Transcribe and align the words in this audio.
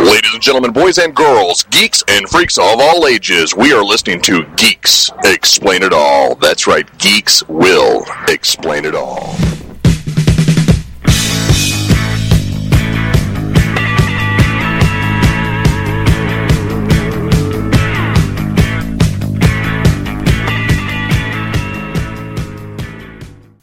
Ladies 0.00 0.32
and 0.32 0.40
gentlemen, 0.40 0.70
boys 0.70 0.98
and 0.98 1.12
girls, 1.12 1.64
geeks 1.64 2.04
and 2.06 2.28
freaks 2.28 2.56
of 2.56 2.64
all 2.78 3.08
ages, 3.08 3.56
we 3.56 3.72
are 3.72 3.82
listening 3.82 4.20
to 4.22 4.44
Geeks 4.56 5.10
Explain 5.24 5.82
It 5.82 5.92
All. 5.92 6.36
That's 6.36 6.68
right, 6.68 6.86
Geeks 6.98 7.42
will 7.48 8.04
explain 8.28 8.84
it 8.84 8.94
all. 8.94 9.34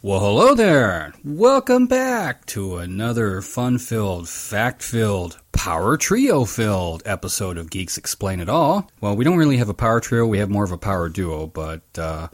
Well, 0.05 0.19
hello 0.19 0.53
there. 0.53 1.15
Welcome 1.23 1.87
back 1.87 2.45
to 2.45 2.77
another 2.77 3.41
fun 3.41 3.79
filled, 3.79 4.29
fact 4.29 4.83
filled, 4.83 5.39
power 5.51 5.97
trio 5.97 6.45
filled 6.45 7.01
episode 7.07 7.57
of 7.57 7.71
Geeks 7.71 7.97
Explain 7.97 8.39
It 8.39 8.47
All. 8.47 8.87
Well, 9.01 9.15
we 9.15 9.23
don't 9.23 9.39
really 9.39 9.57
have 9.57 9.67
a 9.67 9.73
power 9.73 9.99
trio, 9.99 10.27
we 10.27 10.37
have 10.37 10.49
more 10.51 10.63
of 10.63 10.71
a 10.71 10.77
power 10.77 11.09
duo, 11.09 11.47
but 11.47 11.81
uh, 11.97 12.27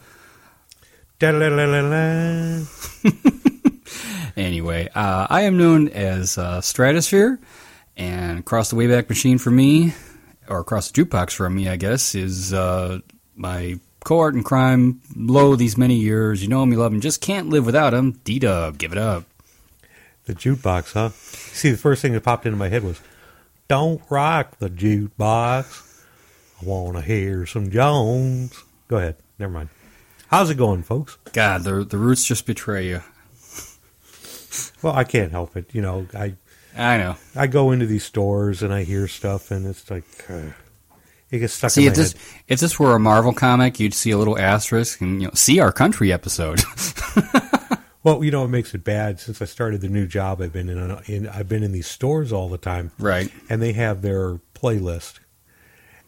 anyway, 4.35 4.90
uh, 4.93 5.27
I 5.29 5.43
am 5.43 5.57
known 5.57 5.88
as 5.88 6.38
uh, 6.38 6.59
Stratosphere, 6.59 7.40
and 7.95 8.40
across 8.40 8.70
the 8.70 8.76
Wayback 8.76 9.07
Machine 9.07 9.38
for 9.38 9.49
me, 9.49 9.93
or 10.49 10.59
across 10.59 10.91
the 10.91 11.05
jukebox 11.05 11.31
for 11.31 11.49
me, 11.49 11.70
I 11.70 11.77
guess, 11.77 12.15
is 12.15 12.51
uh, 12.51 12.99
my 13.34 13.79
cohort 14.04 14.34
and 14.34 14.46
crime, 14.46 15.02
lo 15.16 15.55
these 15.55 15.78
many 15.78 15.96
years. 15.96 16.41
You 16.41 16.50
know 16.50 16.64
him, 16.64 16.72
you 16.72 16.80
love 16.80 16.94
him, 16.94 17.02
just 17.02 17.22
can't 17.22 17.50
live 17.50 17.66
without 17.66 17.94
him. 17.94 18.20
D 18.24 18.40
Dub, 18.40 18.77
give 18.77 18.91
it 18.91 18.98
up. 18.98 19.26
The 20.26 20.34
jukebox, 20.36 20.94
huh? 20.94 21.10
See, 21.10 21.72
the 21.72 21.77
first 21.77 22.02
thing 22.02 22.14
that 22.14 22.24
popped 22.24 22.46
into 22.46 22.58
my 22.58 22.70
head 22.70 22.84
was, 22.84 23.02
"Don't 23.68 24.02
rock 24.10 24.58
the 24.60 24.70
jukebox. 24.70 26.04
I 26.62 26.66
want 26.66 26.98
to 26.98 27.02
hear 27.02 27.46
some 27.46 27.71
Jones." 27.71 28.63
Go 28.88 28.98
ahead. 28.98 29.16
Never 29.40 29.54
mind. 29.54 29.70
How's 30.27 30.49
it 30.49 30.55
going, 30.55 30.84
folks? 30.84 31.18
God, 31.34 31.63
the 31.63 31.84
the 31.84 31.98
roots 31.98 32.24
just 32.24 32.46
betray 32.46 32.88
you. 32.88 33.02
Well, 34.82 34.93
I 34.93 35.04
can't 35.05 35.32
help 35.32 35.55
it. 35.55 35.74
You 35.74 35.82
know, 35.82 36.08
I 36.13 36.34
I 36.76 36.98
know. 36.98 37.15
I 37.36 37.48
go 37.48 37.71
into 37.71 37.86
these 37.86 38.04
stores 38.04 38.63
and 38.63 38.74
I 38.74 38.84
hear 38.84 39.08
stuff, 39.08 39.52
and 39.52 39.65
it's 39.65 39.90
like 39.90 40.05
uh, 40.30 40.52
it 41.32 41.40
gets 41.40 41.54
stuck 41.54 41.71
See, 41.71 41.85
in 41.87 41.91
if 41.91 41.98
my 41.98 42.04
this 42.04 42.13
head. 42.13 42.21
if 42.48 42.60
this 42.60 42.77
were 42.79 42.93
a 42.93 42.99
Marvel 42.99 43.34
comic, 43.34 43.79
you'd 43.79 43.93
see 43.93 44.12
a 44.12 44.18
little 44.18 44.37
asterisk 44.37 45.01
and 45.01 45.21
you 45.21 45.27
know, 45.27 45.34
see 45.34 45.60
our 45.60 45.71
country 45.71 46.12
episode. 46.13 46.62
Well, 48.04 48.24
you 48.24 48.32
know, 48.32 48.43
it 48.43 48.48
makes 48.48 48.74
it 48.74 48.84
bad. 48.84 49.20
Since 49.20 49.43
I 49.43 49.46
started 49.46 49.82
the 49.82 49.87
new 49.87 50.07
job, 50.07 50.41
I've 50.41 50.52
been 50.52 50.70
in, 50.70 50.79
a, 50.79 51.02
in 51.05 51.27
I've 51.27 51.48
been 51.48 51.62
in 51.62 51.71
these 51.71 51.85
stores 51.85 52.34
all 52.34 52.49
the 52.49 52.57
time, 52.57 52.90
right. 52.98 53.32
and 53.48 53.62
they 53.62 53.74
have 53.74 54.02
their 54.02 54.40
playlist, 54.55 55.20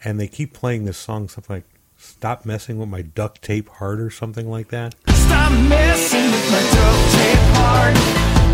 and 0.03 0.19
they 0.19 0.27
keep 0.27 0.53
playing 0.53 0.85
this 0.85 0.97
song, 0.97 1.29
something 1.29 1.57
like 1.57 1.65
"Stop 1.95 2.45
messing 2.45 2.79
with 2.79 2.89
my 2.89 3.03
duct 3.03 3.43
tape 3.43 3.69
heart" 3.69 3.99
or 3.99 4.09
something 4.09 4.49
like 4.49 4.69
that. 4.69 4.95
Stop 5.07 5.51
messing 5.51 6.31
with 6.31 6.51
my 6.51 6.61
duct 6.73 7.13
tape 7.13 7.45
heart. 7.61 7.95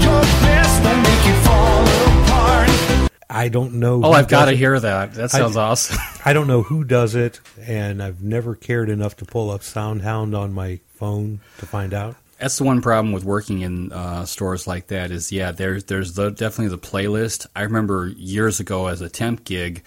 Your 0.04 0.22
best 0.44 0.84
won't 0.84 1.02
make 1.02 1.26
you 1.26 1.36
fall 1.46 1.84
apart. 2.26 2.99
I 3.30 3.50
don't 3.50 3.76
know. 3.76 4.02
Oh, 4.04 4.12
I've 4.12 4.28
got 4.28 4.46
to 4.46 4.54
it. 4.54 4.58
hear 4.58 4.80
that. 4.80 5.14
That 5.14 5.30
sounds 5.30 5.56
awesome. 5.56 5.98
I 6.26 6.34
don't 6.34 6.48
know 6.48 6.64
who 6.64 6.84
does 6.84 7.14
it, 7.14 7.40
and 7.62 8.02
I've 8.02 8.24
never 8.24 8.56
cared 8.56 8.90
enough 8.90 9.18
to 9.18 9.26
pull 9.26 9.52
up 9.52 9.62
SoundHound 9.62 10.38
on 10.38 10.52
my 10.52 10.80
phone 10.96 11.40
to 11.60 11.66
find 11.68 11.94
out. 11.94 12.16
That's 12.40 12.58
the 12.58 12.64
one 12.64 12.82
problem 12.82 13.14
with 13.14 13.26
working 13.26 13.62
in 13.62 13.92
uh, 13.92 14.26
stores 14.26 14.66
like 14.66 14.88
that 14.88 15.12
is 15.12 15.32
yeah, 15.32 15.52
there's 15.52 15.84
there's 15.84 16.14
the, 16.14 16.32
definitely 16.32 16.76
the 16.76 16.82
playlist. 16.82 17.46
I 17.56 17.64
remember 17.64 18.08
years 18.08 18.60
ago 18.60 18.88
as 18.88 19.02
a 19.02 19.10
temp 19.10 19.44
gig, 19.44 19.84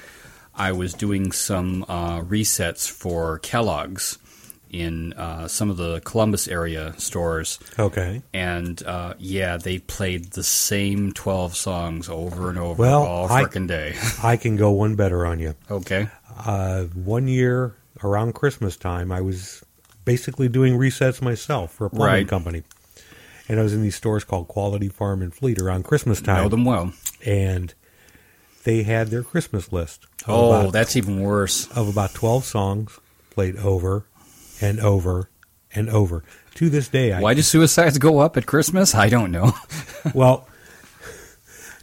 I 0.55 0.73
was 0.73 0.93
doing 0.93 1.33
some 1.33 1.85
uh, 1.89 2.21
resets 2.21 2.89
for 2.89 3.39
Kellogg's 3.39 4.19
in 4.73 5.13
uh, 5.13 5.47
some 5.49 5.71
of 5.71 5.77
the 5.77 6.01
Columbus 6.01 6.49
area 6.49 6.95
stores. 6.99 7.59
Okay. 7.79 8.23
and 8.33 8.83
uh, 8.85 9.15
yeah, 9.19 9.57
they 9.59 9.79
played 9.79 10.33
the 10.33 10.43
same 10.43 11.13
twelve 11.13 11.55
songs 11.55 12.09
over 12.09 12.49
and 12.49 12.59
over 12.59 12.81
Well, 12.83 13.03
all 13.05 13.29
frickin' 13.29 13.69
day. 13.69 13.95
I 14.23 14.37
can 14.37 14.57
go 14.57 14.71
one 14.71 14.95
better 14.97 15.25
on 15.27 15.39
you. 15.39 15.55
okay, 15.71 16.09
Uh, 16.47 16.85
one 16.85 17.29
year 17.29 17.77
around 18.03 18.35
Christmas 18.35 18.77
time, 18.77 19.13
I 19.13 19.21
was 19.21 19.63
basically 20.05 20.49
doing 20.49 20.75
resets 20.79 21.23
myself 21.23 21.73
for 21.75 21.87
a 21.87 21.91
plumbing 21.91 22.07
Right. 22.07 22.29
company. 22.29 22.63
And 23.49 23.61
I 23.61 23.63
was 23.63 23.73
in 23.75 23.83
these 23.83 23.95
stores 23.97 24.25
called 24.25 24.49
Quality 24.49 24.89
Farm 24.89 25.21
and 25.21 25.33
Fleet 25.35 25.61
around 25.61 25.85
Christmas 25.85 26.21
time. 26.21 26.43
know 26.45 26.49
them 26.49 26.65
well. 26.65 26.93
And 27.25 27.75
they 28.65 28.83
had 28.85 29.09
their 29.09 29.23
Christmas 29.23 29.73
list. 29.73 30.07
Oh, 30.27 30.61
about- 30.63 30.73
that's 30.73 30.97
even 30.97 31.21
worse. 31.21 31.69
of 31.73 31.89
about 31.89 32.15
12 32.15 32.45
songs 32.45 32.99
played 33.31 33.57
over 33.57 34.05
and 34.63 34.81
over 34.81 35.29
and 35.75 35.91
over. 35.91 36.25
To 36.55 36.71
this 36.71 36.89
day, 36.89 37.13
I 37.13 37.21
Why 37.21 37.35
do 37.35 37.43
suicides 37.43 37.99
go 37.99 38.19
up 38.19 38.37
at 38.37 38.47
Christmas? 38.47 38.95
I 38.95 39.09
don't 39.09 39.31
know. 39.31 39.53
Well, 40.15 40.49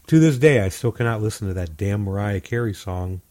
to 0.07 0.19
this 0.19 0.37
day, 0.37 0.59
I 0.59 0.67
still 0.67 0.91
cannot 0.91 1.21
listen 1.21 1.47
to 1.47 1.53
that 1.53 1.77
damn 1.77 2.01
Mariah 2.01 2.41
Carey 2.41 2.73
song. 2.73 3.21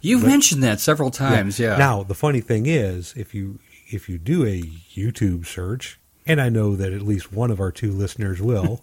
You've 0.00 0.22
mentioned 0.24 0.62
that 0.62 0.78
several 0.78 1.10
times. 1.10 1.58
Yeah. 1.58 1.76
Now, 1.76 2.04
the 2.04 2.14
funny 2.14 2.40
thing 2.40 2.66
is, 2.66 3.12
if 3.16 3.34
you 3.34 3.58
if 3.88 4.08
you 4.08 4.18
do 4.18 4.46
a 4.46 4.62
YouTube 4.62 5.44
search, 5.44 5.98
and 6.24 6.40
I 6.40 6.50
know 6.50 6.76
that 6.76 6.92
at 6.92 7.02
least 7.02 7.32
one 7.32 7.50
of 7.50 7.58
our 7.58 7.72
two 7.72 7.90
listeners 7.90 8.40
will, 8.40 8.80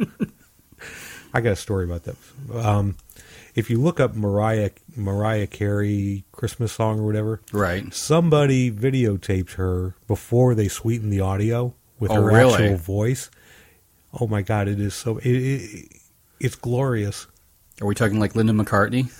I 1.33 1.39
got 1.39 1.53
a 1.53 1.55
story 1.55 1.85
about 1.85 2.03
that. 2.03 2.15
Um, 2.53 2.97
if 3.55 3.69
you 3.69 3.79
look 3.79 3.99
up 3.99 4.15
Mariah 4.15 4.71
Mariah 4.95 5.47
Carey 5.47 6.23
Christmas 6.31 6.71
song 6.71 6.99
or 6.99 7.03
whatever, 7.05 7.41
right. 7.51 7.93
somebody 7.93 8.71
videotaped 8.71 9.53
her 9.53 9.95
before 10.07 10.55
they 10.55 10.67
sweetened 10.67 11.11
the 11.13 11.21
audio 11.21 11.73
with 11.99 12.11
Oh, 12.11 12.15
her 12.15 12.23
really? 12.25 12.53
actual 12.63 12.77
voice. 12.77 13.29
Oh 14.19 14.27
my 14.27 14.41
god, 14.41 14.67
it 14.67 14.79
is 14.79 14.93
so 14.93 15.17
it, 15.17 15.25
it, 15.31 15.87
it's 16.39 16.55
glorious. 16.55 17.27
Are 17.81 17.87
we 17.87 17.95
talking 17.95 18.19
like 18.19 18.35
Linda 18.35 18.53
McCartney? 18.53 19.11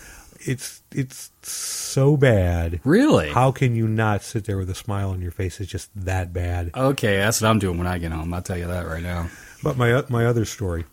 It's 0.45 0.81
it's 0.91 1.31
so 1.41 2.17
bad. 2.17 2.81
Really? 2.83 3.29
How 3.31 3.51
can 3.51 3.75
you 3.75 3.88
not 3.88 4.23
sit 4.23 4.45
there 4.45 4.57
with 4.57 4.69
a 4.69 4.75
smile 4.75 5.09
on 5.11 5.21
your 5.21 5.31
face? 5.31 5.59
It's 5.61 5.71
just 5.71 5.89
that 5.95 6.33
bad. 6.33 6.71
Okay, 6.75 7.17
that's 7.17 7.41
what 7.41 7.50
I'm 7.50 7.59
doing 7.59 7.77
when 7.77 7.88
I 7.88 7.97
get 7.97 8.11
home. 8.11 8.33
I'll 8.33 8.41
tell 8.41 8.57
you 8.57 8.67
that 8.67 8.85
right 8.85 9.01
now. 9.01 9.29
But 9.63 9.77
my 9.77 10.03
my 10.09 10.25
other 10.25 10.44
story, 10.45 10.83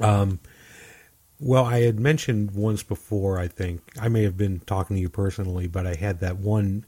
um, 0.00 0.40
well, 1.44 1.66
I 1.66 1.80
had 1.80 2.00
mentioned 2.00 2.52
once 2.52 2.82
before. 2.82 3.38
I 3.38 3.48
think 3.48 3.82
I 4.00 4.08
may 4.08 4.22
have 4.22 4.38
been 4.38 4.60
talking 4.60 4.96
to 4.96 5.00
you 5.00 5.10
personally, 5.10 5.66
but 5.66 5.86
I 5.86 5.94
had 5.94 6.20
that 6.20 6.38
one 6.38 6.86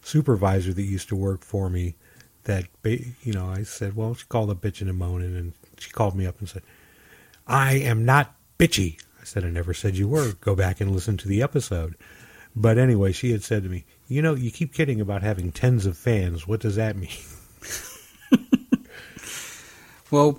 supervisor 0.00 0.72
that 0.72 0.82
used 0.82 1.10
to 1.10 1.16
work 1.16 1.44
for 1.44 1.68
me. 1.68 1.94
That 2.44 2.64
you 2.82 3.34
know, 3.34 3.46
I 3.46 3.64
said, 3.64 3.94
well, 3.94 4.14
she 4.14 4.24
called 4.26 4.48
up 4.48 4.62
bitching 4.62 4.88
and 4.88 4.96
moaning, 4.96 5.36
and 5.36 5.52
she 5.76 5.90
called 5.90 6.16
me 6.16 6.24
up 6.24 6.38
and 6.38 6.48
said, 6.48 6.62
"I 7.46 7.74
am 7.74 8.06
not 8.06 8.34
bitchy." 8.58 8.98
I 9.20 9.24
said, 9.24 9.44
"I 9.44 9.50
never 9.50 9.74
said 9.74 9.98
you 9.98 10.08
were. 10.08 10.32
Go 10.40 10.54
back 10.54 10.80
and 10.80 10.90
listen 10.90 11.18
to 11.18 11.28
the 11.28 11.42
episode." 11.42 11.94
But 12.56 12.78
anyway, 12.78 13.12
she 13.12 13.32
had 13.32 13.42
said 13.42 13.62
to 13.64 13.68
me, 13.68 13.84
"You 14.06 14.22
know, 14.22 14.34
you 14.34 14.50
keep 14.50 14.72
kidding 14.72 15.02
about 15.02 15.22
having 15.22 15.52
tens 15.52 15.84
of 15.84 15.98
fans. 15.98 16.48
What 16.48 16.60
does 16.60 16.76
that 16.76 16.96
mean?" 16.96 17.10
Well, 20.10 20.38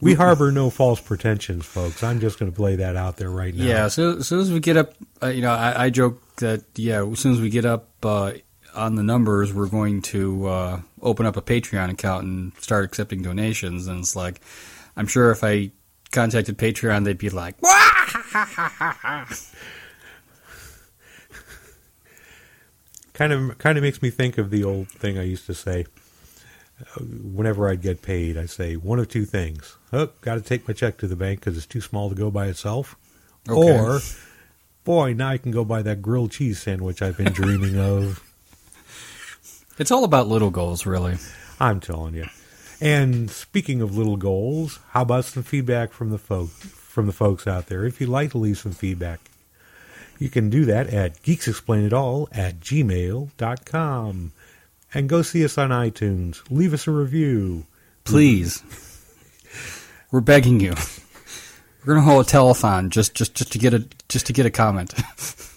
We 0.00 0.14
harbor 0.14 0.52
no 0.52 0.68
false 0.70 1.00
pretensions, 1.00 1.64
folks. 1.64 2.02
I'm 2.02 2.20
just 2.20 2.38
going 2.38 2.50
to 2.50 2.56
play 2.56 2.76
that 2.76 2.94
out 2.96 3.16
there 3.16 3.30
right 3.30 3.54
now. 3.54 3.64
yeah. 3.64 3.88
So 3.88 4.18
as 4.18 4.28
soon 4.28 4.40
as 4.40 4.52
we 4.52 4.60
get 4.60 4.76
up, 4.76 4.94
uh, 5.22 5.28
you 5.28 5.40
know, 5.42 5.52
I, 5.52 5.84
I 5.86 5.90
joke 5.90 6.20
that 6.36 6.62
yeah, 6.76 7.02
as 7.04 7.20
soon 7.20 7.32
as 7.32 7.40
we 7.40 7.48
get 7.48 7.64
up 7.64 7.88
uh, 8.02 8.32
on 8.74 8.96
the 8.96 9.02
numbers, 9.02 9.52
we're 9.54 9.68
going 9.68 10.02
to 10.02 10.46
uh, 10.46 10.80
open 11.00 11.24
up 11.26 11.36
a 11.36 11.42
Patreon 11.42 11.90
account 11.90 12.24
and 12.24 12.52
start 12.58 12.84
accepting 12.84 13.22
donations. 13.22 13.86
And 13.86 14.00
it's 14.00 14.14
like, 14.16 14.40
I'm 14.96 15.06
sure 15.06 15.30
if 15.30 15.42
I 15.42 15.70
contacted 16.12 16.58
Patreon, 16.58 17.04
they'd 17.04 17.16
be 17.18 17.30
like, 17.30 17.54
Kind 23.12 23.32
of, 23.32 23.58
kind 23.58 23.78
of 23.78 23.82
makes 23.82 24.02
me 24.02 24.10
think 24.10 24.38
of 24.38 24.50
the 24.50 24.64
old 24.64 24.88
thing 24.88 25.18
I 25.18 25.22
used 25.22 25.46
to 25.46 25.54
say. 25.54 25.86
Uh, 26.80 27.00
Whenever 27.04 27.68
I'd 27.68 27.82
get 27.82 28.02
paid, 28.02 28.36
I'd 28.36 28.50
say 28.50 28.74
one 28.76 28.98
of 28.98 29.08
two 29.08 29.24
things: 29.24 29.76
"Oh, 29.92 30.10
got 30.22 30.34
to 30.34 30.40
take 30.40 30.66
my 30.66 30.74
check 30.74 30.98
to 30.98 31.06
the 31.06 31.16
bank 31.16 31.40
because 31.40 31.56
it's 31.56 31.66
too 31.66 31.80
small 31.80 32.08
to 32.08 32.14
go 32.14 32.30
by 32.30 32.46
itself," 32.46 32.96
Okay. 33.48 33.78
or 33.78 34.00
"Boy, 34.84 35.12
now 35.12 35.28
I 35.28 35.38
can 35.38 35.52
go 35.52 35.64
buy 35.64 35.82
that 35.82 36.02
grilled 36.02 36.32
cheese 36.32 36.60
sandwich 36.60 37.00
I've 37.02 37.16
been 37.16 37.32
dreaming 37.32 37.78
of." 37.78 38.20
It's 39.76 39.90
all 39.90 40.04
about 40.04 40.28
little 40.28 40.50
goals, 40.50 40.86
really. 40.86 41.16
I'm 41.58 41.80
telling 41.80 42.14
you. 42.14 42.26
And 42.80 43.28
speaking 43.28 43.82
of 43.82 43.96
little 43.96 44.16
goals, 44.16 44.78
how 44.90 45.02
about 45.02 45.24
some 45.24 45.42
feedback 45.42 45.92
from 45.92 46.10
the 46.10 46.18
folk 46.18 46.50
from 46.50 47.06
the 47.06 47.12
folks 47.12 47.48
out 47.48 47.66
there? 47.66 47.84
If 47.84 48.00
you'd 48.00 48.08
like 48.08 48.30
to 48.32 48.38
leave 48.38 48.56
some 48.58 48.70
feedback, 48.70 49.18
you 50.20 50.28
can 50.28 50.48
do 50.48 50.64
that 50.66 50.86
at 50.94 51.20
geeksexplainitall 51.24 52.28
at 52.30 52.60
gmail.com. 52.60 54.32
And 54.94 55.08
go 55.08 55.22
see 55.22 55.44
us 55.44 55.58
on 55.58 55.70
iTunes. 55.70 56.42
Leave 56.50 56.72
us 56.72 56.86
a 56.86 56.92
review. 56.92 57.66
Please. 58.04 58.62
We're 60.12 60.20
begging 60.20 60.60
you. 60.60 60.74
We're 61.84 61.94
gonna 61.94 62.06
hold 62.06 62.26
a 62.26 62.30
telethon 62.30 62.88
just 62.88 63.14
just 63.14 63.34
just 63.34 63.52
to 63.52 63.58
get 63.58 63.74
a 63.74 63.86
just 64.08 64.26
to 64.26 64.32
get 64.32 64.46
a 64.46 64.50
comment. 64.50 64.94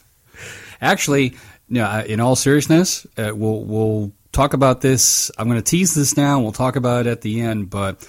Actually, 0.81 1.37
no. 1.69 2.01
In 2.01 2.19
all 2.19 2.35
seriousness, 2.35 3.05
uh, 3.17 3.31
we'll 3.33 3.63
we'll 3.63 4.11
talk 4.37 4.53
about 4.53 4.81
this. 4.81 5.31
I'm 5.37 5.47
going 5.47 5.61
to 5.61 5.69
tease 5.69 5.95
this 5.95 6.15
now. 6.15 6.35
and 6.35 6.43
We'll 6.43 6.51
talk 6.51 6.75
about 6.75 7.07
it 7.07 7.09
at 7.09 7.21
the 7.21 7.41
end. 7.41 7.69
But 7.69 8.07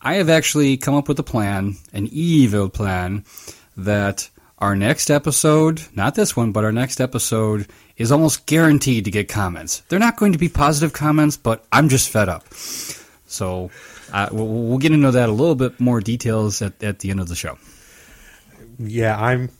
I 0.00 0.14
have 0.14 0.28
actually 0.28 0.76
come 0.76 0.94
up 0.94 1.08
with 1.08 1.18
a 1.18 1.24
plan, 1.24 1.76
an 1.92 2.08
evil 2.12 2.68
plan, 2.68 3.24
that 3.76 4.30
our 4.58 4.76
next 4.76 5.10
episode, 5.10 5.82
not 5.94 6.14
this 6.14 6.36
one, 6.36 6.52
but 6.52 6.64
our 6.64 6.72
next 6.72 7.00
episode, 7.00 7.66
is 7.96 8.10
almost 8.10 8.46
guaranteed 8.46 9.04
to 9.04 9.10
get 9.10 9.28
comments. 9.28 9.82
They're 9.88 9.98
not 9.98 10.16
going 10.16 10.32
to 10.32 10.38
be 10.38 10.48
positive 10.48 10.92
comments, 10.92 11.36
but 11.36 11.64
I'm 11.72 11.88
just 11.88 12.08
fed 12.08 12.28
up. 12.28 12.52
So 12.54 13.70
uh, 14.12 14.28
we'll, 14.32 14.46
we'll 14.46 14.78
get 14.78 14.92
into 14.92 15.10
that 15.10 15.28
a 15.28 15.32
little 15.32 15.54
bit 15.54 15.80
more 15.80 16.00
details 16.00 16.62
at, 16.62 16.82
at 16.82 17.00
the 17.00 17.10
end 17.10 17.20
of 17.20 17.28
the 17.28 17.34
show. 17.34 17.58
Yeah, 18.78 19.20
I'm. 19.20 19.50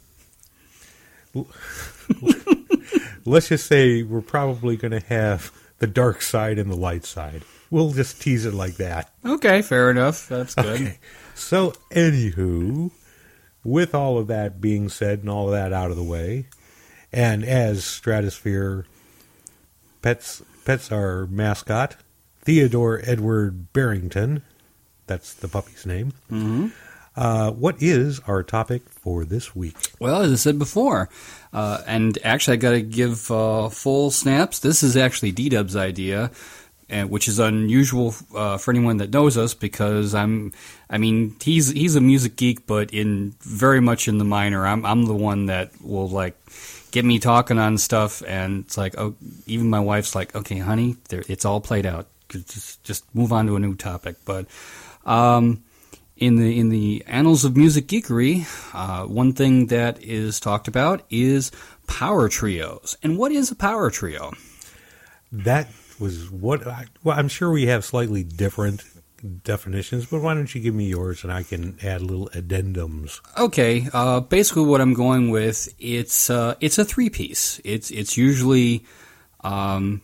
Let's 3.25 3.49
just 3.49 3.67
say 3.67 4.03
we're 4.03 4.21
probably 4.21 4.77
going 4.77 4.93
to 4.93 5.01
have 5.07 5.53
the 5.79 5.87
dark 5.87 6.23
side 6.23 6.59
and 6.59 6.71
the 6.71 6.77
light 6.77 7.05
side. 7.05 7.43
We'll 7.71 7.93
just 7.93 8.21
tease 8.21 8.45
it 8.45 8.55
like 8.55 8.77
that. 8.77 9.11
Okay, 9.25 9.63
fair 9.63 9.91
enough. 9.91 10.29
That's 10.29 10.55
good. 10.55 10.67
Okay. 10.67 10.99
So, 11.35 11.73
anywho, 11.91 12.93
with 13.65 13.95
all 13.95 14.19
of 14.19 14.29
that 14.29 14.61
being 14.61 14.89
said 14.89 15.21
and 15.21 15.31
all 15.31 15.47
of 15.47 15.53
that 15.53 15.73
out 15.73 15.91
of 15.91 15.97
the 15.97 16.05
way, 16.05 16.47
and 17.15 17.45
as 17.45 17.85
Stratosphere 17.85 18.87
pets 20.03 20.43
pets 20.65 20.91
are 20.91 21.27
mascot, 21.27 21.97
Theodore 22.43 23.01
Edward 23.05 23.73
Barrington, 23.73 24.43
that's 25.07 25.33
the 25.33 25.49
puppy's 25.49 25.87
name. 25.87 26.13
Mm-hmm. 26.31 26.69
Uh, 27.17 27.53
what 27.53 27.81
is 27.81 28.19
our 28.27 28.43
topic 28.43 28.89
for 28.89 29.25
this 29.25 29.55
week? 29.55 29.77
Well, 30.01 30.23
as 30.23 30.33
I 30.33 30.35
said 30.35 30.59
before, 30.59 31.09
uh, 31.53 31.83
and 31.87 32.19
actually, 32.25 32.55
I 32.55 32.57
got 32.57 32.73
to 32.73 32.83
give 32.83 33.31
uh, 33.31 33.69
full 33.69 34.11
snaps. 34.11 34.59
This 34.59 34.83
is 34.83 34.97
actually 34.97 35.31
D 35.31 35.49
Dub's 35.49 35.77
idea, 35.77 36.33
and 36.89 37.11
which 37.11 37.29
is 37.29 37.39
unusual 37.39 38.17
uh, 38.35 38.59
for 38.59 38.73
anyone 38.73 38.97
that 38.97 39.13
knows 39.13 39.39
us 39.39 39.55
because 39.55 40.17
I'm, 40.17 40.53
I 40.91 40.99
mean, 40.99 41.37
he's 41.41 41.71
he's 41.71 41.95
a 41.95 42.01
music 42.01 42.35
geek, 42.35 42.67
but 42.67 42.93
in 42.93 43.37
very 43.43 43.81
much 43.81 44.09
in 44.09 44.19
the 44.19 44.25
minor. 44.25 44.67
I'm 44.67 44.85
I'm 44.85 45.05
the 45.07 45.15
one 45.15 45.47
that 45.47 45.71
will 45.81 46.09
like 46.09 46.37
get 46.95 47.05
me 47.05 47.19
talking 47.19 47.59
on 47.59 47.77
stuff, 47.77 48.23
and 48.25 48.65
it's 48.65 48.79
like, 48.79 48.97
oh, 48.97 49.17
even 49.47 49.69
my 49.69 49.81
wife's 49.81 50.15
like, 50.15 50.33
okay, 50.37 50.59
honey, 50.59 50.97
it's 51.11 51.45
all 51.45 51.61
played 51.61 51.87
out. 51.87 52.07
Just 52.29 52.83
just 52.85 53.05
move 53.15 53.33
on 53.33 53.47
to 53.47 53.57
a 53.57 53.59
new 53.59 53.75
topic, 53.75 54.17
but. 54.25 54.47
Um, 55.05 55.65
in 56.17 56.37
the 56.37 56.59
in 56.61 56.69
the 56.69 57.03
annals 57.09 57.45
of 57.45 57.57
music 57.57 57.89
geekery, 57.89 58.47
uh, 58.73 59.05
one 59.05 59.33
thing 59.33 59.67
that 59.67 60.01
is 60.01 60.39
talked 60.39 60.69
about 60.69 61.03
is 61.11 61.51
power 61.89 62.29
trios. 62.29 62.97
And 63.03 63.19
what 63.19 63.33
is 63.33 63.51
a 63.51 63.57
power 63.57 63.91
trio? 63.91 64.33
That 65.33 65.69
was 65.99 66.31
what 66.31 66.67
I, 66.69 66.87
well, 67.03 67.19
I'm 67.19 67.27
sure 67.29 67.51
we 67.51 67.67
have 67.67 67.85
slightly 67.85 68.23
different 68.23 68.85
definitions, 69.25 70.07
but 70.07 70.21
why 70.21 70.35
don't 70.35 70.55
you 70.55 70.61
give 70.61 70.75
me 70.75 70.87
yours 70.87 71.25
and 71.25 71.33
I 71.33 71.43
can 71.43 71.79
add 71.83 72.03
little 72.03 72.29
addendums. 72.35 73.21
Okay, 73.39 73.89
uh, 73.93 74.21
basically 74.21 74.65
what 74.65 74.81
I'm 74.81 74.95
going 74.95 75.31
with 75.31 75.69
it's 75.79 76.31
uh, 76.31 76.55
it's 76.61 76.79
a 76.79 76.85
three 76.85 77.11
piece. 77.11 77.61
It's 77.65 77.91
it's 77.91 78.17
usually 78.17 78.85
um, 79.43 80.03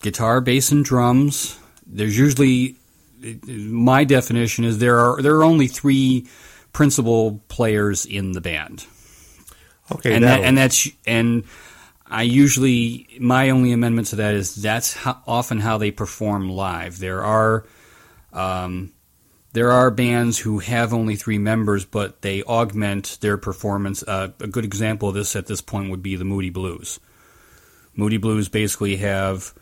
guitar, 0.00 0.40
bass, 0.40 0.72
and 0.72 0.84
drums. 0.84 1.58
There's 1.86 2.18
usually 2.18 2.76
my 3.46 4.04
definition 4.04 4.64
is 4.64 4.78
there 4.78 4.98
are 4.98 5.22
there 5.22 5.36
are 5.36 5.44
only 5.44 5.66
three 5.66 6.26
principal 6.72 7.42
players 7.48 8.06
in 8.06 8.32
the 8.32 8.40
band. 8.40 8.86
Okay, 9.92 10.14
and 10.14 10.24
that, 10.24 10.40
and 10.40 10.56
that's 10.56 10.88
and 11.06 11.44
I 12.06 12.22
usually 12.22 13.08
my 13.20 13.50
only 13.50 13.72
amendment 13.72 14.08
to 14.08 14.16
that 14.16 14.34
is 14.34 14.54
that's 14.54 14.94
how, 14.94 15.20
often 15.26 15.60
how 15.60 15.78
they 15.78 15.90
perform 15.90 16.48
live. 16.48 16.98
There 16.98 17.22
are 17.22 17.64
um, 18.32 18.92
there 19.52 19.72
are 19.72 19.90
bands 19.90 20.38
who 20.38 20.60
have 20.60 20.94
only 20.94 21.16
three 21.16 21.38
members, 21.38 21.84
but 21.84 22.22
they 22.22 22.42
augment 22.42 23.18
their 23.20 23.36
performance. 23.36 24.02
Uh, 24.02 24.28
a 24.40 24.46
good 24.46 24.64
example 24.64 25.08
of 25.08 25.14
this 25.14 25.34
at 25.34 25.46
this 25.46 25.60
point 25.60 25.90
would 25.90 26.02
be 26.02 26.16
the 26.16 26.24
Moody 26.24 26.50
Blues. 26.50 27.00
Moody 27.96 28.16
Blues 28.16 28.48
basically 28.48 28.96
have 28.96 29.52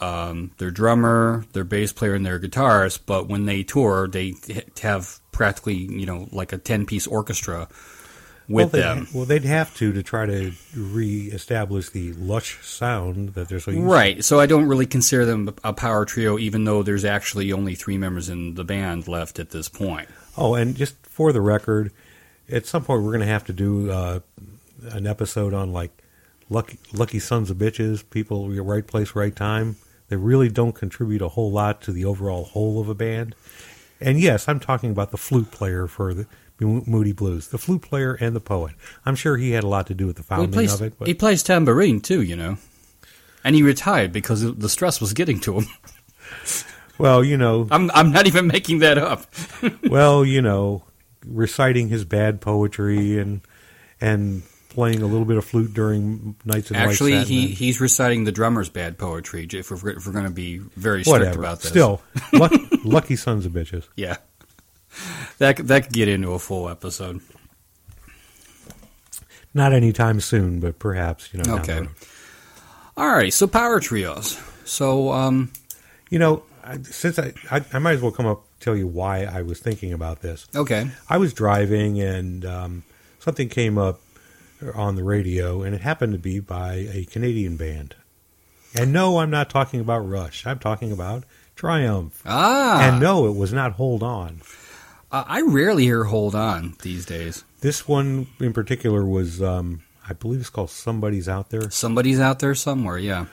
um, 0.00 0.52
their 0.58 0.70
drummer, 0.70 1.44
their 1.52 1.64
bass 1.64 1.92
player, 1.92 2.14
and 2.14 2.24
their 2.24 2.38
guitarist, 2.38 3.00
but 3.06 3.28
when 3.28 3.46
they 3.46 3.62
tour, 3.62 4.06
they 4.06 4.34
have 4.80 5.20
practically 5.32 5.74
you 5.74 6.06
know 6.06 6.28
like 6.30 6.52
a 6.52 6.58
ten 6.58 6.86
piece 6.86 7.06
orchestra 7.06 7.68
with 8.48 8.72
well, 8.72 8.82
them. 8.82 9.04
They'd, 9.04 9.14
well, 9.14 9.24
they'd 9.24 9.44
have 9.44 9.74
to 9.76 9.92
to 9.92 10.02
try 10.02 10.26
to 10.26 10.52
re-establish 10.76 11.90
the 11.90 12.12
lush 12.14 12.64
sound 12.64 13.34
that 13.34 13.48
they're 13.48 13.60
so 13.60 13.70
used 13.70 13.84
Right. 13.84 14.24
So 14.24 14.40
I 14.40 14.46
don't 14.46 14.66
really 14.66 14.86
consider 14.86 15.24
them 15.24 15.54
a 15.64 15.72
power 15.72 16.04
trio, 16.04 16.38
even 16.38 16.64
though 16.64 16.82
there's 16.82 17.04
actually 17.04 17.52
only 17.52 17.74
three 17.74 17.98
members 17.98 18.28
in 18.28 18.54
the 18.54 18.64
band 18.64 19.08
left 19.08 19.38
at 19.38 19.50
this 19.50 19.68
point. 19.68 20.08
Oh, 20.36 20.54
and 20.54 20.74
just 20.76 20.94
for 21.06 21.32
the 21.32 21.40
record, 21.40 21.92
at 22.50 22.66
some 22.66 22.84
point 22.84 23.02
we're 23.02 23.10
going 23.10 23.20
to 23.20 23.26
have 23.26 23.44
to 23.44 23.52
do 23.52 23.90
uh, 23.90 24.20
an 24.90 25.06
episode 25.06 25.54
on 25.54 25.72
like 25.72 25.90
lucky 26.50 26.78
lucky 26.92 27.18
sons 27.18 27.50
of 27.50 27.56
bitches, 27.56 28.08
people 28.10 28.48
right 28.50 28.86
place, 28.86 29.14
right 29.14 29.34
time. 29.34 29.76
They 30.08 30.16
really 30.16 30.50
don't 30.50 30.74
contribute 30.74 31.22
a 31.22 31.28
whole 31.28 31.50
lot 31.50 31.80
to 31.82 31.92
the 31.92 32.04
overall 32.04 32.44
whole 32.44 32.80
of 32.80 32.88
a 32.88 32.94
band. 32.94 33.34
And 34.00 34.20
yes, 34.20 34.48
I'm 34.48 34.60
talking 34.60 34.90
about 34.90 35.12
the 35.12 35.16
flute 35.16 35.50
player 35.50 35.86
for 35.86 36.12
the 36.12 36.26
Moody 36.60 37.12
Blues, 37.12 37.48
the 37.48 37.58
flute 37.58 37.82
player 37.82 38.14
and 38.14 38.34
the 38.34 38.40
poet. 38.40 38.74
I'm 39.04 39.16
sure 39.16 39.36
he 39.36 39.50
had 39.52 39.64
a 39.64 39.68
lot 39.68 39.86
to 39.88 39.94
do 39.94 40.06
with 40.06 40.16
the 40.16 40.24
Well, 40.28 40.38
founding 40.40 40.52
plays 40.52 40.74
of 40.74 40.82
it. 40.82 40.98
But 40.98 41.08
he 41.08 41.14
plays 41.14 41.42
tambourine 41.42 42.00
too, 42.00 42.22
you 42.22 42.36
know, 42.36 42.58
and 43.42 43.54
he 43.56 43.62
retired 43.62 44.12
because 44.12 44.42
the 44.56 44.68
stress 44.68 45.00
was 45.00 45.12
getting 45.12 45.40
to 45.40 45.60
him. 45.60 45.66
well, 46.98 47.24
you 47.24 47.36
know, 47.36 47.66
I'm 47.70 47.90
I'm 47.92 48.12
not 48.12 48.26
even 48.26 48.46
making 48.46 48.78
that 48.80 48.98
up. 48.98 49.26
well, 49.88 50.24
you 50.24 50.40
know, 50.42 50.84
reciting 51.26 51.88
his 51.88 52.04
bad 52.04 52.40
poetry 52.40 53.18
and 53.18 53.40
and 54.00 54.42
playing 54.68 55.02
a 55.02 55.06
little 55.06 55.24
bit 55.24 55.36
of 55.36 55.44
flute 55.44 55.72
during 55.72 56.34
nights 56.44 56.68
and 56.70 56.76
Actually, 56.76 57.24
he 57.24 57.48
he's 57.48 57.80
reciting 57.80 58.24
the 58.24 58.32
drummer's 58.32 58.68
bad 58.68 58.98
poetry. 58.98 59.46
If 59.52 59.70
we're, 59.70 59.90
if 59.90 60.06
we're 60.06 60.12
going 60.12 60.24
to 60.24 60.30
be 60.30 60.58
very 60.58 61.04
strict 61.04 61.20
whatever. 61.20 61.40
about 61.40 61.60
this, 61.60 61.70
Still, 61.70 62.00
lucky, 62.32 62.58
lucky 62.84 63.16
sons 63.16 63.46
of 63.46 63.52
bitches. 63.52 63.86
yeah, 63.96 64.16
that 65.38 65.56
could- 65.56 65.68
that 65.68 65.84
could 65.84 65.92
get 65.92 66.08
into 66.08 66.32
a 66.32 66.38
full 66.38 66.68
episode. 66.68 67.20
Not 69.52 69.72
anytime 69.72 70.20
soon, 70.20 70.60
but 70.60 70.78
perhaps 70.78 71.32
you 71.32 71.42
know. 71.42 71.56
Okay. 71.58 71.86
All 72.96 73.08
right, 73.08 73.32
so 73.32 73.46
power 73.46 73.80
trios. 73.80 74.40
So 74.64 75.10
um, 75.12 75.52
You 76.10 76.18
know, 76.18 76.42
since 76.82 77.18
I, 77.18 77.32
I 77.50 77.64
I 77.72 77.78
might 77.78 77.92
as 77.92 78.00
well 78.02 78.10
come 78.12 78.26
up 78.26 78.44
tell 78.60 78.76
you 78.76 78.86
why 78.86 79.24
I 79.24 79.42
was 79.42 79.60
thinking 79.60 79.92
about 79.92 80.22
this. 80.22 80.46
okay, 80.54 80.88
I 81.08 81.18
was 81.18 81.32
driving 81.32 82.00
and 82.00 82.44
um, 82.44 82.82
something 83.20 83.48
came 83.48 83.78
up 83.78 84.00
on 84.74 84.96
the 84.96 85.04
radio, 85.04 85.62
and 85.62 85.74
it 85.74 85.82
happened 85.82 86.12
to 86.14 86.18
be 86.18 86.40
by 86.40 86.88
a 86.92 87.04
Canadian 87.10 87.56
band. 87.56 87.94
And 88.76 88.92
no, 88.92 89.18
I'm 89.18 89.30
not 89.30 89.50
talking 89.50 89.78
about 89.80 90.00
Rush. 90.00 90.46
I'm 90.46 90.58
talking 90.58 90.90
about 90.90 91.22
Triumph. 91.54 92.20
ah, 92.26 92.80
And 92.80 93.00
no, 93.00 93.26
it 93.26 93.36
was 93.36 93.52
not 93.52 93.72
Hold 93.72 94.02
On. 94.02 94.40
Uh, 95.14 95.22
I 95.28 95.42
rarely 95.42 95.84
hear 95.84 96.02
"Hold 96.02 96.34
On" 96.34 96.74
these 96.82 97.06
days. 97.06 97.44
This 97.60 97.86
one 97.86 98.26
in 98.40 98.52
particular 98.52 99.04
was, 99.04 99.40
um, 99.40 99.84
I 100.08 100.12
believe 100.12 100.40
it's 100.40 100.50
called 100.50 100.70
Somebody's 100.70 101.28
Out 101.28 101.50
There. 101.50 101.70
Somebody's 101.70 102.18
out 102.18 102.40
there 102.40 102.56
somewhere. 102.56 102.98
Yeah. 102.98 103.26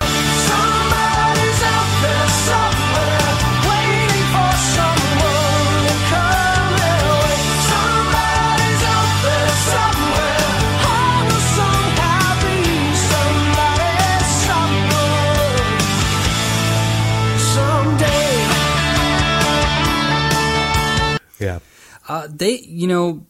Uh, 22.11 22.27
they, 22.29 22.59
you 22.59 22.87
know, 22.87 23.25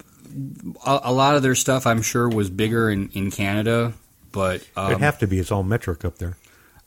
a, 0.83 1.01
a 1.03 1.13
lot 1.13 1.35
of 1.35 1.43
their 1.43 1.53
stuff, 1.53 1.85
I'm 1.85 2.01
sure, 2.01 2.27
was 2.27 2.49
bigger 2.49 2.89
in, 2.89 3.09
in 3.09 3.29
Canada, 3.29 3.93
but 4.31 4.67
um, 4.75 4.87
It'd 4.87 5.01
have 5.01 5.19
to 5.19 5.27
be. 5.27 5.37
It's 5.37 5.51
all 5.51 5.61
metric 5.61 6.03
up 6.03 6.17
there. 6.17 6.35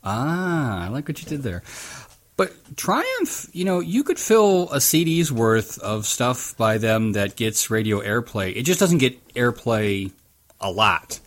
ah, 0.03 0.87
I 0.87 0.89
like 0.89 1.07
what 1.07 1.23
you 1.23 1.29
did 1.29 1.45
there. 1.45 1.63
But 2.37 2.53
Triumph, 2.77 3.49
you 3.53 3.65
know, 3.65 3.79
you 3.79 4.03
could 4.03 4.19
fill 4.19 4.73
a 4.73 4.81
CD's 4.81 5.31
worth 5.31 5.79
of 5.79 6.05
stuff 6.05 6.57
by 6.57 6.79
them 6.79 7.13
that 7.13 7.37
gets 7.37 7.71
radio 7.71 8.01
airplay. 8.01 8.57
It 8.57 8.65
just 8.65 8.81
doesn't 8.81 8.99
get 8.99 9.29
airplay 9.35 10.11
a 10.61 10.73
lot. 10.73 11.21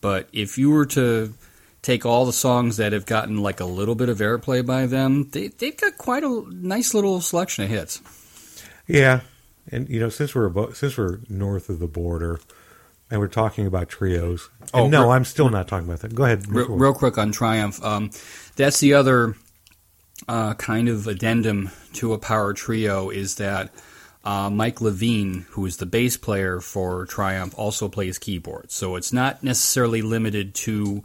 But 0.00 0.28
if 0.32 0.56
you 0.56 0.70
were 0.70 0.86
to 0.86 1.34
take 1.82 2.06
all 2.06 2.26
the 2.26 2.32
songs 2.32 2.76
that 2.76 2.92
have 2.92 3.06
gotten 3.06 3.38
like 3.38 3.58
a 3.58 3.64
little 3.64 3.96
bit 3.96 4.08
of 4.08 4.18
airplay 4.18 4.64
by 4.64 4.86
them, 4.86 5.30
they, 5.30 5.48
they've 5.48 5.76
got 5.76 5.98
quite 5.98 6.22
a 6.22 6.44
nice 6.48 6.94
little 6.94 7.20
selection 7.20 7.64
of 7.64 7.70
hits. 7.70 8.00
Yeah. 8.86 9.22
And 9.70 9.88
you 9.88 10.00
know, 10.00 10.08
since 10.08 10.34
we're 10.34 10.50
abo- 10.50 10.74
since 10.74 10.96
we're 10.96 11.20
north 11.28 11.68
of 11.68 11.78
the 11.78 11.86
border, 11.86 12.40
and 13.10 13.20
we're 13.20 13.28
talking 13.28 13.66
about 13.66 13.88
trios. 13.88 14.48
Oh, 14.72 14.84
and 14.84 14.92
no, 14.92 15.08
re- 15.08 15.14
I'm 15.14 15.24
still 15.24 15.50
not 15.50 15.68
talking 15.68 15.88
about 15.88 16.00
that. 16.00 16.14
Go 16.14 16.24
ahead. 16.24 16.46
Real, 16.48 16.68
real 16.68 16.94
quick 16.94 17.18
on 17.18 17.32
Triumph. 17.32 17.82
Um, 17.84 18.10
that's 18.56 18.80
the 18.80 18.94
other 18.94 19.34
uh, 20.28 20.54
kind 20.54 20.88
of 20.88 21.06
addendum 21.06 21.70
to 21.94 22.12
a 22.12 22.18
power 22.18 22.52
trio 22.52 23.10
is 23.10 23.36
that 23.36 23.72
uh, 24.24 24.50
Mike 24.50 24.80
Levine, 24.80 25.46
who 25.50 25.66
is 25.66 25.78
the 25.78 25.86
bass 25.86 26.16
player 26.16 26.60
for 26.60 27.06
Triumph, 27.06 27.54
also 27.56 27.88
plays 27.88 28.18
keyboard. 28.18 28.70
So 28.70 28.96
it's 28.96 29.12
not 29.12 29.42
necessarily 29.42 30.02
limited 30.02 30.54
to 30.56 31.02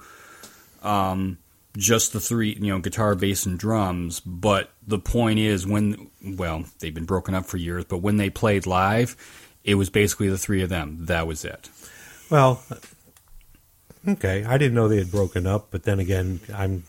um, 0.83 1.39
just 1.77 2.13
the 2.13 2.19
three, 2.19 2.53
you 2.53 2.67
know, 2.67 2.79
guitar, 2.79 3.15
bass, 3.15 3.45
and 3.45 3.57
drums. 3.57 4.19
But 4.19 4.71
the 4.85 4.99
point 4.99 5.39
is, 5.39 5.65
when 5.67 6.09
well, 6.23 6.65
they've 6.79 6.93
been 6.93 7.05
broken 7.05 7.35
up 7.35 7.45
for 7.45 7.57
years, 7.57 7.85
but 7.85 7.97
when 7.97 8.17
they 8.17 8.29
played 8.29 8.65
live, 8.65 9.15
it 9.63 9.75
was 9.75 9.89
basically 9.89 10.29
the 10.29 10.37
three 10.37 10.61
of 10.61 10.69
them. 10.69 11.05
That 11.05 11.27
was 11.27 11.45
it. 11.45 11.69
Well, 12.29 12.63
okay. 14.07 14.43
I 14.43 14.57
didn't 14.57 14.75
know 14.75 14.87
they 14.87 14.97
had 14.97 15.11
broken 15.11 15.45
up, 15.45 15.67
but 15.71 15.83
then 15.83 15.99
again, 15.99 16.39
I'm 16.53 16.83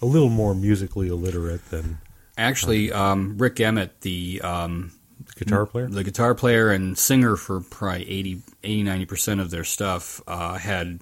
a 0.00 0.06
little 0.06 0.28
more 0.28 0.54
musically 0.54 1.08
illiterate 1.08 1.70
than 1.70 1.98
Actually, 2.38 2.92
um, 2.92 3.38
Rik 3.38 3.60
Emmett, 3.60 4.02
the 4.02 4.40
um, 4.44 4.92
guitar 5.36 5.64
player. 5.64 5.88
the 5.88 6.04
guitar 6.04 6.34
player 6.34 6.70
and 6.70 6.98
singer 6.98 7.36
for 7.36 7.60
probably 7.60 8.08
80, 8.08 8.42
80 8.62 8.84
90% 8.84 9.40
of 9.40 9.50
their 9.50 9.64
stuff 9.64 10.20
uh, 10.26 10.58
had 10.58 11.00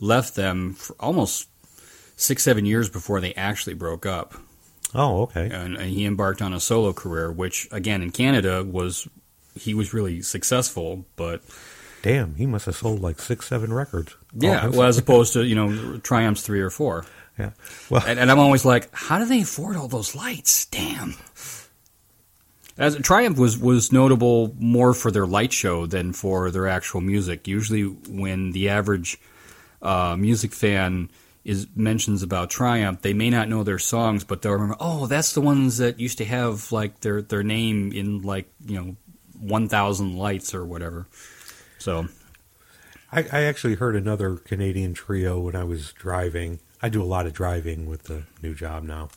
left 0.00 0.34
them 0.34 0.74
for 0.74 0.96
almost 0.98 1.48
six, 2.16 2.42
seven 2.42 2.64
years 2.66 2.88
before 2.88 3.20
they 3.20 3.34
actually 3.34 3.74
broke 3.74 4.06
up. 4.06 4.34
Oh, 4.94 5.22
okay. 5.22 5.50
And, 5.50 5.76
and 5.76 5.90
he 5.90 6.04
embarked 6.06 6.40
on 6.40 6.52
a 6.52 6.60
solo 6.60 6.92
career, 6.92 7.32
which, 7.32 7.66
again, 7.72 8.00
in 8.02 8.10
Canada 8.12 8.62
was, 8.62 9.08
he 9.56 9.74
was 9.74 9.92
really 9.92 10.22
successful, 10.22 11.04
but 11.16 11.42
Damn, 12.02 12.34
he 12.36 12.44
must 12.46 12.66
have 12.66 12.76
sold 12.76 13.00
like 13.00 13.18
six, 13.20 13.46
seven 13.46 13.72
records. 13.72 14.14
yeah, 14.38 14.66
Oh, 14.66 14.70
well, 14.70 14.82
as 14.88 14.98
opposed 14.98 15.32
to, 15.32 15.44
you 15.44 15.54
know, 15.54 15.98
Triumph's 15.98 16.42
three 16.42 16.60
or 16.60 16.70
four. 16.70 17.06
yeah. 17.38 17.50
Well, 17.90 18.04
And, 18.06 18.18
and 18.20 18.30
I'm 18.30 18.38
always 18.38 18.64
like, 18.64 18.88
how 18.92 19.18
do 19.18 19.24
they 19.24 19.40
afford 19.40 19.74
all 19.76 19.88
those 19.88 20.14
lights? 20.14 20.66
Damn. 20.66 21.14
As 22.76 22.96
Triumph 22.96 23.38
was 23.38 23.56
was 23.56 23.92
notable 23.92 24.54
more 24.58 24.94
for 24.94 25.10
their 25.12 25.26
light 25.26 25.52
show 25.52 25.86
than 25.86 26.12
for 26.12 26.50
their 26.50 26.66
actual 26.66 27.00
music. 27.00 27.46
Usually, 27.46 27.84
when 27.84 28.50
the 28.50 28.68
average 28.68 29.16
uh, 29.80 30.16
music 30.18 30.52
fan 30.52 31.08
is 31.44 31.66
mentions 31.76 32.22
about 32.22 32.50
Triumph, 32.50 33.02
they 33.02 33.12
may 33.12 33.30
not 33.30 33.48
know 33.48 33.62
their 33.62 33.78
songs, 33.78 34.24
but 34.24 34.42
they'll 34.42 34.52
remember. 34.52 34.76
Oh, 34.80 35.06
that's 35.06 35.32
the 35.32 35.40
ones 35.40 35.78
that 35.78 36.00
used 36.00 36.18
to 36.18 36.24
have 36.24 36.72
like 36.72 37.00
their 37.00 37.20
their 37.22 37.42
name 37.42 37.92
in 37.92 38.22
like 38.22 38.50
you 38.64 38.76
know 38.76 38.96
one 39.38 39.68
thousand 39.68 40.16
lights 40.16 40.54
or 40.54 40.64
whatever. 40.64 41.06
So 41.78 42.08
I, 43.12 43.26
I 43.30 43.42
actually 43.42 43.74
heard 43.74 43.94
another 43.94 44.36
Canadian 44.36 44.94
trio 44.94 45.38
when 45.38 45.54
I 45.54 45.64
was 45.64 45.92
driving. 45.92 46.60
I 46.82 46.88
do 46.88 47.02
a 47.02 47.04
lot 47.04 47.26
of 47.26 47.32
driving 47.32 47.86
with 47.86 48.04
the 48.04 48.24
new 48.42 48.54
job 48.54 48.82
now. 48.82 49.10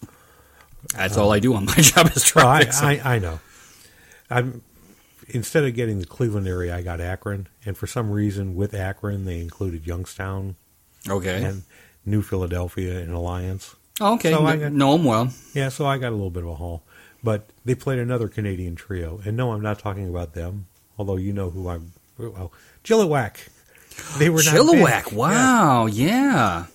that's 0.94 1.18
all 1.18 1.30
um, 1.30 1.36
I 1.36 1.40
do 1.40 1.54
on 1.54 1.66
my 1.66 1.74
job 1.78 2.12
is 2.16 2.36
No, 2.36 2.48
I, 2.48 2.66
so- 2.66 2.86
I, 2.86 3.02
I 3.16 3.20
know. 3.20 3.40
I'm 4.30 4.62
instead 5.30 5.64
of 5.64 5.74
getting 5.74 6.00
the 6.00 6.06
Cleveland 6.06 6.48
area, 6.48 6.76
I 6.76 6.82
got 6.82 7.00
Akron, 7.02 7.48
and 7.66 7.78
for 7.78 7.88
some 7.88 8.12
reason 8.12 8.56
with 8.56 8.74
Akron 8.74 9.26
they 9.26 9.40
included 9.40 9.88
Youngstown 9.88 10.58
okay. 11.10 11.44
and 11.44 11.64
New 12.08 12.22
Philadelphia 12.24 12.98
and 13.00 13.12
Alliance. 13.14 13.76
Oh, 14.00 14.16
okay. 14.16 14.32
So 14.32 14.42
got- 14.42 14.72
know 14.72 14.94
'em 14.96 15.04
well. 15.04 15.32
Yeah, 15.54 15.70
so 15.70 15.86
I 15.86 15.98
got 15.98 16.10
a 16.10 16.16
little 16.16 16.30
bit 16.30 16.44
of 16.44 16.50
a 16.50 16.56
haul. 16.56 16.84
But 17.24 17.50
they 17.66 17.76
played 17.76 18.00
another 18.00 18.28
Canadian 18.28 18.76
trio, 18.76 19.20
and 19.26 19.36
no, 19.36 19.52
I'm 19.52 19.62
not 19.62 19.80
talking 19.80 20.08
about 20.08 20.34
them. 20.34 20.68
Although 20.98 21.18
you 21.18 21.34
know 21.34 21.50
who 21.50 21.68
I'm. 21.68 21.92
Well, 22.18 22.52
Chilliwack. 22.84 23.36
They 24.20 24.30
were 24.30 24.44
not 24.44 24.54
Chilliwack. 24.56 25.12
Wow. 25.12 25.88
Yeah. 25.88 26.66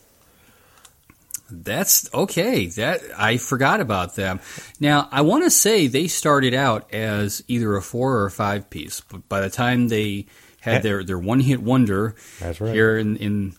That's 1.51 2.13
okay. 2.15 2.67
That 2.69 3.01
I 3.17 3.37
forgot 3.37 3.81
about 3.81 4.17
them. 4.17 4.41
Now 4.81 5.09
I 5.13 5.21
want 5.21 5.45
to 5.45 5.51
say 5.51 5.87
they 5.87 6.09
started 6.09 6.55
out 6.55 6.93
as 6.95 7.43
either 7.47 7.77
a 7.77 7.83
four 7.83 8.17
or 8.17 8.27
a 8.27 8.31
five 8.31 8.71
piece, 8.71 9.01
but 9.03 9.29
by 9.29 9.41
the 9.43 9.51
time 9.51 9.89
they 9.89 10.27
had 10.61 10.83
their, 10.83 11.05
their 11.05 11.19
one 11.19 11.41
hit 11.41 11.61
wonder 11.61 12.15
That's 12.41 12.61
right. 12.61 12.73
here 12.73 12.97
in 12.97 13.17
in 13.19 13.53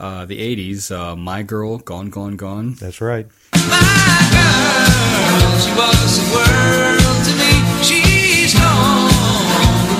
uh, 0.00 0.24
the 0.24 0.38
eighties, 0.40 0.90
uh, 0.90 1.14
"My 1.14 1.42
Girl," 1.42 1.78
"Gone, 1.78 2.08
Gone, 2.08 2.36
Gone." 2.36 2.74
That's 2.80 3.00
right. 3.00 3.26
My 3.52 4.20
girl, 4.32 5.60
she 5.60 5.70
was 5.76 6.10
the 6.18 6.26
world 6.34 7.20
to 7.28 7.32
me. 7.36 7.52
She's 7.84 8.54
gone 8.56 9.12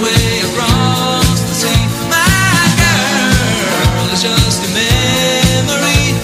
away 0.01 0.41
across 0.49 1.41
the 1.45 1.55
sea. 1.61 1.85
My 2.09 2.65
girl 2.81 4.09
is 4.17 4.23
just 4.25 4.65
a 4.65 4.71
memory. 4.73 6.17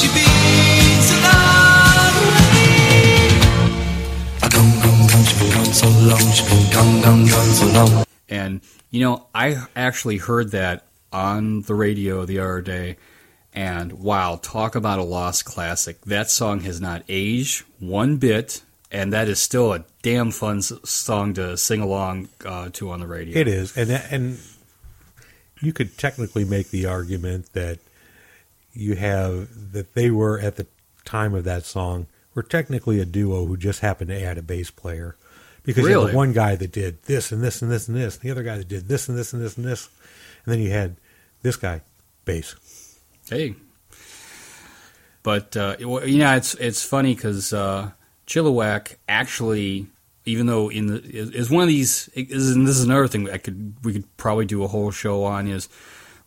She 0.00 0.08
beats 0.16 1.12
a 1.12 1.18
long 1.28 2.14
way. 2.32 3.36
I 4.40 4.48
gone, 4.48 4.72
gone, 4.80 5.04
gone, 5.06 5.24
she 5.28 5.36
been 5.38 5.52
gone 5.52 5.72
so 5.76 5.88
long, 6.08 6.26
she 6.32 6.42
been 6.48 6.64
gone, 6.72 7.02
gone, 7.02 7.26
gone 7.28 7.52
so 7.52 7.66
long. 7.76 8.04
And 8.28 8.60
you 8.90 9.00
know, 9.00 9.26
I 9.34 9.66
actually 9.76 10.16
heard 10.16 10.52
that 10.52 10.86
on 11.12 11.62
the 11.62 11.74
radio 11.74 12.24
the 12.24 12.38
other 12.40 12.60
day, 12.60 12.96
and 13.58 13.92
wow, 13.94 14.38
talk 14.40 14.76
about 14.76 15.00
a 15.00 15.02
lost 15.02 15.44
classic. 15.44 16.00
That 16.02 16.30
song 16.30 16.60
has 16.60 16.80
not 16.80 17.02
aged 17.08 17.64
one 17.80 18.16
bit, 18.18 18.62
and 18.92 19.12
that 19.12 19.26
is 19.28 19.40
still 19.40 19.72
a 19.72 19.84
damn 20.02 20.30
fun 20.30 20.62
song 20.62 21.34
to 21.34 21.56
sing 21.56 21.80
along 21.80 22.28
uh, 22.46 22.68
to 22.74 22.90
on 22.90 23.00
the 23.00 23.06
radio. 23.08 23.36
It 23.40 23.48
is, 23.48 23.76
and 23.76 23.90
that- 23.90 24.12
and 24.12 24.38
you 25.60 25.72
could 25.72 25.98
technically 25.98 26.44
make 26.44 26.70
the 26.70 26.86
argument 26.86 27.52
that 27.52 27.80
you 28.72 28.94
have 28.94 29.72
that 29.72 29.94
they 29.94 30.08
were 30.10 30.38
at 30.38 30.54
the 30.54 30.66
time 31.04 31.34
of 31.34 31.42
that 31.42 31.64
song 31.64 32.06
were 32.34 32.44
technically 32.44 33.00
a 33.00 33.04
duo 33.04 33.44
who 33.44 33.56
just 33.56 33.80
happened 33.80 34.08
to 34.10 34.22
add 34.22 34.38
a 34.38 34.42
bass 34.42 34.70
player 34.70 35.16
because 35.64 35.82
you 35.82 35.88
had 35.98 36.12
the 36.12 36.16
one 36.16 36.32
guy 36.32 36.54
that 36.54 36.70
did 36.70 37.02
this 37.04 37.32
and 37.32 37.42
this 37.42 37.60
and 37.60 37.72
this 37.72 37.88
and 37.88 37.96
this, 37.96 38.14
and 38.14 38.22
the 38.22 38.30
other 38.30 38.44
guy 38.44 38.56
that 38.56 38.68
did 38.68 38.86
this 38.86 39.08
and 39.08 39.18
this 39.18 39.32
and 39.32 39.42
this 39.42 39.56
and 39.56 39.66
this, 39.66 39.88
and 40.44 40.52
then 40.54 40.60
you 40.60 40.70
had 40.70 40.94
this 41.42 41.56
guy 41.56 41.80
bass. 42.24 42.54
Hey, 43.28 43.54
but 45.22 45.56
uh, 45.56 45.76
it, 45.78 45.84
wa- 45.86 46.02
you 46.02 46.18
know, 46.18 46.34
it's 46.36 46.54
it's 46.54 46.82
funny 46.84 47.14
because 47.14 47.52
uh, 47.52 47.90
Chilliwack 48.26 48.96
actually, 49.08 49.86
even 50.24 50.46
though 50.46 50.70
in 50.70 50.86
the 50.86 51.00
is, 51.02 51.50
one 51.50 51.62
of 51.62 51.68
these, 51.68 52.08
is, 52.14 52.50
and 52.54 52.66
this 52.66 52.76
is 52.78 52.84
another 52.84 53.08
thing 53.08 53.28
I 53.30 53.38
could 53.38 53.74
we 53.84 53.92
could 53.92 54.16
probably 54.16 54.46
do 54.46 54.62
a 54.64 54.68
whole 54.68 54.90
show 54.90 55.24
on 55.24 55.46
is 55.48 55.68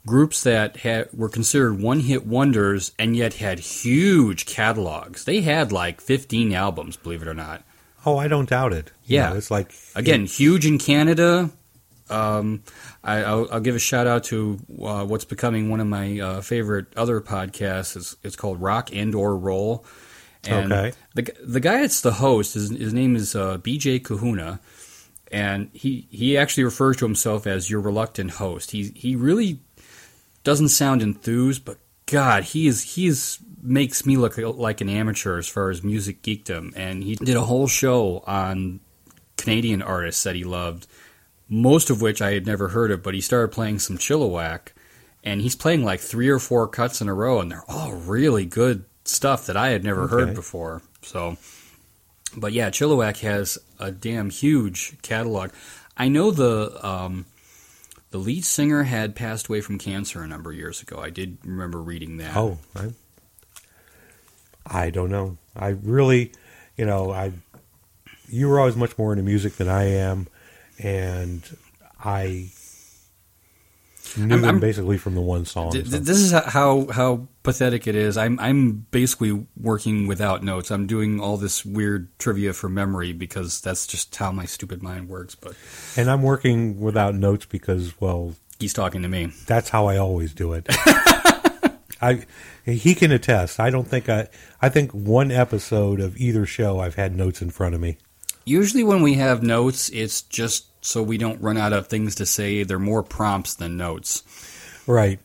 groups 0.06 0.44
that 0.44 0.78
had 0.78 1.10
were 1.14 1.30
considered 1.30 1.80
one 1.80 2.00
hit 2.02 2.26
wonders 2.26 2.92
and 3.00 3.16
yet 3.16 3.36
had 3.36 3.60
huge 3.60 4.46
catalogs. 4.46 5.26
They 5.26 5.42
had 5.42 5.72
like 5.72 6.02
fifteen 6.02 6.54
albums, 6.54 6.98
believe 6.98 7.22
it 7.22 7.28
or 7.28 7.34
not. 7.34 7.64
Oh, 8.06 8.18
I 8.18 8.28
don't 8.28 8.50
doubt 8.50 8.74
it. 8.74 8.92
You 9.06 9.18
Yeah. 9.18 9.30
know, 9.30 9.36
it's 9.36 9.52
like 9.52 9.74
Again, 9.96 10.26
huge 10.26 10.66
in 10.66 10.80
Canada. 10.80 11.52
Um, 12.12 12.64
I, 13.04 13.24
I'll, 13.24 13.48
I'll 13.52 13.60
give 13.60 13.76
a 13.76 13.80
shout 13.80 14.08
out 14.08 14.26
to 14.26 14.60
uh, 14.82 15.06
what's 15.06 15.26
becoming 15.26 15.70
one 15.70 15.80
of 15.80 15.88
my 15.88 16.20
uh, 16.20 16.42
favorite 16.42 16.88
other 16.96 17.22
podcasts. 17.22 17.96
It's, 17.96 18.16
it's 18.24 18.36
called 18.36 18.62
Rock 18.62 18.90
and 18.94 19.16
or 19.16 19.38
Roll. 19.38 19.86
And 20.44 20.72
Okay. 20.72 20.94
The 21.14 21.34
the 21.44 21.60
guy 21.60 21.82
that's 21.82 22.02
the 22.02 22.14
host, 22.14 22.56
his, 22.56 22.72
his 22.72 22.94
name 22.94 23.16
is 23.16 23.36
uh, 23.36 23.58
B.J. 23.58 24.00
Kahuna, 24.00 24.60
and 25.32 25.70
he 25.72 26.08
he 26.10 26.36
actually 26.38 26.64
refers 26.64 26.98
to 26.98 27.06
himself 27.06 27.46
as 27.46 27.70
your 27.70 27.82
reluctant 27.82 28.32
host. 28.32 28.72
He 28.72 28.92
he 28.96 29.16
really 29.16 29.60
doesn't 30.44 30.70
sound 30.70 31.04
enthused, 31.04 31.64
but 31.64 31.78
God, 32.08 32.44
he 32.44 32.68
is 32.68 32.96
he 32.96 33.08
is 33.08 33.38
makes 33.62 34.06
me 34.06 34.18
look 34.18 34.38
like 34.38 34.82
an 34.82 34.90
amateur 34.90 35.38
as 35.38 35.48
far 35.48 35.70
as 35.70 35.84
music 35.84 36.22
geekdom. 36.22 36.74
And 36.76 37.04
he 37.04 37.16
did 37.16 37.38
a 37.38 37.42
whole 37.42 37.68
show 37.68 38.24
on 38.26 38.80
Canadian 39.38 39.82
artists 39.82 40.24
that 40.24 40.36
he 40.36 40.44
loved, 40.44 40.88
most 41.54 41.90
of 41.90 42.02
which 42.02 42.22
I 42.22 42.32
had 42.32 42.48
never 42.48 42.70
heard 42.70 42.90
of. 42.92 43.04
But 43.04 43.14
he 43.14 43.20
started 43.22 43.50
playing 43.50 43.80
some 43.80 43.98
Chilliwack, 43.98 44.70
and 45.24 45.42
he's 45.42 45.56
playing 45.56 45.84
like 45.84 46.00
three 46.00 46.30
or 46.30 46.40
four 46.40 46.68
cuts 46.68 47.02
in 47.02 47.10
a 47.10 47.14
row, 47.14 47.40
and 47.42 47.52
they're 47.52 47.70
all 47.70 47.92
really 47.94 48.46
good 48.46 48.86
stuff 49.04 49.46
that 49.48 49.58
I 49.58 49.70
had 49.70 49.84
never 49.84 50.04
Okay. 50.04 50.14
heard 50.16 50.34
before. 50.36 50.82
So, 51.02 51.36
but 52.38 52.54
yeah, 52.54 52.70
Chilliwack 52.70 53.20
has 53.20 53.58
a 53.80 53.92
damn 53.92 54.30
huge 54.30 54.96
catalog. 55.02 55.52
I 55.98 56.08
know 56.08 56.32
the 56.32 56.80
um, 56.88 57.26
the 58.12 58.18
lead 58.18 58.46
singer 58.46 58.84
had 58.84 59.16
passed 59.16 59.48
away 59.48 59.60
from 59.62 59.78
cancer 59.78 60.24
a 60.24 60.28
number 60.28 60.52
of 60.52 60.58
years 60.58 60.82
ago. 60.82 61.00
I 61.00 61.10
did 61.10 61.38
remember 61.44 61.82
reading 61.82 62.18
that. 62.18 62.36
Oh, 62.38 62.60
I, 62.76 62.92
I 64.66 64.90
don't 64.90 65.10
know. 65.10 65.38
I 65.56 65.70
really, 65.70 66.32
you 66.78 66.86
know, 66.86 67.12
I 67.12 67.34
you 68.30 68.48
were 68.48 68.60
always 68.60 68.76
much 68.78 68.98
more 68.98 69.12
into 69.12 69.24
music 69.24 69.56
than 69.58 69.68
I 69.68 69.84
am, 69.86 70.28
and 70.84 71.42
I 72.04 72.50
knew 74.18 74.34
I'm- 74.36 74.42
them 74.42 74.60
basically 74.60 74.98
from 74.98 75.16
the 75.16 75.22
one 75.22 75.46
song. 75.46 75.72
Th- 75.72 75.86
so. 75.86 75.92
th- 75.92 76.04
This 76.04 76.18
is 76.18 76.32
how 76.32 76.88
how 76.92 77.28
pathetic 77.44 77.88
it 77.88 77.96
is. 77.96 78.18
I'm 78.18 78.40
I'm 78.40 78.86
basically 78.92 79.46
working 79.60 80.08
without 80.08 80.44
notes. 80.44 80.70
I'm 80.72 80.86
doing 80.88 81.20
all 81.20 81.38
this 81.38 81.64
weird 81.66 82.08
trivia 82.20 82.54
for 82.54 82.68
memory 82.70 83.14
because 83.14 83.62
that's 83.62 83.88
just 83.88 84.16
how 84.16 84.32
my 84.32 84.46
stupid 84.46 84.84
mind 84.84 85.08
works. 85.10 85.36
But 85.36 85.56
And 85.96 86.10
I'm 86.10 86.24
working 86.24 86.80
without 86.80 87.16
notes 87.16 87.46
because, 87.46 87.94
well, 88.02 88.36
he's 88.60 88.74
talking 88.74 89.02
to 89.04 89.08
me. 89.08 89.32
that's 89.48 89.70
how 89.70 89.86
I 89.88 89.98
always 89.98 90.34
do 90.34 90.54
it. 90.54 90.66
I 92.02 92.26
he 92.66 92.96
can 92.96 93.12
attest. 93.12 93.60
I 93.60 93.70
don't 93.70 93.88
think 93.88 94.10
I. 94.10 94.28
I 94.62 94.70
think 94.70 94.92
one 94.92 95.32
episode 95.32 96.00
of 96.00 96.18
either 96.18 96.46
show 96.46 96.80
I've 96.80 96.96
had 96.96 97.16
notes 97.16 97.42
in 97.42 97.50
front 97.52 97.76
of 97.76 97.82
me. 97.82 97.98
Usually, 98.44 98.84
when 98.84 99.04
we 99.04 99.14
have 99.16 99.44
notes, 99.44 99.90
it's 99.90 100.22
just 100.24 100.66
so 100.82 101.02
we 101.04 101.18
don't 101.18 101.42
run 101.42 101.58
out 101.58 101.74
of 101.74 101.88
things 101.88 102.16
to 102.16 102.26
say. 102.26 102.64
They're 102.64 102.80
more 102.80 103.04
prompts 103.04 103.54
than 103.54 103.78
notes. 103.78 104.24
Right. 104.88 105.20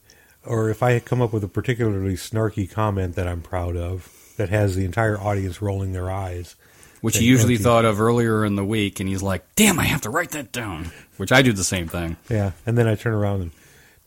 Or 0.45 0.71
if 0.71 0.83
I 0.83 1.01
come 1.01 1.21
up 1.21 1.33
with 1.33 1.43
a 1.45 1.49
particularly 1.49 2.15
snarky 2.15 2.71
comment 2.71 3.17
that 3.17 3.27
I'm 3.27 3.41
proud 3.43 3.77
of 3.77 4.13
that 4.37 4.49
has 4.51 4.77
the 4.77 4.85
entire 4.85 5.19
audience 5.19 5.61
rolling 5.63 5.93
their 5.93 6.11
eyes. 6.11 6.55
Which 7.01 7.19
he 7.19 7.25
usually 7.27 7.57
thought 7.57 7.85
of 7.85 8.01
earlier 8.01 8.45
in 8.45 8.57
the 8.57 8.65
week, 8.65 9.01
and 9.01 9.09
he's 9.09 9.23
like, 9.23 9.45
"Damn, 9.55 9.79
I 9.79 9.85
have 9.85 10.01
to 10.03 10.11
write 10.11 10.31
that 10.31 10.51
down." 10.51 10.91
Which 11.19 11.31
I 11.31 11.43
do 11.43 11.53
the 11.53 11.63
same 11.63 11.89
thing. 11.89 12.17
Yeah. 12.29 12.53
And 12.65 12.77
then 12.77 12.89
I 12.89 12.95
turn 12.95 13.13
around 13.13 13.43
and, 13.43 13.51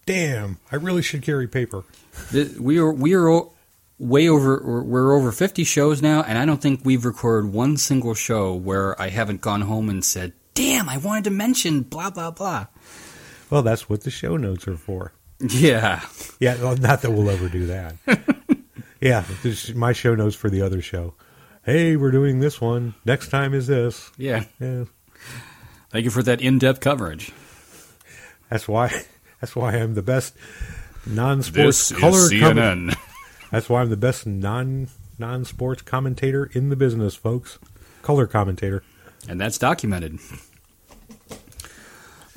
damn, 0.05 0.57
I 0.71 0.75
really 0.75 1.01
should 1.03 1.21
carry 1.21 1.47
paper. 1.47 1.83
We 2.59 2.77
are 2.79 2.91
we 2.91 3.13
are 3.13 3.43
way 3.99 4.27
over. 4.27 4.61
we're- 4.65 4.83
We're 4.83 5.13
over 5.13 5.31
fifty 5.31 5.63
shows 5.63 6.01
now, 6.01 6.23
and 6.23 6.37
I 6.37 6.45
don't 6.45 6.61
think 6.61 6.81
we've 6.83 7.05
recorded 7.05 7.53
one 7.53 7.77
single 7.77 8.15
show 8.15 8.53
where 8.53 8.99
I 9.01 9.09
haven't 9.09 9.41
gone 9.41 9.61
home 9.61 9.87
and 9.89 10.03
said, 10.03 10.33
"Damn, 10.59 10.89
I 10.89 10.97
wanted 10.97 11.23
to 11.25 11.29
mention 11.31 11.81
blah 11.81 12.09
blah 12.09 12.31
blah." 12.31 12.67
Well, 13.49 13.61
that's 13.63 13.89
what 13.89 14.01
the 14.01 14.11
show 14.11 14.37
notes 14.37 14.67
are 14.67 14.77
for. 14.77 15.13
Yeah, 15.39 16.01
Yeah, 16.39 16.61
well, 16.61 16.75
not 16.75 17.01
that 17.01 17.11
we'll 17.11 17.29
ever 17.29 17.47
do 17.47 17.65
that. 17.67 17.95
yeah, 19.01 19.23
my 19.73 19.93
show 19.93 20.13
notes 20.15 20.35
for 20.35 20.49
the 20.49 20.61
other 20.61 20.81
show. 20.81 21.13
Hey, 21.63 21.95
we're 21.95 22.11
doing 22.11 22.39
this 22.41 22.59
one. 22.59 22.93
Next 23.05 23.29
time 23.29 23.53
is 23.53 23.67
this. 23.67 24.11
yeah. 24.17 24.43
Yeah, 24.59 24.83
Thank 25.91 26.03
you 26.05 26.11
for 26.11 26.21
that 26.23 26.41
in-depth 26.41 26.81
coverage. 26.81 27.31
that's 28.49 28.67
why. 28.67 29.05
That's 29.41 29.55
why 29.55 29.71
I'm 29.77 29.93
the 29.93 30.01
best 30.01 30.35
non-sports 31.05 31.93
color. 31.93 32.27
com- 32.41 32.91
that's 33.51 33.69
why 33.69 33.79
I'm 33.81 33.89
the 33.89 33.95
best 33.95 34.25
non 34.27 34.89
non-sports 35.17 35.81
commentator 35.83 36.49
in 36.51 36.67
the 36.67 36.75
business, 36.75 37.15
folks. 37.15 37.57
Color 38.01 38.27
commentator. 38.27 38.83
and 39.29 39.39
that's 39.39 39.57
documented. 39.57 40.19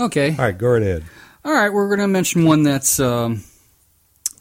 Okay, 0.07 0.31
All 0.31 0.45
right, 0.45 0.57
go 0.57 0.69
right 0.69 0.83
ahead. 0.83 1.05
all 1.45 1.53
right. 1.53 1.71
We're 1.73 1.89
going 1.89 2.01
to 2.01 2.09
mention 2.09 2.45
one 2.45 2.63
that's. 2.63 2.99
Um, 3.01 3.43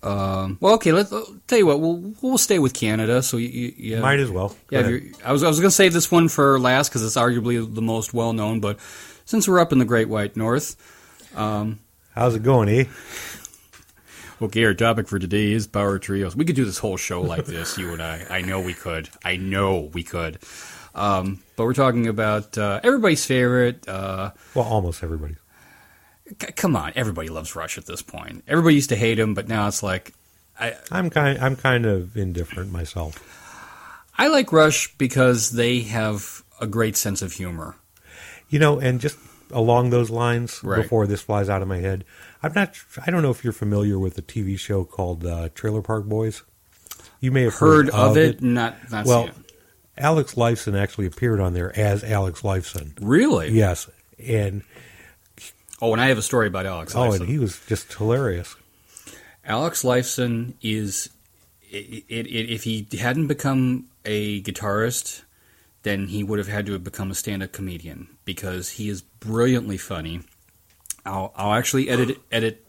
um, 0.04 0.58
well, 0.60 0.74
okay. 0.76 0.92
Let's 0.92 1.12
uh, 1.14 1.24
tell 1.48 1.58
you 1.60 1.66
what. 1.68 1.80
We'll 1.80 2.14
we'll 2.22 2.38
stay 2.40 2.58
with 2.60 2.74
Canada. 2.74 3.22
So 3.22 3.38
you, 3.38 3.48
you, 3.48 3.74
you 3.78 3.98
Might 4.02 4.20
as 4.20 4.32
well. 4.32 4.50
Go 4.50 4.56
Yeah, 4.72 4.80
if 4.80 4.86
ahead. 4.88 5.02
you're- 5.04 5.14
I 5.24 5.32
was 5.32 5.44
I 5.44 5.48
was 5.48 5.60
going 5.60 5.70
to 5.70 5.76
save 5.76 5.94
this 5.94 6.12
one 6.12 6.28
for 6.30 6.60
last 6.60 6.90
because 6.90 7.04
it's 7.06 7.16
arguably 7.18 7.74
the 7.74 7.82
most 7.82 8.14
well 8.14 8.34
known. 8.34 8.60
But 8.60 8.80
since 9.26 9.48
we're 9.48 9.60
up 9.60 9.72
in 9.72 9.78
the 9.80 9.86
Great 9.86 10.10
White 10.10 10.36
North, 10.36 10.76
How's 11.36 12.36
it 12.36 12.44
going, 12.44 12.68
eh? 12.70 12.86
okay, 14.42 14.66
our 14.66 14.74
topic 14.74 15.08
for 15.08 15.20
today 15.20 15.52
is 15.52 15.68
power 15.68 16.00
trios. 16.00 16.36
We 16.36 16.46
could 16.46 16.56
do 16.56 16.66
this 16.66 16.78
whole 16.80 16.98
show 16.98 17.22
like 17.22 17.46
this, 17.46 17.78
you 17.78 17.94
and 17.94 18.02
I. 18.02 18.26
I 18.30 18.42
know 18.42 18.60
we 18.60 18.74
could. 18.74 19.10
I 19.24 19.38
know 19.38 19.90
we 19.94 20.04
could. 20.04 20.40
Um, 20.94 21.42
but 21.56 21.64
we're 21.66 21.74
talking 21.74 22.08
about 22.08 22.58
uh, 22.58 22.82
everybody's 22.84 23.26
favorite. 23.26 23.88
Uh, 23.88 24.32
Well, 24.56 24.66
almost 24.66 25.04
everybody. 25.04 25.36
C- 26.42 26.52
come 26.54 26.76
on, 26.76 26.92
everybody 26.96 27.30
loves 27.30 27.56
Rush 27.56 27.78
at 27.78 27.86
this 27.86 28.02
point. 28.02 28.44
Everybody 28.48 28.76
used 28.76 28.90
to 28.90 28.96
hate 28.96 29.20
him, 29.20 29.34
but 29.34 29.48
now 29.48 29.68
it's 29.68 29.82
like 29.84 30.14
I 30.60 30.76
I'm 30.92 31.10
kind. 31.10 31.40
I'm 31.40 31.56
kind 31.56 31.86
of 31.86 32.16
indifferent 32.18 32.72
myself. 32.72 33.18
I 34.18 34.28
like 34.28 34.52
Rush 34.52 34.94
because 34.98 35.52
they 35.52 35.80
have 35.82 36.44
a 36.60 36.68
great 36.68 36.96
sense 36.98 37.22
of 37.22 37.34
humor. 37.34 37.76
You 38.50 38.60
know, 38.60 38.80
and 38.80 39.00
just 39.00 39.18
along 39.52 39.90
those 39.90 40.10
lines, 40.10 40.62
Right. 40.64 40.82
before 40.82 41.08
this 41.08 41.22
flies 41.22 41.50
out 41.50 41.62
of 41.62 41.68
my 41.68 41.78
head, 41.80 42.04
I'm 42.44 42.54
not. 42.54 42.76
I 43.06 43.10
don't 43.12 43.22
know 43.22 43.32
if 43.32 43.44
you're 43.44 43.54
familiar 43.54 43.98
with 43.98 44.18
a 44.18 44.22
TV 44.22 44.60
show 44.60 44.84
called 44.84 45.26
uh, 45.26 45.50
Trailer 45.56 45.82
Park 45.82 46.06
Boys. 46.06 46.44
You 47.20 47.32
may 47.32 47.44
have 47.44 47.56
Heard 47.56 47.90
of 47.92 48.18
it, 48.18 48.42
not 48.42 48.76
not 48.92 49.06
Well, 49.06 49.24
seen 49.28 49.30
it. 49.30 49.52
Alex 49.98 50.36
Lifeson 50.36 50.80
actually 50.80 51.06
appeared 51.06 51.40
on 51.40 51.54
there 51.54 51.78
as 51.78 52.04
Alex 52.04 52.42
Lifeson. 52.42 52.94
Really? 53.02 53.52
Yes, 53.52 53.90
and 54.20 54.64
Oh, 55.82 55.92
and 55.94 56.02
I 56.02 56.08
have 56.08 56.18
a 56.18 56.22
story 56.22 56.48
about 56.48 56.66
Alex. 56.66 56.96
oh, 56.96 57.00
Lifeson. 57.00 57.22
and 57.22 57.30
he 57.30 57.40
was 57.40 57.60
just 57.68 57.92
hilarious. 57.94 58.56
Alex 59.44 59.84
Lifeson 59.84 60.54
is, 60.62 61.10
i 61.74 61.78
i 61.78 62.16
i 62.16 62.24
if 62.56 62.64
he 62.64 62.88
hadn't 63.00 63.28
become 63.28 63.86
a 64.06 64.42
guitarist, 64.44 65.24
then 65.84 66.08
he 66.08 66.24
would 66.24 66.38
have 66.38 66.48
had 66.48 66.66
to 66.68 66.74
have 66.74 66.84
become 66.84 67.10
a 67.10 67.16
stand-up 67.16 67.52
comedian 67.52 68.08
because 68.26 68.70
he 68.72 68.88
is 68.90 69.02
brilliantly 69.02 69.78
funny. 69.78 70.22
I'll, 71.06 71.34
I'll 71.36 71.54
actually 71.54 71.90
edit 71.90 72.12
it, 72.12 72.18
edit. 72.32 72.66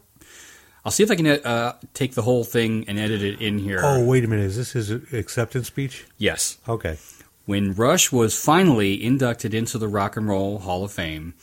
I'll 0.85 0.91
see 0.93 1.03
if 1.03 1.11
I 1.11 1.15
can 1.17 1.27
uh, 1.27 1.75
take 1.95 2.15
the 2.15 2.23
whole 2.23 2.43
thing 2.45 2.87
and 2.89 2.99
edit 2.99 3.23
it 3.23 3.41
in 3.41 3.59
here. 3.59 3.81
Oh, 3.85 4.03
wait 4.05 4.25
a 4.25 4.29
minute, 4.29 4.47
is 4.47 4.57
this 4.57 4.73
his 4.73 4.91
acceptance 5.13 5.67
speech? 5.69 6.07
yes. 6.19 6.57
Okay, 6.67 6.97
When 7.45 7.75
Rush 7.75 8.11
was 8.11 8.43
finally 8.43 9.05
inducted 9.05 9.53
into 9.53 9.77
the 9.79 9.89
Rock 9.89 10.17
and 10.17 10.27
Roll 10.27 10.59
Hall 10.61 10.83
of 10.85 10.91
Fame, 10.93 11.35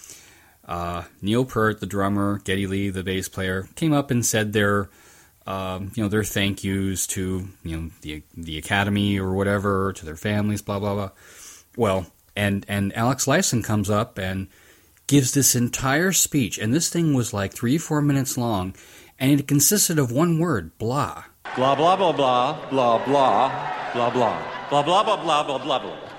uh, 0.70 1.04
Neil 1.20 1.46
Peart, 1.46 1.80
the 1.80 1.88
drummer, 1.88 2.40
Geddy 2.44 2.68
Lee, 2.68 2.90
the 2.92 3.04
bass 3.04 3.28
player, 3.28 3.68
came 3.76 3.92
up 3.92 4.12
and 4.12 4.24
said 4.24 4.54
their, 4.54 4.88
um, 5.48 5.92
you 5.96 6.04
know, 6.04 6.10
their 6.10 6.24
thank 6.24 6.64
yous 6.64 7.08
to 7.08 7.48
you 7.64 7.76
know 7.76 7.90
the 8.02 8.22
the 8.38 8.60
Academy 8.60 9.20
or 9.20 9.34
whatever, 9.34 9.92
to 9.94 10.06
their 10.06 10.16
families, 10.16 10.62
blah 10.62 10.78
blah 10.78 10.94
blah. 10.94 11.10
Well, 11.76 12.06
and 12.36 12.66
and 12.70 12.96
Alex 12.96 13.26
Lifeson 13.26 13.64
comes 13.64 13.90
up 13.90 14.20
and 14.20 14.48
gives 15.08 15.34
this 15.34 15.56
entire 15.56 16.12
speech, 16.12 16.60
and 16.60 16.72
this 16.72 16.90
thing 16.90 17.16
was 17.16 17.34
like 17.34 17.52
three 17.52 17.80
four 17.80 18.00
minutes 18.00 18.38
long, 18.38 18.76
and 19.18 19.40
it 19.40 19.48
consisted 19.48 19.98
of 19.98 20.12
one 20.12 20.38
word, 20.38 20.78
blah. 20.78 21.24
Blah 21.56 21.74
blah 21.74 21.96
blah 21.96 22.12
blah 22.12 22.70
blah 22.70 23.06
blah 23.06 23.92
blah 23.96 24.12
blah 24.12 24.30
blah 24.70 24.84
blah 24.84 25.04
blah 25.04 25.18
blah 25.18 25.44
blah 25.44 25.58
blah 25.58 25.80
blah. 25.80 26.19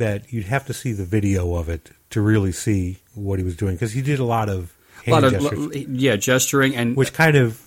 that 0.00 0.32
you'd 0.32 0.46
have 0.46 0.66
to 0.66 0.72
see 0.72 0.92
the 0.92 1.04
video 1.04 1.54
of 1.54 1.68
it 1.68 1.90
to 2.08 2.22
really 2.22 2.52
see 2.52 2.98
what 3.14 3.38
he 3.38 3.44
was 3.44 3.54
doing 3.54 3.74
because 3.74 3.92
he 3.92 4.00
did 4.00 4.18
a 4.18 4.24
lot 4.24 4.48
of 4.48 4.74
a 5.06 5.10
lot 5.10 5.22
hand 5.22 5.36
of 5.36 5.42
gestures, 5.42 5.76
yeah 5.88 6.16
gesturing 6.16 6.74
and 6.74 6.96
which 6.96 7.12
kind 7.12 7.36
of 7.36 7.62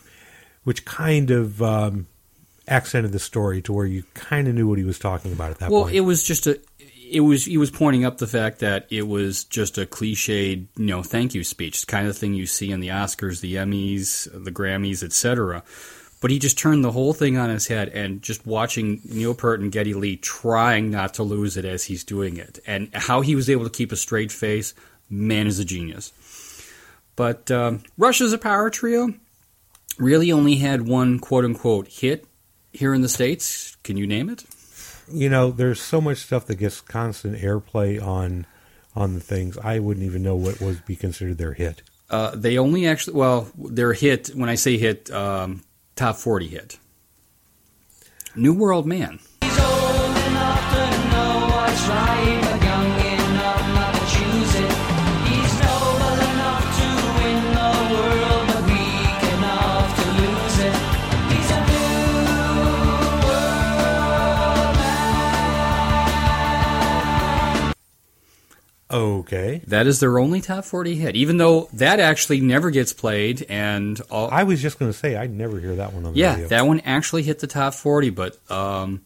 which 0.64 0.84
kind 0.84 1.30
of 1.30 1.62
um, 1.62 2.08
accented 2.68 3.12
the 3.12 3.20
story 3.20 3.62
to 3.62 3.72
where 3.72 3.86
you 3.86 4.04
kind 4.16 4.48
of 4.48 4.56
knew 4.56 4.68
what 4.68 4.80
he 4.80 4.84
was 4.84 4.98
talking 4.98 5.32
about 5.32 5.52
at 5.52 5.60
that 5.60 5.70
well 5.70 5.84
point. 5.84 5.94
Well, 5.94 6.04
it 6.04 6.06
was 6.06 6.24
just 6.24 6.48
a 6.48 6.60
it 7.12 7.20
was 7.20 7.46
he 7.46 7.58
was 7.58 7.70
pointing 7.70 8.04
up 8.04 8.18
the 8.18 8.28
fact 8.28 8.60
that 8.60 8.88
it 8.90 9.08
was 9.08 9.44
just 9.44 9.78
a 9.78 9.86
cliched 9.86 10.66
you 10.76 10.86
know 10.86 11.04
thank 11.04 11.36
you 11.36 11.44
speech. 11.44 11.82
The 11.82 11.88
kind 11.88 12.08
of 12.08 12.18
thing 12.18 12.34
you 12.34 12.48
see 12.48 12.72
in 12.72 12.80
the 12.80 12.88
oscars 12.88 13.42
the 13.42 13.56
emmys 13.56 14.28
the 14.32 14.52
grammys 14.52 15.04
etc 15.04 15.64
but 16.24 16.32
he 16.32 16.40
just 16.40 16.58
turned 16.58 16.86
the 16.86 16.92
whole 16.94 17.12
thing 17.12 17.36
on 17.36 17.50
his 17.50 17.68
head 17.68 17.90
and 17.90 18.22
just 18.22 18.48
watching 18.48 19.02
Neil 19.04 19.34
Peart 19.34 19.60
and 19.60 19.74
Geddy 19.74 19.94
Lee 19.94 20.16
trying 20.16 20.90
not 20.90 21.16
to 21.16 21.24
lose 21.24 21.58
it 21.58 21.66
as 21.66 21.84
he's 21.84 22.06
doing 22.06 22.38
it. 22.38 22.60
And 22.66 22.88
how 22.94 23.20
he 23.20 23.36
was 23.36 23.50
able 23.50 23.66
to 23.66 23.70
keep 23.70 23.92
a 23.92 23.98
straight 23.98 24.32
face 24.32 24.74
man 25.10 25.48
is 25.48 25.60
a 25.60 25.66
genius. 25.66 26.14
But 27.18 27.52
um, 27.52 27.84
Rush 27.98 28.22
as 28.22 28.32
a 28.32 28.38
power 28.38 28.70
trio. 28.70 29.14
Really 30.00 30.32
only 30.32 30.56
had 30.56 30.88
one 30.88 31.20
quote 31.20 31.44
unquote 31.44 31.90
hit 31.90 32.26
here 32.72 32.94
in 32.94 33.02
the 33.02 33.10
states. 33.10 33.76
Can 33.84 33.98
you 33.98 34.08
name 34.08 34.30
it? 34.30 34.46
You 35.12 35.28
know, 35.28 35.52
there's 35.52 35.82
so 35.82 36.00
much 36.00 36.20
stuff 36.20 36.46
that 36.46 36.56
gets 36.56 36.80
constant 36.80 37.38
airplay 37.40 38.02
on 38.02 38.46
on 38.96 39.14
the 39.14 39.20
things. 39.20 39.58
I 39.58 39.80
wouldn't 39.80 40.06
even 40.06 40.24
know 40.24 40.38
what 40.38 40.62
would 40.62 40.86
be 40.86 40.96
considered 40.96 41.38
their 41.38 41.52
hit. 41.52 41.82
Uh, 42.10 42.32
they 42.34 42.58
only 42.58 42.88
actually, 42.88 43.18
well, 43.18 43.50
their 43.58 43.92
hit, 43.92 44.30
when 44.30 44.48
I 44.48 44.56
say 44.56 44.78
hit, 44.78 45.12
um, 45.12 45.64
top 45.96 46.18
40 46.18 46.48
hit. 46.48 46.80
New 48.36 48.54
World 48.54 48.86
Man. 48.86 49.20
Okay. 68.94 69.62
That 69.68 69.88
is 69.88 70.00
their 70.00 70.20
only 70.20 70.40
top 70.40 70.66
40 70.66 70.96
hit, 70.96 71.16
even 71.16 71.38
though 71.38 71.68
that 71.74 72.00
actually 72.00 72.42
never 72.42 72.70
gets 72.70 72.94
played. 72.94 73.44
And 73.50 74.00
all, 74.12 74.30
I 74.32 74.44
was 74.44 74.62
just 74.62 74.78
going 74.78 74.92
to 74.92 74.98
say, 74.98 75.18
I 75.18 75.26
never 75.26 75.60
hear 75.60 75.76
that 75.78 75.94
one 75.94 76.06
on 76.06 76.14
the 76.14 76.20
yeah, 76.20 76.34
radio. 76.34 76.48
that 76.50 76.68
one 76.68 76.80
actually 76.82 77.24
hit 77.24 77.40
the 77.40 77.48
top 77.48 77.74
40, 77.74 78.12
but, 78.12 78.52
um, 78.52 79.02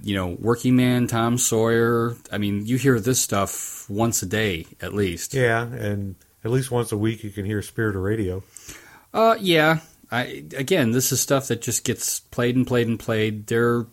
you 0.00 0.14
know, 0.14 0.28
Working 0.38 0.76
Man, 0.76 1.08
Tom 1.08 1.38
Sawyer, 1.38 2.14
I 2.30 2.38
mean, 2.38 2.66
you 2.66 2.76
hear 2.76 3.00
this 3.00 3.20
stuff 3.20 3.90
once 3.90 4.22
a 4.22 4.26
day 4.26 4.66
at 4.80 4.94
least. 4.94 5.34
yeah, 5.34 5.62
and 5.64 6.14
at 6.44 6.52
least 6.52 6.70
once 6.70 6.92
a 6.92 6.96
week 6.96 7.24
you 7.24 7.30
can 7.30 7.44
hear 7.44 7.62
Spirit 7.62 7.96
of 7.96 8.02
Radio. 8.02 8.44
Uh, 9.12 9.36
yeah. 9.40 9.80
I, 10.12 10.44
again, 10.56 10.92
this 10.92 11.10
is 11.10 11.20
stuff 11.20 11.48
that 11.48 11.62
just 11.62 11.82
gets 11.82 12.20
played 12.20 12.54
and 12.54 12.64
played 12.64 12.86
and 12.86 13.00
played. 13.00 13.48
They're, 13.48 13.86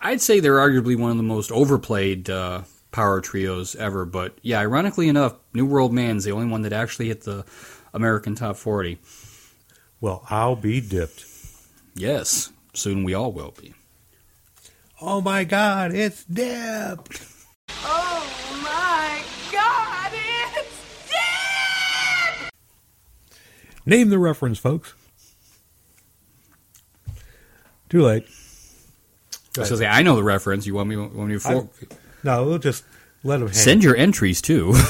I'd 0.00 0.22
say 0.22 0.40
they're 0.40 0.56
arguably 0.56 0.96
one 0.96 1.10
of 1.10 1.16
the 1.18 1.22
most 1.22 1.52
overplayed 1.52 2.30
uh, 2.30 2.62
power 2.92 3.20
trios 3.20 3.74
ever. 3.76 4.04
But 4.04 4.38
yeah, 4.42 4.60
ironically 4.60 5.08
enough, 5.08 5.34
New 5.52 5.66
World 5.66 5.92
Man's 5.92 6.24
the 6.24 6.32
only 6.32 6.46
one 6.46 6.62
that 6.62 6.72
actually 6.72 7.08
hit 7.08 7.22
the 7.22 7.44
American 7.92 8.34
top 8.34 8.56
40. 8.56 8.98
Well, 10.00 10.24
I'll 10.30 10.56
be 10.56 10.80
dipped. 10.80 11.24
Yes, 11.94 12.52
soon 12.74 13.04
we 13.04 13.14
all 13.14 13.32
will 13.32 13.54
be. 13.60 13.74
Oh 15.00 15.20
my 15.20 15.44
God, 15.44 15.94
it's 15.94 16.24
dipped. 16.24 17.22
Oh 17.70 18.60
my 18.62 19.22
god, 19.52 20.12
it's 20.14 21.10
dead! 21.10 22.50
Name 23.84 24.10
the 24.10 24.18
reference, 24.18 24.58
folks. 24.58 24.94
Too 27.88 28.02
late. 28.02 28.26
I 29.56 29.60
was 29.60 29.78
say, 29.78 29.86
I 29.86 30.02
know 30.02 30.16
the 30.16 30.22
reference. 30.22 30.66
You 30.66 30.74
want 30.74 30.88
me? 30.88 30.96
Want 30.96 31.16
me 31.16 31.34
to 31.34 31.40
for- 31.40 31.68
No, 32.26 32.44
we'll 32.44 32.58
just 32.58 32.84
let 33.24 33.38
them 33.38 33.48
hang. 33.48 33.56
send 33.56 33.82
your 33.84 33.96
entries 33.96 34.42
too? 34.42 34.74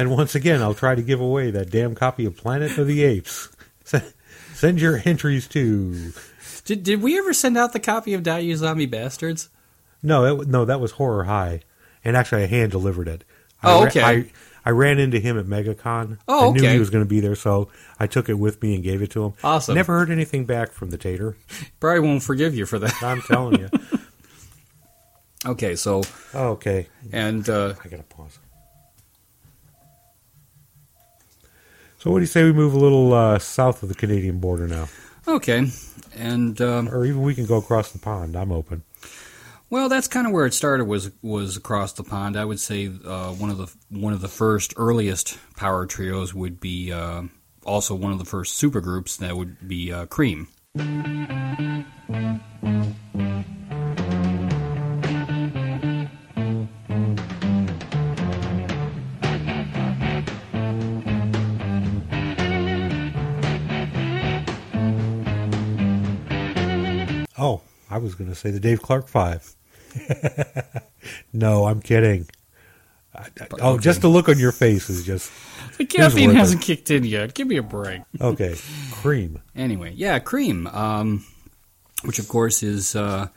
And 0.00 0.10
once 0.10 0.34
again, 0.34 0.62
I'll 0.62 0.72
try 0.72 0.94
to 0.94 1.02
give 1.02 1.20
away 1.20 1.50
that 1.50 1.68
damn 1.70 1.94
copy 1.94 2.24
of 2.24 2.34
Planet 2.34 2.78
of 2.78 2.86
the 2.86 3.04
Apes. 3.04 3.50
Send 4.54 4.80
your 4.80 5.02
entries 5.04 5.46
to. 5.48 6.12
did 6.64 6.82
Did 6.82 7.02
we 7.02 7.18
ever 7.18 7.34
send 7.34 7.58
out 7.58 7.74
the 7.74 7.80
copy 7.80 8.14
of 8.14 8.22
Die 8.22 8.38
You 8.38 8.56
Zombie 8.56 8.86
Bastards? 8.86 9.50
No, 10.02 10.40
it, 10.40 10.48
no, 10.48 10.64
that 10.64 10.80
was 10.80 10.92
Horror 10.92 11.24
High, 11.24 11.60
and 12.02 12.16
actually, 12.16 12.44
I 12.44 12.46
hand 12.46 12.70
delivered 12.72 13.08
it. 13.08 13.24
Oh, 13.62 13.80
I 13.80 13.82
ra- 13.82 13.88
okay. 13.88 14.02
I, 14.02 14.32
I 14.64 14.70
ran 14.70 14.98
into 14.98 15.18
him 15.18 15.38
at 15.38 15.44
MegaCon. 15.44 16.16
Oh, 16.26 16.48
okay. 16.48 16.60
I 16.60 16.62
knew 16.62 16.68
he 16.70 16.78
was 16.78 16.88
going 16.88 17.04
to 17.04 17.08
be 17.08 17.20
there, 17.20 17.34
so 17.34 17.68
I 17.98 18.06
took 18.06 18.30
it 18.30 18.38
with 18.38 18.62
me 18.62 18.74
and 18.74 18.82
gave 18.82 19.02
it 19.02 19.10
to 19.10 19.24
him. 19.26 19.32
Awesome. 19.44 19.74
Never 19.74 19.98
heard 19.98 20.10
anything 20.10 20.46
back 20.46 20.72
from 20.72 20.88
the 20.88 20.96
Tater. 20.98 21.36
Probably 21.78 22.00
won't 22.00 22.22
forgive 22.22 22.54
you 22.54 22.64
for 22.64 22.78
that. 22.78 23.02
I'm 23.02 23.20
telling 23.20 23.60
you. 23.60 23.68
Okay, 25.46 25.74
so 25.74 26.02
okay, 26.34 26.86
and 27.12 27.48
uh, 27.48 27.74
I 27.82 27.88
gotta 27.88 28.02
pause. 28.02 28.38
So, 31.98 32.10
what 32.10 32.18
do 32.18 32.22
you 32.22 32.26
say 32.26 32.44
we 32.44 32.52
move 32.52 32.74
a 32.74 32.78
little 32.78 33.12
uh, 33.14 33.38
south 33.38 33.82
of 33.82 33.88
the 33.88 33.94
Canadian 33.94 34.38
border 34.38 34.68
now, 34.68 34.88
okay, 35.26 35.66
and 36.14 36.60
um, 36.60 36.88
or 36.90 37.06
even 37.06 37.22
we 37.22 37.34
can 37.34 37.46
go 37.46 37.56
across 37.56 37.90
the 37.92 37.98
pond? 37.98 38.36
I'm 38.36 38.52
open. 38.52 38.82
Well, 39.70 39.88
that's 39.88 40.08
kind 40.08 40.26
of 40.26 40.32
where 40.32 40.46
it 40.46 40.52
started. 40.52 40.84
Was 40.84 41.10
was 41.22 41.56
across 41.56 41.94
the 41.94 42.02
pond. 42.02 42.36
I 42.36 42.44
would 42.44 42.60
say 42.60 42.88
uh, 42.88 43.30
one 43.32 43.48
of 43.50 43.56
the 43.56 43.72
one 43.88 44.12
of 44.12 44.20
the 44.20 44.28
first 44.28 44.74
earliest 44.76 45.38
power 45.56 45.86
trios 45.86 46.34
would 46.34 46.60
be 46.60 46.92
uh, 46.92 47.22
also 47.64 47.94
one 47.94 48.12
of 48.12 48.18
the 48.18 48.24
first 48.26 48.60
supergroups. 48.60 49.16
That 49.18 49.36
would 49.36 49.66
be 49.66 49.90
uh, 49.90 50.06
Cream. 50.06 50.48
Oh, 67.40 67.62
I 67.90 67.98
was 67.98 68.14
going 68.14 68.28
to 68.30 68.36
say 68.36 68.50
the 68.50 68.60
Dave 68.60 68.82
Clark 68.82 69.08
Five. 69.08 69.54
no, 71.32 71.66
I'm 71.66 71.80
kidding. 71.80 72.28
I- 73.14 73.26
I- 73.40 73.46
oh, 73.60 73.78
just 73.78 74.02
the 74.02 74.08
look 74.08 74.28
on 74.28 74.38
your 74.38 74.52
face 74.52 74.88
is 74.88 75.04
just 75.04 75.32
The 75.78 75.84
caffeine 75.84 76.30
hasn't 76.30 76.62
kicked 76.62 76.90
in 76.90 77.04
yet. 77.04 77.34
Give 77.34 77.46
me 77.48 77.56
a 77.56 77.62
break. 77.62 78.02
okay. 78.20 78.54
Cream. 78.92 79.40
Anyway, 79.56 79.92
yeah, 79.96 80.18
Cream, 80.18 80.66
um, 80.68 81.24
which 82.04 82.18
of 82.18 82.28
course 82.28 82.62
is 82.62 82.94
uh, 82.94 83.28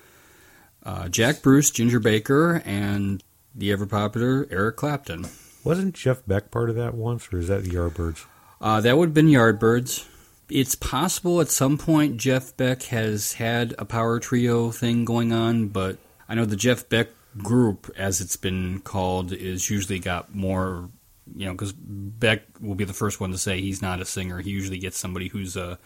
uh, 0.86 1.10
Jack 1.10 1.42
Bruce, 1.42 1.72
Ginger 1.72 2.00
Baker, 2.00 2.62
and 2.66 3.24
the 3.56 3.72
ever 3.72 3.86
popular 3.86 4.48
Eric 4.52 4.76
Clapton. 4.78 5.26
Wasn't 5.64 5.96
Jeff 5.96 6.22
Beck 6.28 6.52
part 6.52 6.70
of 6.70 6.76
that 6.76 6.94
once, 6.94 7.30
or 7.32 7.40
is 7.40 7.48
that 7.48 7.64
the 7.64 7.70
Yardbirds? 7.72 8.26
Uh, 8.62 8.82
that 8.82 8.98
would 8.98 9.10
have 9.10 9.14
been 9.14 9.28
Yardbirds. 9.28 10.06
It's 10.54 10.76
possible 10.76 11.42
at 11.42 11.50
some 11.50 11.80
point 11.80 12.18
Jeff 12.18 12.56
Beck 12.56 12.84
has 12.84 13.34
had 13.34 13.74
a 13.80 13.86
power 13.86 14.20
trio 14.20 14.70
thing 14.70 15.04
going 15.04 15.34
on, 15.34 15.70
but 15.70 15.98
I 16.30 16.36
know 16.36 16.46
the 16.46 16.56
Jeff 16.56 16.88
Beck 16.88 17.08
group, 17.40 17.90
as 17.98 18.22
it's 18.22 18.38
been 18.38 18.80
called, 18.82 19.34
is 19.34 19.72
usually 19.72 19.98
got 19.98 20.36
more, 20.36 20.90
you 21.36 21.48
know, 21.48 21.54
because 21.54 21.74
Beck 21.74 22.44
will 22.62 22.76
be 22.76 22.86
the 22.86 22.94
first 22.94 23.20
one 23.20 23.32
to 23.32 23.38
say 23.40 23.62
he's 23.62 23.82
not 23.82 24.00
a 24.00 24.06
singer. 24.06 24.42
He 24.42 24.52
usually 24.52 24.78
gets 24.78 25.00
somebody 25.00 25.28
who's 25.28 25.58
a 25.58 25.80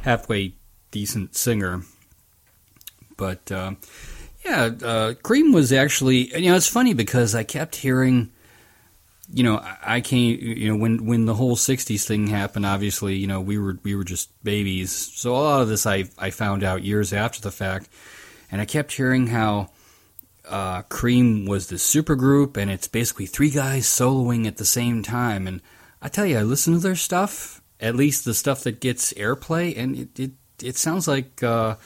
halfway 0.00 0.54
decent 0.90 1.36
singer. 1.36 1.82
But 3.18 3.52
uh, 3.52 3.74
yeah, 4.42 4.70
uh, 4.82 5.14
Cream 5.22 5.52
was 5.52 5.70
actually, 5.70 6.34
you 6.34 6.48
know, 6.48 6.56
it's 6.56 6.66
funny 6.66 6.94
because 6.94 7.34
I 7.34 7.42
kept 7.42 7.76
hearing 7.76 8.32
you 9.32 9.42
know, 9.42 9.62
I- 9.82 10.00
can't. 10.00 10.40
You 10.40 10.68
know, 10.70 10.76
when 10.76 11.06
when 11.06 11.26
the 11.26 11.34
whole 11.34 11.56
'60s 11.56 12.04
thing 12.04 12.26
happened, 12.26 12.66
obviously, 12.66 13.16
you 13.16 13.26
know, 13.26 13.40
we 13.40 13.58
were 13.58 13.78
we 13.82 13.94
were 13.94 14.04
just 14.04 14.30
babies. 14.44 14.92
So 14.92 15.34
a 15.34 15.36
lot 15.36 15.62
of 15.62 15.68
this 15.68 15.86
I 15.86 16.04
I 16.18 16.30
found 16.30 16.62
out 16.62 16.82
years 16.84 17.12
after 17.12 17.40
the 17.40 17.50
fact, 17.50 17.88
and 18.50 18.60
I 18.60 18.64
kept 18.64 18.92
hearing 18.92 19.28
how 19.28 19.70
uh, 20.48 20.82
Cream 20.82 21.46
was 21.46 21.68
the 21.68 21.76
supergroup, 21.76 22.56
and 22.56 22.70
it's 22.70 22.88
basically 22.88 23.26
three 23.26 23.50
guys 23.50 23.86
soloing 23.86 24.46
at 24.46 24.58
the 24.58 24.64
same 24.64 25.02
time. 25.02 25.46
And 25.46 25.60
I 26.02 26.08
tell 26.08 26.26
you, 26.26 26.38
I 26.38 26.42
listen 26.42 26.74
to 26.74 26.80
their 26.80 26.96
stuff, 26.96 27.62
at 27.80 27.96
least 27.96 28.24
the 28.24 28.34
stuff 28.34 28.62
that 28.64 28.80
gets 28.80 29.12
airplay, 29.14 29.76
and 29.76 29.96
it 29.96 30.18
it, 30.18 30.30
it 30.62 30.76
sounds 30.76 31.08
like. 31.08 31.42
Uh, 31.42 31.76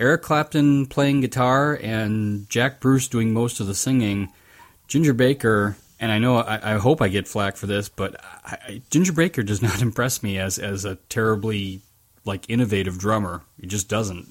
Eric 0.00 0.22
Clapton 0.22 0.86
playing 0.86 1.20
guitar 1.20 1.78
and 1.80 2.48
Jack 2.50 2.80
Bruce 2.80 3.06
doing 3.06 3.32
most 3.32 3.60
of 3.60 3.68
the 3.68 3.74
singing. 3.74 4.32
Ginger 4.88 5.12
Baker, 5.12 5.76
and 6.02 6.10
I 6.10 6.18
know 6.18 6.36
I, 6.38 6.74
I 6.74 6.78
hope 6.78 7.00
I 7.00 7.06
get 7.06 7.28
flack 7.28 7.56
for 7.56 7.66
this, 7.66 7.88
but 7.88 8.22
I, 8.44 8.58
I, 8.68 8.82
Ginger 8.90 9.12
Baker 9.12 9.42
does 9.44 9.62
not 9.62 9.80
impress 9.80 10.22
me 10.22 10.36
as 10.36 10.58
as 10.58 10.84
a 10.84 10.96
terribly 11.08 11.80
like 12.24 12.50
innovative 12.50 12.98
drummer. 12.98 13.42
He 13.58 13.66
just 13.68 13.88
doesn't. 13.88 14.26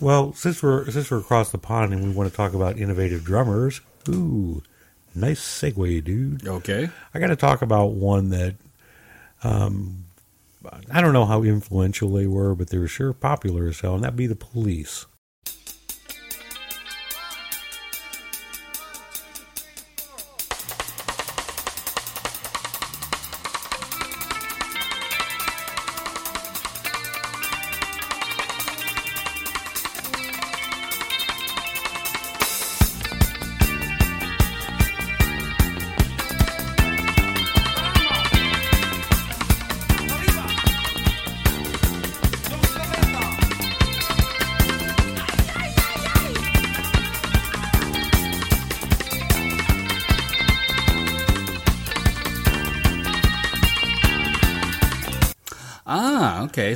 Well, 0.00 0.32
since 0.32 0.62
we're 0.62 0.88
since 0.90 1.10
we're 1.10 1.18
across 1.18 1.50
the 1.50 1.58
pond 1.58 1.92
and 1.92 2.04
we 2.04 2.10
want 2.10 2.30
to 2.30 2.36
talk 2.36 2.54
about 2.54 2.78
innovative 2.78 3.24
drummers, 3.24 3.80
ooh, 4.08 4.62
nice 5.14 5.40
segue, 5.40 6.04
dude. 6.04 6.46
Okay. 6.46 6.88
I 7.12 7.18
got 7.18 7.26
to 7.26 7.36
talk 7.36 7.60
about 7.60 7.92
one 7.92 8.30
that, 8.30 8.54
um, 9.42 10.04
I 10.90 11.00
don't 11.00 11.12
know 11.12 11.26
how 11.26 11.42
influential 11.42 12.10
they 12.12 12.26
were, 12.26 12.54
but 12.54 12.70
they 12.70 12.78
were 12.78 12.88
sure 12.88 13.12
popular 13.12 13.66
as 13.66 13.80
hell, 13.80 13.96
and 13.96 14.04
that'd 14.04 14.16
be 14.16 14.26
the 14.26 14.34
Police. 14.34 15.04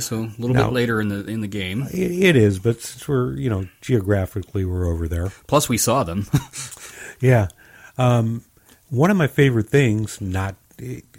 So 0.09 0.23
a 0.23 0.33
little 0.39 0.55
Now- 0.55 0.65
bit 0.65 0.73
later 0.73 0.99
in 0.99 1.09
the 1.09 1.23
in 1.27 1.41
the 1.41 1.47
game. 1.47 1.87
It, 1.93 2.35
is, 2.35 2.57
but 2.57 2.81
since 2.81 3.07
we're 3.07 3.35
you 3.35 3.47
know 3.47 3.67
geographically 3.79 4.65
we're 4.65 4.87
over 4.87 5.07
there, 5.07 5.29
Plus, 5.45 5.69
we 5.69 5.77
saw 5.77 6.03
them. 6.03 6.25
yeah. 7.19 7.49
Um, 7.95 8.43
one 8.89 9.11
of 9.11 9.17
my 9.17 9.27
favorite 9.27 9.69
things, 9.69 10.19
not 10.19 10.55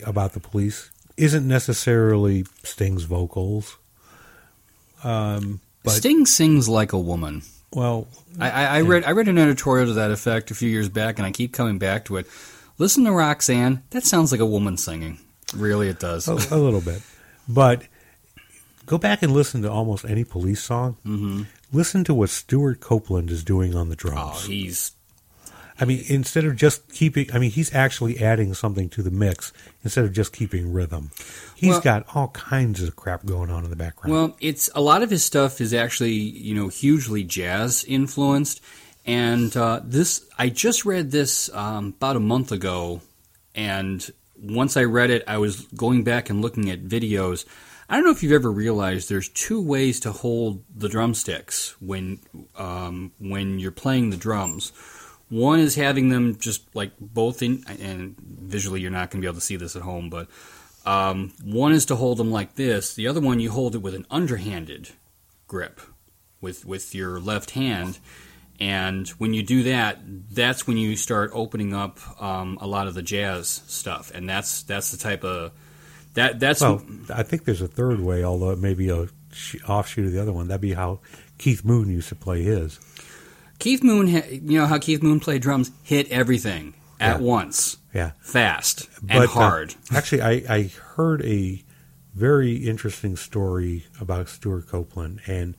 about 0.05 0.33
the 0.33 0.41
Police, 0.41 0.91
isn't 1.17 1.47
necessarily 1.47 2.45
Sting's 2.65 3.05
vocals. 3.05 3.77
Um, 5.05 5.61
but 5.85 5.93
Sting 5.93 6.27
sings 6.27 6.69
like 6.69 6.93
a 6.93 6.99
woman. 6.99 7.43
Well, 7.73 8.09
I, 8.41 8.51
I, 8.51 8.65
I 8.79 8.81
read 8.81 9.05
I 9.05 9.13
read 9.13 9.29
an 9.29 9.39
editorial 9.39 9.87
to 9.87 9.93
that 9.95 10.11
effect 10.11 10.51
a 10.51 10.55
few 10.55 10.69
years 10.69 10.89
back, 10.89 11.21
and 11.21 11.27
I 11.27 11.31
keep 11.31 11.53
coming 11.53 11.79
back 11.79 12.07
to 12.07 12.17
it. 12.17 12.27
Listen 12.79 13.05
to 13.05 13.13
Roxanne. 13.13 13.85
That 13.91 14.03
sounds 14.03 14.33
like 14.33 14.41
a 14.41 14.47
woman 14.47 14.77
singing. 14.77 15.21
Really, 15.55 15.89
it 15.89 16.01
does. 16.01 16.27
a, 16.27 16.33
a 16.33 16.59
little 16.59 16.81
bit, 16.81 17.03
but 17.47 17.85
go 18.91 18.99
back 18.99 19.23
and 19.23 19.33
listen 19.33 19.63
to 19.63 19.71
almost 19.71 20.05
any 20.05 20.25
police 20.25 20.61
song. 20.61 20.97
Mm-hmm. 21.07 21.43
Listen 21.73 22.03
to 22.03 22.13
what 22.13 22.29
Stewart 22.29 22.81
Copeland 22.81 23.31
is 23.31 23.45
doing 23.45 23.77
on 23.77 23.89
the 23.89 23.95
drums. 23.95 24.43
Oh, 24.45 24.49
he's 24.49 24.93
I 25.81 25.85
mean, 25.87 26.05
instead 26.09 26.45
of 26.45 26.57
just 26.57 26.93
keeping, 26.93 27.33
I 27.33 27.39
mean, 27.39 27.53
he's 27.53 27.73
actually 27.73 28.21
adding 28.21 28.53
something 28.53 28.91
to 28.91 29.03
the 29.03 29.11
mix 29.11 29.51
instead 29.83 30.05
of 30.05 30.13
just 30.13 30.33
keeping 30.33 30.75
rhythm. 30.75 31.11
He's 31.55 31.71
Well- 31.71 31.81
got 31.81 32.07
all 32.15 32.29
kinds 32.29 32.83
of 32.83 32.97
crap 32.97 33.25
going 33.25 33.49
on 33.49 33.65
in 33.65 33.71
the 33.71 33.77
background. 33.77 34.13
Well, 34.13 34.37
it's 34.41 34.69
a 34.75 34.81
lot 34.83 35.03
of 35.03 35.09
his 35.09 35.23
stuff 35.23 35.61
is 35.61 35.73
actually 35.73 36.15
you 36.15 36.55
know 36.55 36.67
hugely 36.67 37.23
jazz 37.23 37.85
influenced, 37.87 38.61
and 39.07 39.57
uh, 39.57 39.81
this 39.85 40.23
I 40.37 40.49
just 40.49 40.85
read 40.85 41.13
this 41.13 41.49
um, 41.55 41.95
about 41.97 42.17
a 42.17 42.21
month 42.21 42.51
ago, 42.51 43.01
and 43.55 44.05
once 44.37 44.77
I 44.77 44.83
read 44.83 45.11
it, 45.11 45.23
I 45.29 45.39
was 45.39 45.61
going 45.77 46.03
back 46.03 46.29
and 46.29 46.43
looking 46.43 46.69
at 46.71 46.83
videos. 46.83 47.45
I 47.91 47.97
don't 47.97 48.05
know 48.05 48.13
if 48.13 48.23
you've 48.23 48.31
ever 48.31 48.53
realized 48.53 49.09
there's 49.09 49.29
two 49.29 49.61
ways 49.61 49.99
to 50.01 50.13
hold 50.13 50.63
the 50.73 50.89
drumsticks 50.89 51.75
when 51.81 52.21
um, 52.57 53.11
when 53.19 53.59
you're 53.59 53.73
playing 53.73 54.11
the 54.11 54.17
drums. 54.17 54.71
One 55.29 55.59
is 55.59 55.75
having 55.75 56.09
them 56.09 56.39
just 56.39 56.73
like 56.73 56.93
both 57.01 57.43
in, 57.43 57.65
and 57.67 58.15
visually 58.17 58.81
you're 58.81 58.93
not 58.93 59.11
going 59.11 59.21
to 59.21 59.27
be 59.27 59.29
able 59.29 59.41
to 59.41 59.45
see 59.45 59.57
this 59.57 59.75
at 59.75 59.83
home, 59.83 60.09
but 60.09 60.29
um, 60.87 61.33
one 61.43 61.73
is 61.73 61.85
to 61.87 61.97
hold 61.97 62.19
them 62.19 62.31
like 62.31 62.55
this. 62.55 62.95
The 62.95 63.09
other 63.09 63.21
one 63.21 63.41
you 63.41 63.51
hold 63.51 63.75
it 63.75 63.83
with 63.83 63.97
an 63.97 64.07
underhanded 64.09 64.91
grip, 65.49 65.81
with 66.41 66.65
with 66.65 66.95
your 66.95 67.19
left 67.19 67.51
hand. 67.51 67.99
And 68.61 69.09
when 69.09 69.35
you 69.35 69.43
do 69.43 69.65
that, 69.65 69.99
that's 70.05 70.65
when 70.65 70.77
you 70.77 70.95
start 70.95 71.33
opening 71.35 71.75
up 71.75 71.99
um, 72.23 72.57
a 72.61 72.69
lot 72.69 72.87
of 72.87 72.95
the 72.95 73.03
jazz 73.03 73.63
stuff, 73.67 74.13
and 74.15 74.29
that's 74.29 74.63
that's 74.63 74.93
the 74.93 74.97
type 74.97 75.25
of 75.25 75.51
that 76.15 76.41
that's 76.41 76.61
well, 76.61 76.83
I 77.13 77.23
think 77.23 77.45
there's 77.45 77.63
a 77.63 77.69
third 77.69 78.01
way, 78.01 78.25
although 78.25 78.51
it 78.51 78.59
may 78.59 78.75
be 78.75 78.89
a 78.91 79.07
offshoot 79.69 80.07
of 80.07 80.13
the 80.13 80.21
other 80.21 80.33
one. 80.33 80.49
That'd 80.49 80.61
be 80.61 80.73
how 80.75 81.01
Keith 81.39 81.65
Moon 81.65 81.89
used 81.89 82.09
to 82.09 82.15
play 82.15 82.43
his. 82.43 82.79
Keith 83.59 83.83
Moon. 83.83 84.07
You 84.09 84.59
know 84.61 84.67
how 84.67 84.79
Keith 84.79 85.03
Moon 85.03 85.21
played 85.21 85.43
drums, 85.43 85.71
hit 85.83 86.09
everything 86.11 86.75
at 86.99 87.21
Yeah. 87.21 87.27
once, 87.27 87.77
Yeah. 87.95 88.13
fast 88.21 88.89
and 89.09 89.25
uh, 89.25 89.27
hard. 89.29 89.75
actually, 89.95 90.23
I, 90.23 90.31
I 90.49 90.63
heard 90.95 91.23
a 91.23 91.63
very 92.15 92.57
interesting 92.57 93.17
story 93.17 93.87
about 94.01 94.29
Stewart 94.29 94.67
Copeland, 94.67 95.21
and 95.27 95.57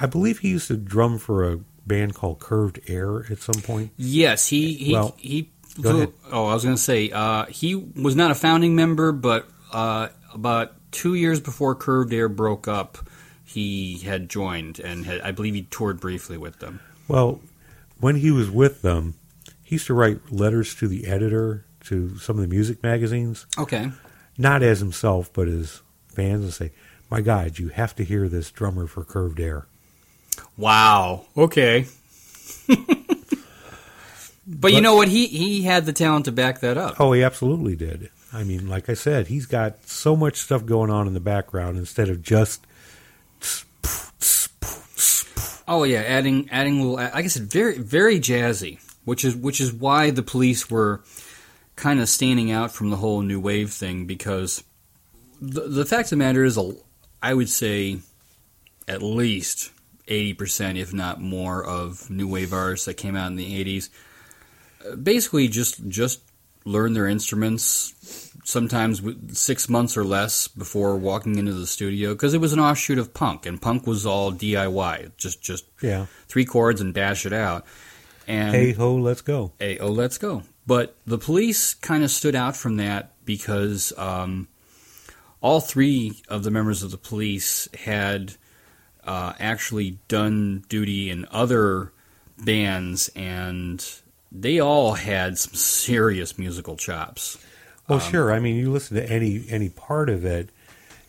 I 0.00 0.06
believe 0.06 0.40
he 0.40 0.48
used 0.50 0.68
to 0.68 0.76
drum 0.76 1.18
for 1.18 1.50
a 1.50 1.58
band 1.86 2.14
called 2.14 2.40
Curved 2.40 2.80
Air 2.88 3.24
at 3.30 3.38
some 3.38 3.62
point. 3.62 3.92
Yes, 3.96 4.48
he 4.48 4.74
he 4.74 4.92
Well, 4.92 5.14
he. 5.18 5.50
Go 5.80 5.96
ahead. 5.96 6.12
Oh, 6.30 6.46
I 6.46 6.54
was 6.54 6.64
going 6.64 6.76
to 6.76 6.82
say 6.82 7.10
uh, 7.10 7.46
he 7.46 7.74
was 7.74 8.16
not 8.16 8.30
a 8.30 8.34
founding 8.34 8.74
member, 8.76 9.12
but 9.12 9.48
uh, 9.72 10.08
about 10.32 10.72
two 10.90 11.14
years 11.14 11.40
before 11.40 11.74
Curved 11.74 12.12
Air 12.12 12.28
broke 12.28 12.68
up, 12.68 12.98
he 13.44 13.98
had 13.98 14.28
joined, 14.28 14.78
and 14.80 15.04
had, 15.06 15.20
I 15.20 15.30
believe 15.32 15.54
he 15.54 15.62
toured 15.62 16.00
briefly 16.00 16.36
with 16.38 16.58
them. 16.60 16.80
Well, 17.08 17.40
when 18.00 18.16
he 18.16 18.30
was 18.30 18.50
with 18.50 18.82
them, 18.82 19.14
he 19.62 19.76
used 19.76 19.86
to 19.86 19.94
write 19.94 20.32
letters 20.32 20.74
to 20.76 20.88
the 20.88 21.06
editor 21.06 21.64
to 21.84 22.16
some 22.18 22.36
of 22.36 22.42
the 22.42 22.48
music 22.48 22.82
magazines, 22.82 23.46
Okay. 23.58 23.90
not 24.38 24.62
as 24.62 24.78
himself, 24.80 25.30
but 25.32 25.48
as 25.48 25.82
fans, 26.08 26.44
and 26.44 26.52
say, 26.54 26.72
"My 27.10 27.20
God, 27.20 27.58
you 27.58 27.68
have 27.68 27.94
to 27.96 28.04
hear 28.04 28.28
this 28.28 28.50
drummer 28.50 28.86
for 28.86 29.04
Curved 29.04 29.38
Air." 29.40 29.66
Wow. 30.56 31.26
Okay. 31.36 31.86
but, 34.46 34.72
you 34.72 34.80
know 34.80 34.94
what? 34.96 35.08
He 35.08 35.26
he 35.26 35.62
had 35.62 35.86
the 35.86 35.92
talent 35.92 36.26
to 36.26 36.32
back 36.32 36.60
that 36.60 36.76
up. 36.76 37.00
Oh, 37.00 37.12
he 37.12 37.22
absolutely 37.22 37.76
did. 37.76 38.10
I 38.32 38.44
mean, 38.44 38.68
like 38.68 38.88
I 38.90 38.94
said, 38.94 39.28
he's 39.28 39.46
got 39.46 39.86
so 39.86 40.16
much 40.16 40.36
stuff 40.38 40.66
going 40.66 40.90
on 40.90 41.06
in 41.06 41.14
the 41.14 41.20
background 41.20 41.78
instead 41.78 42.08
of 42.08 42.20
just 42.22 42.66
Oh 45.66 45.84
yeah, 45.84 46.00
adding 46.00 46.48
adding 46.50 46.80
little. 46.80 46.98
I 46.98 47.26
said, 47.26 47.44
very 47.44 47.78
very 47.78 48.18
jazzy, 48.20 48.80
which 49.04 49.24
is 49.24 49.34
which 49.34 49.60
is 49.60 49.72
why 49.72 50.10
the 50.10 50.22
police 50.22 50.70
were 50.70 51.02
kind 51.76 52.00
of 52.00 52.08
standing 52.08 52.50
out 52.52 52.70
from 52.70 52.90
the 52.90 52.96
whole 52.96 53.22
new 53.22 53.40
wave 53.40 53.72
thing 53.72 54.04
because 54.06 54.62
the 55.40 55.62
the 55.62 55.84
fact 55.86 56.06
of 56.06 56.10
the 56.10 56.16
matter 56.16 56.44
is, 56.44 56.58
a- 56.58 56.76
I 57.22 57.32
would 57.32 57.48
say 57.48 57.98
at 58.86 59.00
least 59.00 59.70
eighty 60.06 60.34
percent, 60.34 60.76
if 60.76 60.92
not 60.92 61.20
more, 61.20 61.64
of 61.64 62.10
new 62.10 62.28
wave 62.28 62.52
artists 62.52 62.84
that 62.84 62.94
came 62.94 63.16
out 63.16 63.28
in 63.30 63.36
the 63.36 63.58
eighties 63.58 63.88
basically 65.02 65.48
just 65.48 65.86
just 65.88 66.20
learn 66.64 66.94
their 66.94 67.06
instruments 67.06 68.30
sometimes 68.44 69.02
six 69.38 69.68
months 69.68 69.96
or 69.96 70.04
less 70.04 70.48
before 70.48 70.96
walking 70.96 71.36
into 71.38 71.52
the 71.52 71.66
studio 71.66 72.12
because 72.12 72.34
it 72.34 72.40
was 72.40 72.52
an 72.52 72.60
offshoot 72.60 72.98
of 72.98 73.12
punk 73.14 73.46
and 73.46 73.60
punk 73.60 73.86
was 73.86 74.04
all 74.06 74.32
DIY 74.32 75.12
just 75.16 75.42
just 75.42 75.64
yeah, 75.82 76.06
three 76.28 76.44
chords 76.44 76.80
and 76.80 76.94
dash 76.94 77.26
it 77.26 77.32
out. 77.32 77.64
And 78.26 78.54
hey 78.54 78.72
ho, 78.72 78.96
let's 78.96 79.20
go. 79.20 79.52
hey 79.58 79.78
oh 79.78 79.90
let's 79.90 80.18
go. 80.18 80.42
But 80.66 80.96
the 81.06 81.18
police 81.18 81.74
kind 81.74 82.04
of 82.04 82.10
stood 82.10 82.34
out 82.34 82.56
from 82.56 82.76
that 82.76 83.12
because 83.26 83.92
um, 83.98 84.48
all 85.40 85.60
three 85.60 86.22
of 86.28 86.42
the 86.42 86.50
members 86.50 86.82
of 86.82 86.90
the 86.90 86.96
police 86.96 87.68
had 87.74 88.34
uh, 89.04 89.34
actually 89.38 89.98
done 90.08 90.64
duty 90.68 91.10
in 91.10 91.26
other 91.30 91.92
bands 92.38 93.10
and 93.14 93.84
they 94.34 94.58
all 94.58 94.94
had 94.94 95.38
some 95.38 95.54
serious 95.54 96.36
musical 96.38 96.76
chops 96.76 97.38
Well, 97.88 98.00
sure. 98.00 98.32
I 98.32 98.40
mean, 98.40 98.56
you 98.56 98.72
listen 98.72 98.96
to 98.96 99.08
any 99.10 99.44
any 99.48 99.68
part 99.68 100.08
of 100.10 100.24
it, 100.24 100.48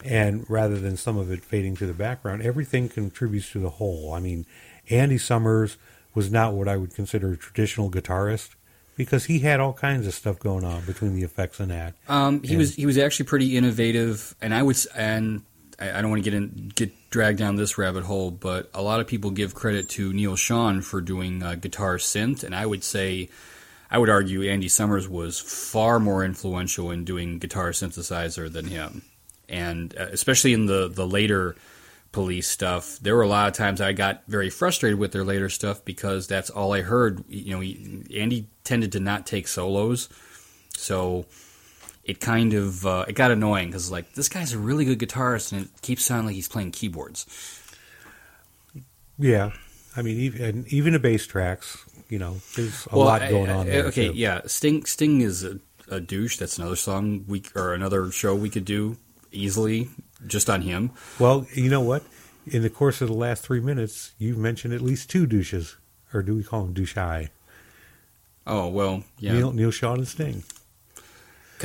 and 0.03 0.45
rather 0.49 0.77
than 0.77 0.97
some 0.97 1.17
of 1.17 1.31
it 1.31 1.43
fading 1.43 1.75
to 1.77 1.85
the 1.87 1.93
background, 1.93 2.41
everything 2.43 2.89
contributes 2.89 3.51
to 3.53 3.59
the 3.59 3.69
whole. 3.71 4.13
I 4.13 4.19
mean, 4.19 4.45
Andy 4.89 5.17
Summers 5.17 5.77
was 6.13 6.31
not 6.31 6.53
what 6.53 6.67
I 6.67 6.77
would 6.77 6.93
consider 6.93 7.31
a 7.31 7.37
traditional 7.37 7.89
guitarist 7.89 8.49
because 8.97 9.25
he 9.25 9.39
had 9.39 9.59
all 9.59 9.73
kinds 9.73 10.05
of 10.07 10.13
stuff 10.13 10.37
going 10.39 10.63
on 10.63 10.85
between 10.85 11.15
the 11.15 11.23
effects 11.23 11.59
and 11.59 11.71
that. 11.71 11.93
Um, 12.07 12.41
he 12.43 12.49
And- 12.51 12.57
was 12.59 12.75
he 12.75 12.85
was 12.85 12.97
actually 12.97 13.25
pretty 13.25 13.57
innovative, 13.57 14.35
and 14.41 14.53
I 14.53 14.61
would 14.63 14.77
and 14.95 15.41
I, 15.79 15.97
I 15.97 16.01
don't 16.01 16.09
want 16.11 16.23
to 16.23 16.29
get 16.29 16.35
in 16.37 16.71
get 16.75 16.91
dragged 17.15 17.39
down 17.39 17.55
this 17.55 17.77
rabbit 17.77 18.03
hole, 18.03 18.29
but 18.29 18.69
a 18.73 18.81
lot 18.81 18.99
of 18.99 19.07
people 19.07 19.31
give 19.31 19.55
credit 19.55 19.87
to 19.87 20.11
Neal 20.11 20.35
Schon 20.35 20.83
for 20.83 20.99
doing 20.99 21.41
uh, 21.41 21.55
guitar 21.55 21.95
synth, 21.95 22.43
and 22.43 22.53
I 22.53 22.65
would 22.65 22.83
say. 22.83 23.29
I 23.89 23.99
would 23.99 24.09
argue 24.09 24.41
Andy 24.41 24.67
Summers 24.67 25.07
was 25.07 25.39
far 25.39 25.99
more 25.99 26.25
influential 26.25 26.89
in 26.91 27.05
doing 27.05 27.37
guitar 27.37 27.69
synthesizer 27.69 28.51
than 28.51 28.65
him, 28.65 29.03
and 29.47 29.95
uh, 29.97 30.07
especially 30.11 30.51
in 30.53 30.65
the 30.65 30.89
the 30.89 31.07
later 31.07 31.55
police 32.11 32.49
stuff. 32.49 32.97
There 32.99 33.15
were 33.15 33.21
a 33.21 33.27
lot 33.27 33.47
of 33.47 33.53
times 33.53 33.79
I 33.79 33.93
got 33.93 34.23
very 34.27 34.49
frustrated 34.49 34.99
with 34.99 35.13
their 35.13 35.23
later 35.23 35.47
stuff 35.47 35.85
because 35.85 36.27
that's 36.27 36.49
all 36.49 36.73
I 36.73 36.81
heard. 36.81 37.23
You 37.29 37.51
know, 37.51 37.59
he, 37.61 38.03
Andy 38.17 38.49
tended 38.65 38.91
to 38.93 38.99
not 38.99 39.25
take 39.25 39.47
solos, 39.47 40.09
so 40.75 41.27
it 42.05 42.19
kind 42.19 42.53
of 42.53 42.85
uh, 42.85 43.05
it 43.07 43.13
got 43.13 43.31
annoying 43.31 43.67
because 43.69 43.91
like 43.91 44.13
this 44.13 44.29
guy's 44.29 44.53
a 44.53 44.59
really 44.59 44.85
good 44.85 44.99
guitarist 44.99 45.51
and 45.51 45.63
it 45.65 45.81
keeps 45.81 46.05
sounding 46.05 46.27
like 46.27 46.35
he's 46.35 46.47
playing 46.47 46.71
keyboards. 46.71 47.25
Yeah, 49.17 49.51
I 49.95 50.01
mean, 50.01 50.17
even 50.19 50.65
even 50.69 50.93
the 50.93 50.99
bass 50.99 51.25
tracks, 51.25 51.77
you 52.09 52.19
know, 52.19 52.37
there's 52.55 52.87
a 52.91 52.97
Well, 52.97 53.05
lot 53.05 53.21
going 53.29 53.49
on 53.49 53.65
there. 53.65 53.85
Okay, 53.85 54.09
too. 54.09 54.13
yeah, 54.13 54.41
Sting 54.45 54.85
Sting 54.85 55.21
is 55.21 55.43
a, 55.43 55.59
a 55.89 55.99
douche. 55.99 56.37
That's 56.37 56.57
another 56.57 56.75
song 56.75 57.23
we 57.27 57.43
or 57.55 57.73
another 57.73 58.11
show 58.11 58.35
we 58.35 58.49
could 58.49 58.65
do 58.65 58.97
easily 59.31 59.89
just 60.27 60.49
on 60.49 60.61
him. 60.61 60.91
Well, 61.17 61.47
you 61.53 61.69
know 61.69 61.81
what? 61.81 62.03
In 62.47 62.61
the 62.61 62.69
course 62.69 63.01
of 63.01 63.07
the 63.07 63.15
last 63.15 63.41
three 63.43 63.59
minutes, 63.59 64.13
you've 64.19 64.37
mentioned 64.37 64.73
at 64.73 64.81
least 64.81 65.09
two 65.09 65.25
douches, 65.25 65.77
or 66.13 66.21
do 66.21 66.35
we 66.35 66.43
call 66.43 66.63
them 66.63 66.73
douche? 66.73 66.95
Oh 68.45 68.67
well, 68.67 69.03
yeah. 69.17 69.33
Neil, 69.33 69.51
Neal 69.53 69.71
Schon 69.71 69.95
and 69.95 70.07
Sting. 70.07 70.43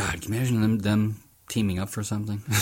God, 0.01 0.21
can 0.23 0.33
you 0.33 0.39
imagine 0.39 0.61
them 0.63 0.79
them 0.79 1.17
teaming 1.49 1.79
up 1.79 1.89
for 1.89 2.03
something? 2.03 2.43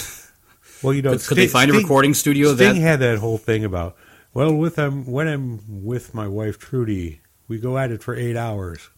Well, 0.81 0.95
you 0.95 1.03
know, 1.03 1.11
Could- 1.19 1.27
could 1.27 1.39
they 1.39 1.49
find 1.49 1.73
a 1.73 1.75
recording 1.75 2.15
studio 2.15 2.55
Sting 2.55 2.75
that- 2.75 2.81
had 2.81 3.01
that 3.01 3.19
whole 3.19 3.37
thing 3.37 3.65
about, 3.65 3.97
well, 4.33 4.55
with 4.55 4.79
um, 4.79 5.05
when 5.07 5.27
I'm 5.27 5.83
with 5.85 6.15
my 6.15 6.29
wife 6.29 6.57
Trudie, 6.61 7.19
we 7.49 7.59
go 7.59 7.77
at 7.77 7.91
it 7.91 8.01
for 8.01 8.15
eight 8.15 8.37
hours, 8.37 8.89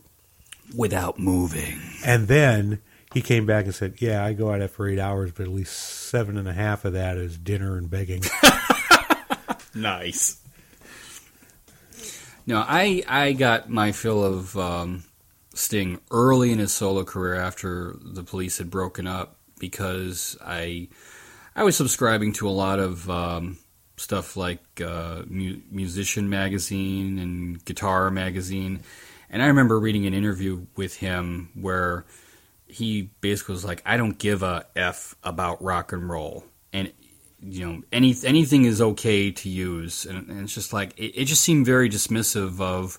Without 0.76 1.18
moving. 1.18 1.80
and 2.04 2.28
then 2.28 2.82
he 3.14 3.22
came 3.22 3.46
back 3.46 3.64
and 3.64 3.74
said, 3.74 3.94
"Yeah, 3.98 4.22
I 4.22 4.34
go 4.34 4.52
at 4.52 4.60
it 4.60 4.68
for 4.68 4.86
eight 4.86 4.98
hours, 4.98 5.32
but 5.32 5.44
at 5.44 5.48
least 5.52 5.72
seven 5.74 6.36
and 6.36 6.46
a 6.46 6.52
half 6.52 6.84
of 6.84 6.92
that 6.92 7.16
is 7.16 7.38
dinner 7.38 7.78
and 7.78 7.88
begging." 7.88 8.24
Nice. 9.74 10.36
No, 12.46 12.58
I 12.66 13.02
I 13.08 13.32
got 13.32 13.70
my 13.70 13.92
fill 13.92 14.22
of 14.24 14.56
um, 14.58 15.04
Sting 15.60 16.00
early 16.10 16.52
in 16.52 16.58
his 16.58 16.72
solo 16.72 17.04
career 17.04 17.34
after 17.34 17.94
the 18.02 18.22
police 18.22 18.58
had 18.58 18.70
broken 18.70 19.06
up 19.06 19.36
because 19.58 20.36
I 20.44 20.88
I 21.54 21.64
was 21.64 21.76
subscribing 21.76 22.32
to 22.34 22.48
a 22.48 22.50
lot 22.50 22.78
of 22.78 23.08
um, 23.10 23.58
stuff 23.96 24.36
like 24.36 24.62
uh, 24.80 25.22
mu- 25.26 25.60
Musician 25.70 26.30
Magazine 26.30 27.18
and 27.18 27.64
Guitar 27.64 28.10
Magazine. 28.10 28.80
And 29.28 29.42
I 29.42 29.46
remember 29.46 29.78
reading 29.78 30.06
an 30.06 30.14
interview 30.14 30.66
with 30.76 30.96
him 30.96 31.50
where 31.54 32.06
he 32.66 33.10
basically 33.20 33.52
was 33.52 33.64
like, 33.64 33.82
"I 33.84 33.96
don't 33.96 34.18
give 34.18 34.42
a 34.42 34.66
f 34.74 35.14
about 35.22 35.62
rock 35.62 35.92
and 35.92 36.08
roll, 36.08 36.44
and 36.72 36.92
you 37.40 37.66
know, 37.66 37.82
any 37.92 38.16
anything 38.24 38.64
is 38.64 38.80
okay 38.80 39.30
to 39.30 39.48
use." 39.48 40.06
And, 40.06 40.28
and 40.28 40.40
it's 40.40 40.54
just 40.54 40.72
like 40.72 40.98
it, 40.98 41.20
it 41.20 41.24
just 41.26 41.42
seemed 41.42 41.66
very 41.66 41.90
dismissive 41.90 42.60
of 42.60 42.98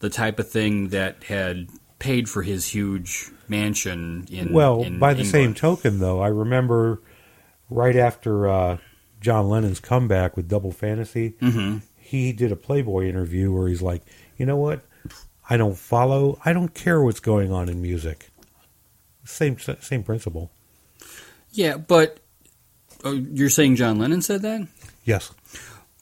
the 0.00 0.10
type 0.10 0.38
of 0.38 0.50
thing 0.50 0.88
that 0.88 1.24
had 1.24 1.68
paid 1.98 2.28
for 2.28 2.42
his 2.42 2.66
huge 2.68 3.30
mansion 3.48 4.26
in 4.30 4.52
well, 4.52 4.82
in 4.82 4.98
by 4.98 5.14
the 5.14 5.24
same 5.24 5.54
token, 5.54 5.98
though, 5.98 6.20
I 6.20 6.28
remember 6.28 7.00
right 7.70 7.96
after 7.96 8.48
uh, 8.48 8.78
John 9.20 9.48
Lennon's 9.48 9.80
comeback 9.80 10.36
with 10.36 10.48
Double 10.48 10.72
Fantasy, 10.72 11.34
Mhm. 11.40 11.82
he 11.96 12.32
did 12.32 12.52
a 12.52 12.56
Playboy 12.56 13.08
interview 13.08 13.50
where 13.52 13.68
he's 13.68 13.82
like, 13.82 14.02
"You 14.36 14.46
know 14.46 14.56
what? 14.56 14.84
I 15.48 15.56
don't 15.56 15.76
follow. 15.78 16.38
I 16.44 16.52
don't 16.52 16.74
care 16.74 17.00
what's 17.02 17.20
going 17.20 17.50
on 17.52 17.68
in 17.68 17.80
music." 17.80 18.30
Same 19.24 19.56
same 19.80 20.02
principle. 20.02 20.50
Yeah, 21.52 21.78
but 21.78 22.20
oh, 23.04 23.12
you're 23.12 23.48
saying 23.50 23.76
John 23.76 23.98
Lennon 23.98 24.22
said 24.22 24.42
that? 24.42 24.66
Yes. 25.04 25.32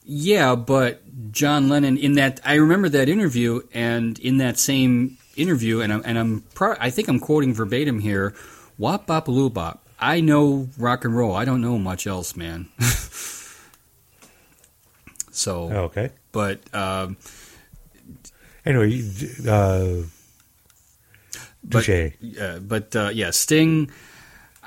Yeah, 0.04 0.54
but 0.54 1.02
John 1.32 1.68
Lennon 1.68 1.96
in 1.96 2.12
that 2.14 2.40
I 2.44 2.54
remember 2.54 2.88
that 2.90 3.08
interview, 3.08 3.62
and 3.72 4.18
in 4.18 4.36
that 4.38 4.58
same 4.58 5.16
interview, 5.36 5.80
and 5.80 5.92
I'm 5.92 6.02
and 6.04 6.18
I'm 6.18 6.40
pro- 6.54 6.76
I 6.78 6.90
think 6.90 7.08
I'm 7.08 7.18
quoting 7.18 7.54
verbatim 7.54 8.00
here. 8.00 8.34
Wop 8.76 9.06
bop 9.06 9.28
loo 9.28 9.48
bop. 9.50 9.86
I 9.98 10.20
know 10.20 10.68
rock 10.76 11.04
and 11.04 11.16
roll. 11.16 11.34
I 11.34 11.44
don't 11.44 11.60
know 11.62 11.78
much 11.78 12.06
else, 12.06 12.36
man. 12.36 12.68
so 15.30 15.70
Okay. 15.72 16.10
but 16.32 16.60
um, 16.74 17.16
Anyway, 18.66 19.02
uh, 19.46 20.02
but, 21.62 21.88
uh, 22.40 22.58
but 22.60 22.96
uh, 22.96 23.10
yeah, 23.12 23.30
Sting. 23.30 23.90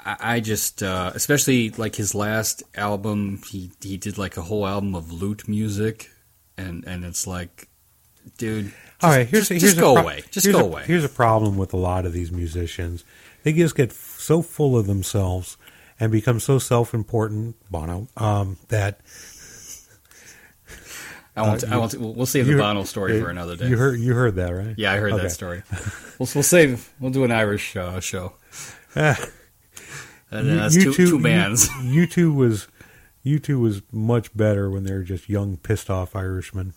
I, 0.07 0.35
I 0.35 0.39
just, 0.39 0.81
uh, 0.81 1.11
especially 1.13 1.71
like 1.71 1.95
his 1.95 2.15
last 2.15 2.63
album, 2.75 3.41
he 3.49 3.71
he 3.81 3.97
did 3.97 4.17
like 4.17 4.37
a 4.37 4.41
whole 4.41 4.65
album 4.65 4.95
of 4.95 5.11
lute 5.11 5.47
music, 5.49 6.09
and 6.57 6.85
and 6.85 7.03
it's 7.03 7.27
like, 7.27 7.67
dude, 8.37 8.65
just, 8.67 9.03
All 9.03 9.09
right, 9.09 9.27
here's 9.27 9.49
just, 9.49 9.51
a, 9.51 9.53
here's 9.55 9.61
just 9.73 9.77
go 9.77 9.93
pro- 9.95 10.03
away, 10.03 10.23
just 10.31 10.49
go 10.49 10.59
a- 10.59 10.63
away. 10.63 10.83
Here's 10.85 11.03
a 11.03 11.09
problem 11.09 11.57
with 11.57 11.73
a 11.73 11.77
lot 11.77 12.05
of 12.05 12.13
these 12.13 12.31
musicians: 12.31 13.03
they 13.43 13.51
just 13.51 13.75
get 13.75 13.89
f- 13.89 14.15
so 14.17 14.41
full 14.41 14.77
of 14.77 14.87
themselves 14.87 15.57
and 15.99 16.09
become 16.11 16.39
so 16.39 16.57
self-important, 16.59 17.55
Bono, 17.69 18.07
um, 18.15 18.57
that 18.69 19.01
I 21.35 21.41
won't. 21.41 21.63
uh, 21.63 21.67
I 21.69 21.77
won't. 21.77 21.95
We'll, 21.99 22.25
save 22.25 22.47
the 22.47 22.55
Bono 22.55 22.83
story 22.85 23.19
uh, 23.19 23.23
for 23.23 23.29
another 23.29 23.55
day. 23.57 23.67
You 23.67 23.77
heard 23.77 23.99
you 23.99 24.13
heard 24.13 24.35
that, 24.35 24.51
right? 24.51 24.73
yeah, 24.77 24.93
I 24.93 24.97
heard 24.97 25.13
Okay. 25.13 25.23
that 25.23 25.31
story. 25.31 25.63
we'll, 26.17 26.29
we'll 26.33 26.43
save. 26.43 26.89
We'll 26.99 27.11
do 27.11 27.23
an 27.25 27.31
Irish 27.31 27.75
uh, 27.75 27.99
show. 27.99 28.33
And 30.31 30.47
then 30.47 30.57
that's 30.57 30.75
two, 30.75 30.93
two 30.93 31.19
bands. 31.21 31.69
You, 31.83 32.05
two 32.05 32.33
was 32.33 32.67
U2 33.25 33.59
was 33.59 33.81
much 33.91 34.35
better 34.35 34.69
when 34.69 34.83
they 34.83 34.93
were 34.93 35.03
just 35.03 35.29
young, 35.29 35.57
pissed 35.57 35.89
off 35.89 36.15
Irishmen. 36.15 36.73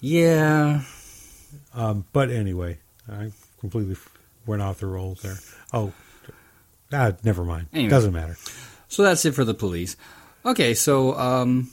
yeah. 0.00 0.82
Um, 1.74 2.04
but 2.12 2.30
anyway, 2.30 2.78
I 3.10 3.30
completely 3.60 3.96
went 4.46 4.60
off 4.62 4.80
the 4.80 4.86
rolls 4.86 5.22
there. 5.22 5.38
Oh, 5.72 5.92
ah, 6.92 7.12
never 7.24 7.42
mind. 7.44 7.68
Anyway. 7.72 7.88
Doesn't 7.88 8.12
matter. 8.12 8.36
So 8.88 9.02
that's 9.02 9.24
it 9.24 9.32
for 9.32 9.44
the 9.44 9.54
police. 9.54 9.96
Okay, 10.44 10.74
so 10.74 11.18
um, 11.18 11.70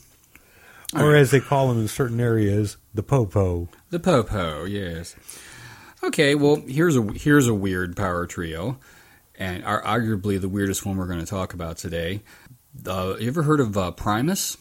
Or 0.95 1.13
as 1.15 1.32
they 1.32 1.41
call 1.41 1.67
them 1.69 1.80
in 1.80 1.88
certain 1.89 2.21
areas, 2.21 2.78
the 2.93 3.04
popo. 3.04 3.67
The 3.89 3.99
Popo, 3.99 4.63
yes. 4.63 5.15
Okay, 6.04 6.36
well 6.36 6.58
here's 6.67 6.95
a 6.95 7.01
here's 7.13 7.47
a 7.47 7.54
weird 7.54 7.95
power 7.97 8.25
trio, 8.28 8.78
and 9.38 9.63
are 9.65 9.82
arguably 9.84 10.39
the 10.39 10.50
weirdest 10.50 10.86
one 10.86 10.98
we're 10.98 11.08
going 11.08 11.19
to 11.19 11.26
talk 11.26 11.54
about 11.54 11.78
today. 11.78 12.21
Uh, 12.86 13.15
you 13.19 13.28
ever 13.28 13.43
heard 13.43 13.60
of 13.60 13.78
uh, 13.78 13.91
Primus? 13.91 14.58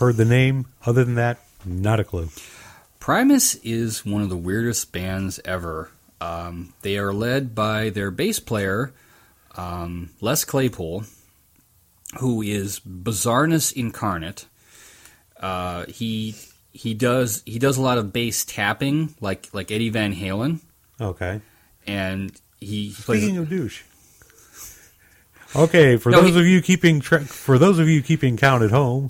Heard 0.00 0.16
the 0.16 0.24
name. 0.24 0.66
Other 0.84 1.04
than 1.04 1.14
that, 1.14 1.38
not 1.64 2.00
a 2.00 2.04
clue. 2.04 2.28
Primus 2.98 3.54
is 3.56 4.04
one 4.04 4.22
of 4.22 4.28
the 4.28 4.36
weirdest 4.36 4.90
bands 4.92 5.38
ever. 5.44 5.90
Um, 6.20 6.74
they 6.82 6.98
are 6.98 7.12
led 7.12 7.54
by 7.54 7.90
their 7.90 8.10
bass 8.10 8.40
player, 8.40 8.92
um, 9.56 10.10
Les 10.20 10.44
Claypool, 10.44 11.04
who 12.18 12.42
is 12.42 12.80
bizarreness 12.80 13.72
incarnate. 13.72 14.46
Uh, 15.38 15.86
he 15.86 16.34
he 16.72 16.92
does 16.92 17.42
he 17.46 17.58
does 17.58 17.78
a 17.78 17.82
lot 17.82 17.96
of 17.96 18.12
bass 18.12 18.44
tapping, 18.44 19.14
like 19.20 19.48
like 19.54 19.70
Eddie 19.70 19.88
Van 19.88 20.14
Halen, 20.14 20.60
Okay. 21.00 21.40
and 21.86 22.32
he 22.60 22.94
plays. 22.98 23.22
Speaking 23.22 23.38
of 23.38 23.48
douche. 23.48 23.82
Okay, 25.56 25.96
for 25.96 26.10
No, 26.10 26.20
those 26.20 26.34
he- 26.34 26.40
of 26.40 26.46
you 26.46 26.60
keeping 26.62 27.00
tra- 27.00 27.24
for 27.24 27.58
those 27.58 27.78
of 27.78 27.88
you 27.88 28.02
keeping 28.02 28.36
count 28.36 28.62
at 28.62 28.70
home, 28.70 29.08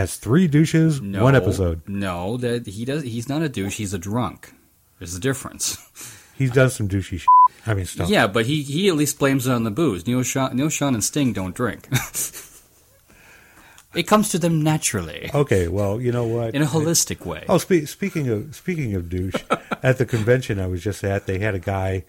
that's 0.00 0.16
three 0.16 0.46
douches, 0.46 1.00
no, 1.00 1.22
one 1.22 1.34
episode. 1.34 1.88
No, 1.88 2.36
that 2.38 2.66
he 2.66 2.84
does. 2.84 3.02
He's 3.02 3.28
not 3.28 3.42
a 3.42 3.48
douche. 3.48 3.76
He's 3.76 3.94
a 3.94 3.98
drunk. 3.98 4.52
There's 4.98 5.14
a 5.14 5.20
difference. 5.20 5.78
He's 6.36 6.50
done 6.50 6.68
some 6.68 6.86
douchey 6.86 7.20
shit. 7.20 7.28
I 7.66 7.72
mean, 7.72 7.86
stuff. 7.86 8.10
Yeah, 8.10 8.26
but 8.26 8.44
he, 8.44 8.62
he 8.62 8.88
at 8.88 8.94
least 8.94 9.18
blames 9.18 9.46
it 9.46 9.52
on 9.52 9.64
the 9.64 9.70
booze. 9.70 10.06
Neal 10.06 10.20
Schon, 10.20 10.52
Neal 10.52 10.68
Schon 10.68 10.92
and 10.92 11.02
Sting 11.02 11.32
don't 11.32 11.54
drink. 11.54 11.88
it 13.94 14.06
comes 14.06 14.28
to 14.30 14.38
them 14.38 14.62
naturally 14.62 15.30
Okay, 15.32 15.68
well, 15.68 15.98
you 15.98 16.12
know 16.12 16.26
what? 16.26 16.54
in 16.54 16.60
a 16.60 16.66
holistic 16.66 17.24
way. 17.24 17.46
Oh, 17.48 17.56
spe- 17.56 17.86
speaking 17.86 18.28
of 18.28 18.54
speaking 18.54 18.94
of 18.94 19.08
douche, 19.08 19.42
at 19.82 19.96
the 19.96 20.04
convention 20.04 20.60
I 20.60 20.66
was 20.66 20.84
just 20.84 21.02
at, 21.04 21.26
they 21.26 21.38
had 21.38 21.54
a 21.54 21.58
guy 21.58 22.04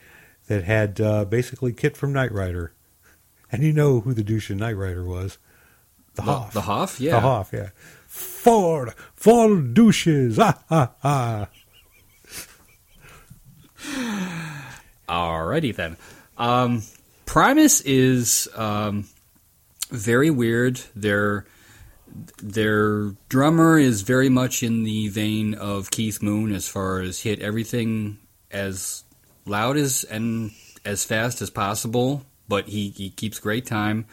that 0.47 0.65
had 0.65 0.99
uh, 0.99 1.23
basically 1.23 1.71
KITT 1.71 1.95
from 1.95 2.11
Knight 2.11 2.33
Rider, 2.33 2.73
and 3.49 3.63
you 3.63 3.71
know 3.71 4.01
who 4.01 4.13
the 4.13 4.23
douche 4.23 4.51
in 4.51 4.57
Knight 4.57 4.75
Rider 4.75 5.05
was? 5.05 5.37
The, 6.17 6.23
the, 6.23 6.31
Hoff. 6.31 6.53
the 6.53 6.61
Hoff, 6.61 6.99
yeah. 6.99 7.11
The 7.11 7.19
Hoff, 7.21 7.49
yeah. 7.53 7.69
Four, 8.07 8.93
four 9.15 9.55
douches. 9.61 10.39
Ah, 10.39 10.59
ah, 10.69 10.91
ah. 11.03 11.47
Alrighty 15.07 15.75
then. 15.75 15.97
Um, 16.37 16.83
Primus 17.25 17.81
is 17.81 18.47
um, 18.55 19.07
very 19.89 20.29
weird. 20.29 20.81
Their 20.95 21.45
their 22.41 23.11
drummer 23.29 23.77
is 23.77 24.01
very 24.01 24.29
much 24.29 24.63
in 24.63 24.83
the 24.83 25.07
vein 25.09 25.53
of 25.53 25.91
Keith 25.91 26.23
Moon 26.23 26.51
as 26.51 26.67
far 26.67 26.99
as 26.99 27.19
hit 27.21 27.39
everything 27.41 28.17
as 28.49 29.03
loud 29.45 29.77
as 29.77 30.03
and 30.03 30.51
as 30.83 31.03
fast 31.03 31.41
as 31.41 31.49
possible, 31.49 32.25
but 32.47 32.67
he, 32.69 32.89
he 32.89 33.09
keeps 33.09 33.39
great 33.39 33.65
time. 33.65 34.05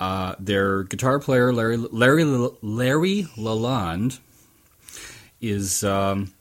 Uh, 0.00 0.34
their 0.38 0.84
guitar 0.84 1.18
player 1.18 1.52
Larry 1.52 1.76
Larry 1.76 2.24
Larry 2.24 3.26
Lalonde 3.36 4.18
is 5.42 5.84
um, 5.84 6.32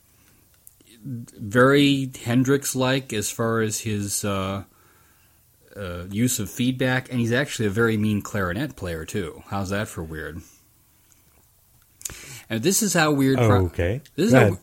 very 1.03 2.09
Hendrix 2.23 2.73
like 2.75 3.11
as 3.11 3.29
far 3.29 3.59
as 3.59 3.79
his 3.81 4.23
uh, 4.23 4.63
uh, 5.75 6.03
use 6.09 6.39
of 6.39 6.49
feedback, 6.49 7.09
and 7.11 7.19
he's 7.19 7.33
actually 7.33 7.65
a 7.65 7.69
very 7.69 7.97
mean 7.97 8.21
clarinet 8.21 8.77
player 8.77 9.03
too. 9.03 9.43
How's 9.47 9.71
that 9.71 9.89
for 9.89 10.03
weird? 10.03 10.41
And 12.49 12.63
this 12.63 12.81
is 12.81 12.93
how 12.93 13.11
weird. 13.11 13.37
Pri- 13.37 13.57
Okay. 13.59 14.01
This 14.15 14.27
is 14.27 14.33
how. 14.33 14.57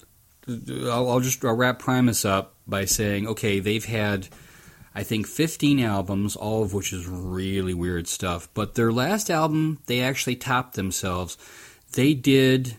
I'll, 0.90 1.11
I'll 1.11 1.20
just 1.20 1.44
I'll 1.44 1.55
wrap 1.55 1.78
Primus 1.78 2.24
up 2.24 2.55
by 2.66 2.84
saying, 2.84 3.26
okay, 3.28 3.59
they've 3.61 3.84
had, 3.84 4.28
I 4.97 5.03
think, 5.03 5.26
15 5.26 5.78
albums, 5.80 6.36
all 6.36 6.62
of 6.62 6.72
which 6.72 6.90
is 6.90 7.07
really 7.07 7.74
weird 7.74 8.09
stuff. 8.09 8.49
But 8.55 8.76
their 8.76 8.90
last 8.90 9.30
album, 9.30 9.78
they 9.84 10.01
actually 10.01 10.36
topped 10.36 10.74
themselves. 10.74 11.36
They 11.92 12.14
did 12.14 12.78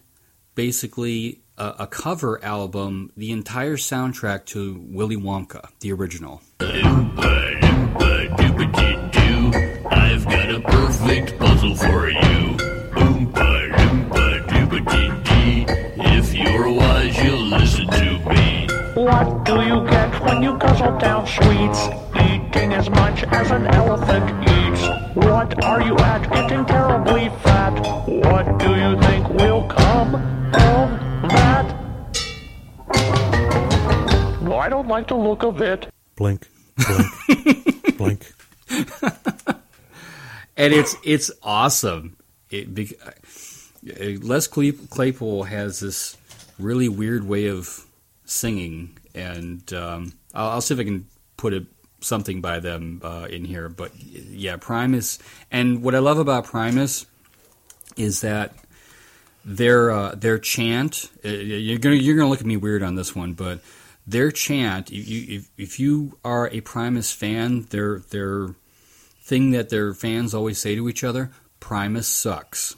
basically 0.56 1.42
a, 1.60 1.76
a 1.80 1.88
cover 1.88 2.44
album, 2.44 3.12
the 3.16 3.32
entire 3.32 3.78
soundtrack 3.78 4.46
to 4.48 4.84
Willy 4.90 5.16
Wonka, 5.16 5.70
the 5.80 5.92
original. 5.94 6.42
I've 9.92 10.26
got 10.26 10.50
a 10.50 10.60
perfect 10.62 11.38
puzzle 11.38 11.76
for 11.76 12.10
you. 12.10 12.47
What 19.08 19.46
do 19.46 19.62
you 19.62 19.86
get 19.88 20.22
when 20.22 20.44
you 20.44 20.58
guzzle 20.58 20.98
down 20.98 21.26
sweets? 21.26 21.80
Eating 22.14 22.74
as 22.74 22.90
much 22.90 23.24
as 23.24 23.52
an 23.52 23.66
elephant 23.68 24.28
eats. 24.50 24.82
What 25.16 25.64
are 25.64 25.82
you 25.82 25.96
at? 25.96 26.30
Getting 26.30 26.66
terribly 26.66 27.30
fat. 27.42 27.72
What 28.06 28.60
do 28.60 28.76
you 28.76 29.00
think 29.04 29.30
will 29.30 29.66
come 29.70 30.16
of 30.16 30.90
that? 31.30 31.74
No, 34.42 34.58
I 34.58 34.68
don't 34.68 34.90
like 34.90 35.08
the 35.08 35.16
look 35.16 35.42
of 35.44 35.62
it. 35.62 35.88
Blink, 36.18 36.46
blink, 36.76 37.98
blink. 37.98 38.34
and 40.58 40.74
it's 40.74 40.98
it's 41.06 41.32
awesome. 41.42 42.18
It, 42.50 42.76
bec- 42.76 43.00
uh, 43.06 44.20
Les 44.22 44.48
Claypool 44.48 45.44
has 45.44 45.80
this 45.80 46.18
really 46.60 46.90
weird 46.90 47.26
way 47.26 47.48
of 47.48 47.87
singing, 48.28 48.98
and 49.16 49.74
um, 49.74 50.14
I'll, 50.36 50.50
I'll 50.50 50.62
see 50.62 50.76
if 50.76 50.80
I 50.80 50.84
can 50.84 51.08
put 51.38 51.54
it 51.54 51.66
something 52.02 52.42
by 52.42 52.60
them 52.60 53.02
uh, 53.04 53.28
in 53.30 53.44
here. 53.46 53.70
But 53.70 53.92
yeah, 54.00 54.58
Primus, 54.58 55.18
and 55.50 55.82
what 55.82 55.96
I 55.96 56.00
love 56.00 56.20
about 56.20 56.46
Primus 56.46 57.08
is 57.96 58.22
that 58.22 58.54
their 59.44 59.90
uh, 59.90 60.16
their 60.16 60.38
chant. 60.38 61.10
uh, 61.26 61.30
You're 61.30 61.80
gonna 61.80 61.96
you're 61.96 62.16
gonna 62.16 62.30
look 62.30 62.42
at 62.42 62.46
me 62.46 62.58
weird 62.58 62.84
on 62.84 62.96
this 62.96 63.16
one, 63.16 63.34
but 63.34 63.62
their 64.06 64.30
chant. 64.30 64.92
If 64.92 65.08
you 65.08 65.38
if, 65.38 65.50
if 65.58 65.80
you 65.80 66.18
are 66.24 66.50
a 66.50 66.62
Primus 66.62 67.12
fan, 67.12 67.64
their 67.70 68.00
their 68.00 68.50
thing 69.22 69.52
that 69.52 69.70
their 69.70 69.94
fans 69.94 70.34
always 70.34 70.60
say 70.60 70.76
to 70.76 70.88
each 70.90 71.04
other: 71.04 71.32
Primus 71.60 72.08
sucks. 72.08 72.76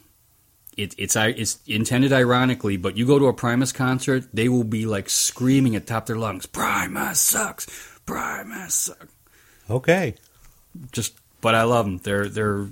It, 0.79 0.95
it's 0.97 1.15
it's 1.15 1.59
intended 1.67 2.13
ironically, 2.13 2.77
but 2.77 2.95
you 2.95 3.05
go 3.05 3.19
to 3.19 3.27
a 3.27 3.33
Primus 3.33 3.71
concert, 3.71 4.25
they 4.33 4.47
will 4.47 4.63
be 4.63 4.85
like 4.85 5.09
screaming 5.09 5.75
at 5.75 5.85
the 5.85 5.93
top 5.93 6.03
of 6.03 6.07
their 6.07 6.15
lungs, 6.15 6.45
"Primus 6.45 7.19
sucks, 7.19 7.67
Primus 8.05 8.73
sucks." 8.73 9.13
Okay. 9.69 10.15
Just, 10.91 11.15
but 11.41 11.53
I 11.55 11.63
love 11.63 11.85
them. 11.85 11.97
They're 11.97 12.29
they're 12.29 12.67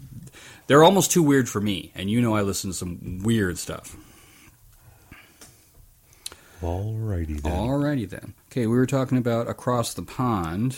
they're 0.68 0.84
almost 0.84 1.12
too 1.12 1.24
weird 1.24 1.49
for 1.49 1.60
me, 1.60 1.91
and 1.95 2.10
you 2.10 2.22
know 2.22 2.36
I 2.36 2.41
listen 2.41 2.72
to 2.72 2.76
some 2.76 3.20
weird 3.24 3.58
stuff. 3.58 3.97
Alrighty 6.62 7.41
then. 7.41 7.51
Alrighty 7.51 8.10
then. 8.10 8.34
Okay, 8.51 8.68
we 8.68 8.78
were 8.78 8.86
talking 8.86 9.18
about 9.18 9.47
across 9.47 9.93
the 9.93 10.01
pond. 10.01 10.78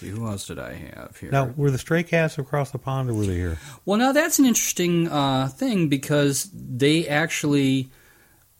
See, 0.00 0.08
who 0.08 0.26
else 0.26 0.46
did 0.46 0.58
I 0.58 0.72
have 0.72 1.18
here? 1.20 1.30
Now, 1.30 1.52
were 1.56 1.70
the 1.70 1.76
stray 1.76 2.02
cats 2.02 2.38
across 2.38 2.70
the 2.70 2.78
pond 2.78 3.10
or 3.10 3.14
were 3.14 3.26
they 3.26 3.34
here? 3.34 3.58
Well, 3.84 3.98
now 3.98 4.12
that's 4.12 4.38
an 4.38 4.46
interesting 4.46 5.08
uh, 5.08 5.48
thing 5.48 5.88
because 5.88 6.48
they 6.54 7.06
actually 7.06 7.90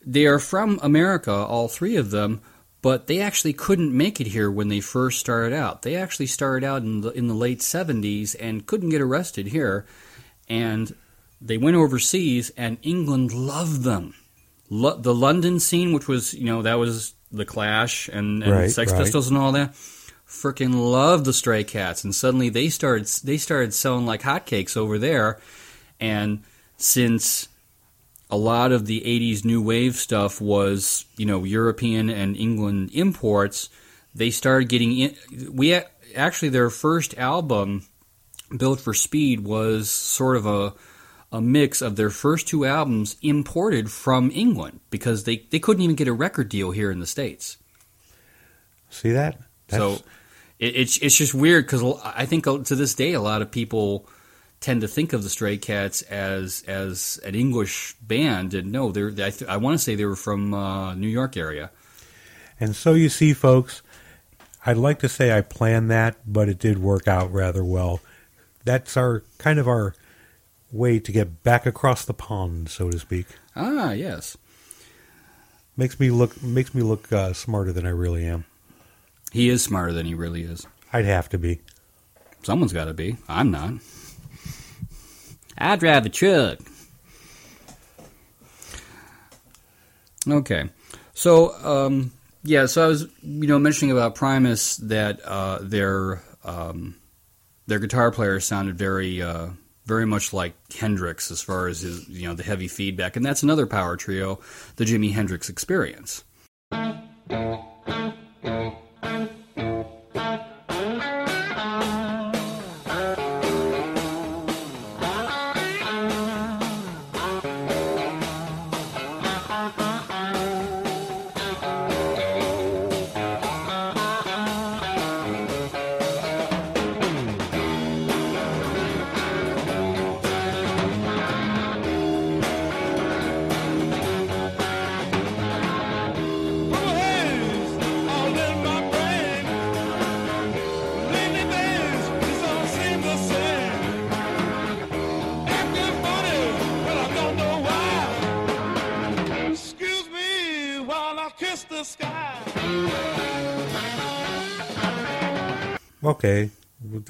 they 0.04 0.26
are 0.26 0.38
from 0.38 0.78
America, 0.82 1.32
all 1.32 1.68
three 1.68 1.96
of 1.96 2.10
them, 2.10 2.42
but 2.82 3.06
they 3.06 3.22
actually 3.22 3.54
couldn't 3.54 3.96
make 3.96 4.20
it 4.20 4.26
here 4.26 4.50
when 4.50 4.68
they 4.68 4.80
first 4.80 5.18
started 5.18 5.54
out. 5.54 5.80
They 5.80 5.96
actually 5.96 6.26
started 6.26 6.66
out 6.66 6.82
in 6.82 7.00
the 7.00 7.10
in 7.12 7.26
the 7.26 7.34
late 7.34 7.60
'70s 7.60 8.36
and 8.38 8.66
couldn't 8.66 8.90
get 8.90 9.00
arrested 9.00 9.46
here, 9.46 9.86
and 10.46 10.94
they 11.40 11.56
went 11.56 11.76
overseas, 11.76 12.50
and 12.54 12.76
England 12.82 13.32
loved 13.32 13.82
them. 13.82 14.14
Lo- 14.68 14.98
the 14.98 15.14
London 15.14 15.58
scene, 15.58 15.94
which 15.94 16.06
was 16.06 16.34
you 16.34 16.44
know 16.44 16.60
that 16.60 16.78
was 16.78 17.14
the 17.32 17.46
Clash 17.46 18.08
and, 18.08 18.42
and 18.42 18.52
Right, 18.52 18.70
Sex 18.70 18.92
right. 18.92 19.02
Pistols 19.02 19.28
and 19.28 19.38
all 19.38 19.52
that. 19.52 19.74
Freaking 20.30 20.74
loved 20.92 21.24
the 21.24 21.32
Stray 21.32 21.64
Cats, 21.64 22.04
and 22.04 22.14
suddenly 22.14 22.48
they 22.48 22.68
started 22.68 23.06
they 23.24 23.36
started 23.36 23.74
selling 23.74 24.06
like 24.06 24.22
hotcakes 24.22 24.76
over 24.76 24.96
there. 24.96 25.40
And 25.98 26.44
since 26.76 27.48
a 28.30 28.36
lot 28.36 28.70
of 28.70 28.86
the 28.86 29.00
80s 29.00 29.44
new 29.44 29.60
wave 29.60 29.96
stuff 29.96 30.40
was, 30.40 31.04
you 31.16 31.26
know, 31.26 31.42
European 31.42 32.08
and 32.08 32.36
England 32.36 32.90
imports, 32.92 33.70
they 34.14 34.30
started 34.30 34.68
getting 34.68 34.96
in. 34.96 35.16
We 35.52 35.82
actually, 36.14 36.50
their 36.50 36.70
first 36.70 37.18
album, 37.18 37.86
Built 38.56 38.80
for 38.80 38.94
Speed, 38.94 39.40
was 39.40 39.90
sort 39.90 40.36
of 40.36 40.46
a, 40.46 40.74
a 41.32 41.40
mix 41.40 41.82
of 41.82 41.96
their 41.96 42.10
first 42.10 42.46
two 42.46 42.64
albums 42.64 43.16
imported 43.20 43.90
from 43.90 44.30
England 44.32 44.78
because 44.90 45.24
they, 45.24 45.48
they 45.50 45.58
couldn't 45.58 45.82
even 45.82 45.96
get 45.96 46.06
a 46.06 46.12
record 46.12 46.48
deal 46.48 46.70
here 46.70 46.92
in 46.92 47.00
the 47.00 47.06
States. 47.06 47.56
See 48.90 49.10
that? 49.10 49.40
so 49.68 50.00
it, 50.60 50.76
it's 50.76 50.98
it's 50.98 51.16
just 51.16 51.34
weird 51.34 51.66
because 51.66 51.82
I 52.04 52.26
think 52.26 52.46
uh, 52.46 52.58
to 52.58 52.76
this 52.76 52.94
day 52.94 53.14
a 53.14 53.20
lot 53.20 53.42
of 53.42 53.50
people 53.50 54.08
tend 54.60 54.82
to 54.82 54.88
think 54.88 55.12
of 55.12 55.22
the 55.22 55.30
Stray 55.30 55.56
Cats 55.56 56.02
as 56.02 56.62
as 56.68 57.18
an 57.24 57.34
English 57.34 57.94
band, 58.02 58.54
and 58.54 58.70
no, 58.70 58.92
they're 58.92 59.08
I, 59.08 59.30
th- 59.30 59.44
I 59.48 59.56
want 59.56 59.74
to 59.74 59.82
say 59.82 59.94
they 59.96 60.04
were 60.04 60.16
from 60.16 60.54
uh, 60.54 60.94
New 60.94 61.08
York 61.08 61.36
area. 61.36 61.70
And 62.60 62.76
so 62.76 62.92
you 62.92 63.08
see, 63.08 63.32
folks, 63.32 63.82
I'd 64.66 64.76
like 64.76 64.98
to 65.00 65.08
say 65.08 65.36
I 65.36 65.40
planned 65.40 65.90
that, 65.90 66.16
but 66.30 66.48
it 66.48 66.58
did 66.58 66.78
work 66.78 67.08
out 67.08 67.32
rather 67.32 67.64
well. 67.64 68.00
That's 68.64 68.98
our 68.98 69.24
kind 69.38 69.58
of 69.58 69.66
our 69.66 69.94
way 70.70 71.00
to 71.00 71.10
get 71.10 71.42
back 71.42 71.64
across 71.64 72.04
the 72.04 72.12
pond, 72.12 72.68
so 72.68 72.90
to 72.90 72.98
speak. 72.98 73.26
Ah, 73.56 73.92
yes, 73.92 74.36
Makes 75.76 75.98
me 75.98 76.10
look 76.10 76.42
makes 76.42 76.74
me 76.74 76.82
look 76.82 77.10
uh, 77.10 77.32
smarter 77.32 77.72
than 77.72 77.86
I 77.86 77.90
really 77.90 78.26
am. 78.26 78.44
He 79.30 79.48
is 79.48 79.62
smarter 79.62 79.92
than 79.92 80.06
he 80.06 80.14
really 80.14 80.42
is. 80.42 80.66
I'd 80.92 81.04
have 81.04 81.28
to 81.30 81.38
be. 81.38 81.60
Someone's 82.42 82.72
got 82.72 82.86
to 82.86 82.94
be. 82.94 83.16
I'm 83.28 83.50
not. 83.50 83.74
I 85.58 85.76
drive 85.76 86.06
a 86.06 86.08
truck. 86.08 86.58
Okay, 90.28 90.68
so 91.14 91.54
um, 91.64 92.12
yeah, 92.42 92.66
so 92.66 92.84
I 92.84 92.88
was 92.88 93.02
you 93.22 93.46
know 93.46 93.58
mentioning 93.58 93.92
about 93.92 94.14
Primus 94.14 94.76
that 94.78 95.20
uh, 95.24 95.58
their 95.62 96.22
um, 96.44 96.96
their 97.66 97.78
guitar 97.78 98.10
player 98.10 98.40
sounded 98.40 98.76
very 98.76 99.22
uh, 99.22 99.48
very 99.86 100.06
much 100.06 100.32
like 100.32 100.54
Hendrix 100.72 101.30
as 101.30 101.40
far 101.40 101.68
as 101.68 101.80
his 101.80 102.08
you 102.08 102.28
know 102.28 102.34
the 102.34 102.42
heavy 102.42 102.68
feedback, 102.68 103.16
and 103.16 103.24
that's 103.24 103.42
another 103.42 103.66
power 103.66 103.96
trio, 103.96 104.40
the 104.76 104.84
Jimi 104.84 105.12
Hendrix 105.12 105.48
Experience. 105.48 106.24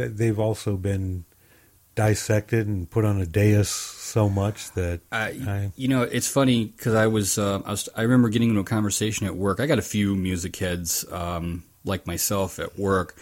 They've 0.09 0.39
also 0.39 0.77
been 0.77 1.25
dissected 1.95 2.67
and 2.67 2.91
put 2.91 3.05
on 3.05 3.21
a 3.21 3.27
dais 3.27 3.69
so 3.69 4.29
much 4.29 4.73
that 4.73 5.01
I, 5.13 5.29
You 5.77 5.89
know, 5.89 6.03
it's 6.03 6.29
funny 6.29 6.67
because 6.67 6.95
I 6.95 7.07
was, 7.07 7.39
uh, 7.39 7.61
I 7.65 7.71
was, 7.71 7.89
I 7.97 8.03
remember 8.03 8.29
getting 8.29 8.51
into 8.51 8.61
a 8.61 8.65
conversation 8.65 9.27
at 9.27 9.37
work. 9.37 9.61
I 9.61 9.67
got 9.67 9.79
a 9.79 9.83
few 9.83 10.15
music 10.15 10.57
heads 10.57 11.05
um, 11.13 11.65
like 11.85 12.07
myself 12.07 12.59
at 12.59 12.79
work, 12.79 13.17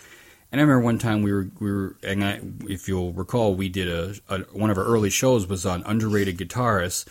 and 0.52 0.60
I 0.60 0.64
remember 0.64 0.84
one 0.84 0.98
time 0.98 1.22
we 1.22 1.32
were, 1.32 1.48
we 1.60 1.70
were, 1.70 1.96
and 2.02 2.24
I, 2.24 2.40
if 2.68 2.88
you'll 2.88 3.12
recall, 3.12 3.54
we 3.54 3.68
did 3.68 3.88
a, 3.88 4.14
a 4.28 4.38
one 4.52 4.70
of 4.70 4.78
our 4.78 4.84
early 4.84 5.10
shows 5.10 5.46
was 5.46 5.66
on 5.66 5.82
underrated 5.84 6.38
guitarists, 6.38 7.06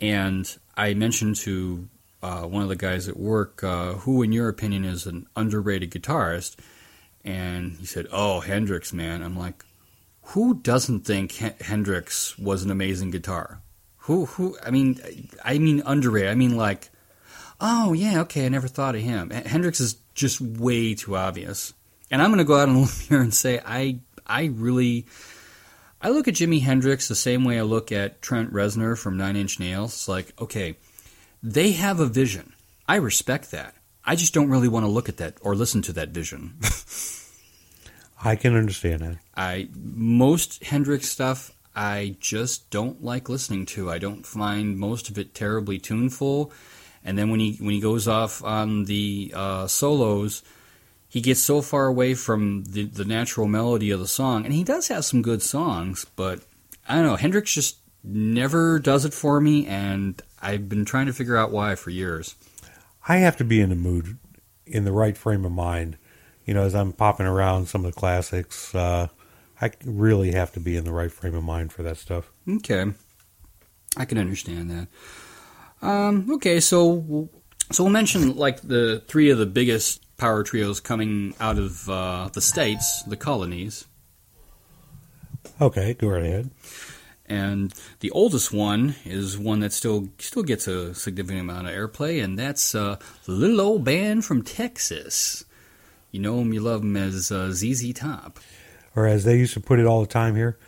and 0.00 0.56
I 0.76 0.94
mentioned 0.94 1.36
to 1.36 1.88
uh, 2.22 2.42
one 2.42 2.62
of 2.62 2.68
the 2.68 2.76
guys 2.76 3.08
at 3.08 3.16
work, 3.16 3.62
uh, 3.64 3.94
who, 3.94 4.22
in 4.22 4.32
your 4.32 4.48
opinion, 4.48 4.84
is 4.84 5.06
an 5.06 5.26
underrated 5.36 5.90
guitarist? 5.90 6.56
And 7.28 7.76
he 7.76 7.84
said, 7.84 8.06
"Oh, 8.10 8.40
Hendrix, 8.40 8.92
man." 8.92 9.22
I'm 9.22 9.38
like, 9.38 9.64
who 10.28 10.54
doesn't 10.54 11.06
think 11.06 11.42
H- 11.42 11.54
Hendrix 11.60 12.38
was 12.38 12.62
an 12.62 12.70
amazing 12.70 13.10
guitar? 13.10 13.62
Who, 14.02 14.26
who? 14.26 14.58
I 14.64 14.70
mean, 14.70 15.00
I 15.44 15.58
mean 15.58 15.82
underrated. 15.84 16.30
I 16.30 16.34
mean 16.34 16.56
like, 16.56 16.90
oh 17.60 17.92
yeah, 17.92 18.20
okay, 18.22 18.46
I 18.46 18.48
never 18.48 18.68
thought 18.68 18.94
of 18.94 19.00
him. 19.00 19.30
H- 19.32 19.46
Hendrix 19.46 19.80
is 19.80 19.96
just 20.14 20.40
way 20.40 20.94
too 20.94 21.16
obvious. 21.16 21.72
And 22.10 22.22
I'm 22.22 22.30
going 22.30 22.38
to 22.38 22.44
go 22.44 22.56
out 22.56 22.68
on 22.68 22.76
a 22.76 22.78
limb 22.80 22.88
here 23.08 23.20
and 23.20 23.34
say 23.34 23.60
I, 23.64 24.00
I 24.26 24.46
really. 24.46 25.06
I 26.00 26.10
look 26.10 26.28
at 26.28 26.34
Jimi 26.34 26.62
Hendrix 26.62 27.08
the 27.08 27.16
same 27.16 27.44
way 27.44 27.58
I 27.58 27.62
look 27.62 27.90
at 27.90 28.22
Trent 28.22 28.52
Reznor 28.52 28.96
from 28.96 29.16
Nine 29.16 29.34
Inch 29.34 29.58
Nails. 29.58 29.92
It's 29.94 30.08
like, 30.08 30.32
okay, 30.40 30.76
they 31.42 31.72
have 31.72 31.98
a 31.98 32.06
vision. 32.06 32.52
I 32.86 32.96
respect 32.96 33.50
that. 33.50 33.74
I 34.04 34.14
just 34.14 34.32
don't 34.32 34.48
really 34.48 34.68
want 34.68 34.84
to 34.84 34.90
look 34.90 35.08
at 35.08 35.16
that 35.16 35.38
or 35.40 35.56
listen 35.56 35.82
to 35.82 35.92
that 35.94 36.10
vision. 36.10 36.54
I 38.22 38.36
can 38.36 38.56
understand 38.56 39.00
that. 39.00 39.18
I 39.36 39.68
most 39.74 40.64
Hendrix 40.64 41.08
stuff 41.08 41.52
I 41.78 42.16
just 42.18 42.70
don't 42.70 43.04
like 43.04 43.28
listening 43.28 43.64
to. 43.66 43.88
I 43.88 43.98
don't 43.98 44.26
find 44.26 44.76
most 44.76 45.08
of 45.08 45.16
it 45.16 45.32
terribly 45.32 45.78
tuneful. 45.78 46.52
And 47.04 47.16
then 47.16 47.30
when 47.30 47.38
he 47.38 47.56
when 47.60 47.70
he 47.70 47.80
goes 47.80 48.08
off 48.08 48.42
on 48.42 48.84
the 48.86 49.32
uh, 49.34 49.66
solos, 49.68 50.42
he 51.08 51.20
gets 51.20 51.40
so 51.40 51.62
far 51.62 51.86
away 51.86 52.14
from 52.14 52.64
the, 52.64 52.84
the 52.84 53.04
natural 53.04 53.46
melody 53.46 53.92
of 53.92 54.00
the 54.00 54.08
song. 54.08 54.44
And 54.44 54.52
he 54.52 54.64
does 54.64 54.88
have 54.88 55.04
some 55.04 55.22
good 55.22 55.40
songs, 55.40 56.04
but 56.16 56.40
I 56.88 56.96
don't 56.96 57.04
know. 57.04 57.16
Hendrix 57.16 57.54
just 57.54 57.76
never 58.02 58.78
does 58.80 59.04
it 59.04 59.14
for 59.14 59.40
me, 59.40 59.66
and 59.66 60.20
I've 60.42 60.68
been 60.68 60.84
trying 60.84 61.06
to 61.06 61.12
figure 61.12 61.36
out 61.36 61.52
why 61.52 61.76
for 61.76 61.90
years. 61.90 62.34
I 63.06 63.18
have 63.18 63.36
to 63.36 63.44
be 63.44 63.60
in 63.60 63.70
the 63.70 63.76
mood, 63.76 64.18
in 64.66 64.84
the 64.84 64.92
right 64.92 65.16
frame 65.16 65.44
of 65.44 65.52
mind. 65.52 65.96
You 66.48 66.54
know, 66.54 66.62
as 66.62 66.74
I'm 66.74 66.92
popping 66.94 67.26
around 67.26 67.66
some 67.68 67.84
of 67.84 67.92
the 67.92 68.00
classics, 68.00 68.74
uh, 68.74 69.08
I 69.60 69.70
really 69.84 70.32
have 70.32 70.50
to 70.52 70.60
be 70.60 70.76
in 70.78 70.84
the 70.84 70.92
right 70.92 71.12
frame 71.12 71.34
of 71.34 71.44
mind 71.44 71.74
for 71.74 71.82
that 71.82 71.98
stuff. 71.98 72.30
Okay, 72.48 72.86
I 73.98 74.04
can 74.06 74.16
understand 74.16 74.70
that. 74.70 75.86
Um, 75.86 76.26
okay, 76.32 76.58
so 76.60 77.28
so 77.70 77.84
we'll 77.84 77.92
mention 77.92 78.34
like 78.36 78.62
the 78.62 79.02
three 79.08 79.28
of 79.28 79.36
the 79.36 79.44
biggest 79.44 80.02
power 80.16 80.42
trios 80.42 80.80
coming 80.80 81.34
out 81.38 81.58
of 81.58 81.86
uh, 81.90 82.30
the 82.32 82.40
states, 82.40 83.02
the 83.02 83.16
colonies, 83.18 83.84
Okay, 85.60 85.92
go 85.92 86.08
right 86.08 86.24
ahead. 86.24 86.50
and 87.26 87.74
the 88.00 88.10
oldest 88.12 88.54
one 88.54 88.94
is 89.04 89.36
one 89.36 89.60
that 89.60 89.74
still 89.74 90.08
still 90.18 90.42
gets 90.44 90.66
a 90.66 90.94
significant 90.94 91.42
amount 91.42 91.66
of 91.68 91.74
airplay, 91.74 92.24
and 92.24 92.38
that's 92.38 92.74
uh, 92.74 92.96
the 93.26 93.32
little 93.32 93.60
old 93.60 93.84
band 93.84 94.24
from 94.24 94.42
Texas. 94.42 95.44
You 96.18 96.22
know 96.22 96.38
them, 96.38 96.52
you 96.52 96.58
love 96.58 96.80
them 96.80 96.96
as 96.96 97.30
uh, 97.30 97.52
ZZ 97.52 97.92
Top. 97.92 98.40
Or 98.96 99.06
as 99.06 99.22
they 99.22 99.38
used 99.38 99.54
to 99.54 99.60
put 99.60 99.78
it 99.78 99.86
all 99.86 100.00
the 100.00 100.08
time 100.08 100.34
here, 100.34 100.58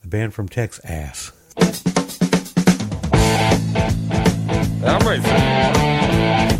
the 0.00 0.06
band 0.06 0.32
from 0.32 0.48
Tex 0.48 0.78
Ass. 0.84 1.32
I'm 4.86 5.04
racing. 5.04 6.51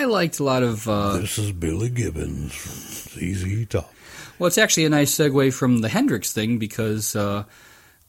I 0.00 0.04
liked 0.04 0.38
a 0.40 0.44
lot 0.44 0.62
of. 0.62 0.88
Uh, 0.88 1.18
This 1.18 1.38
is 1.38 1.52
Billy 1.52 1.90
Gibbons 1.90 2.54
from 2.54 2.72
ZZ 3.20 3.66
Top. 3.68 3.92
Well, 4.38 4.46
it's 4.48 4.56
actually 4.56 4.86
a 4.86 4.88
nice 4.88 5.14
segue 5.14 5.52
from 5.52 5.82
the 5.82 5.90
Hendrix 5.90 6.32
thing 6.32 6.56
because 6.58 7.14
uh, 7.14 7.44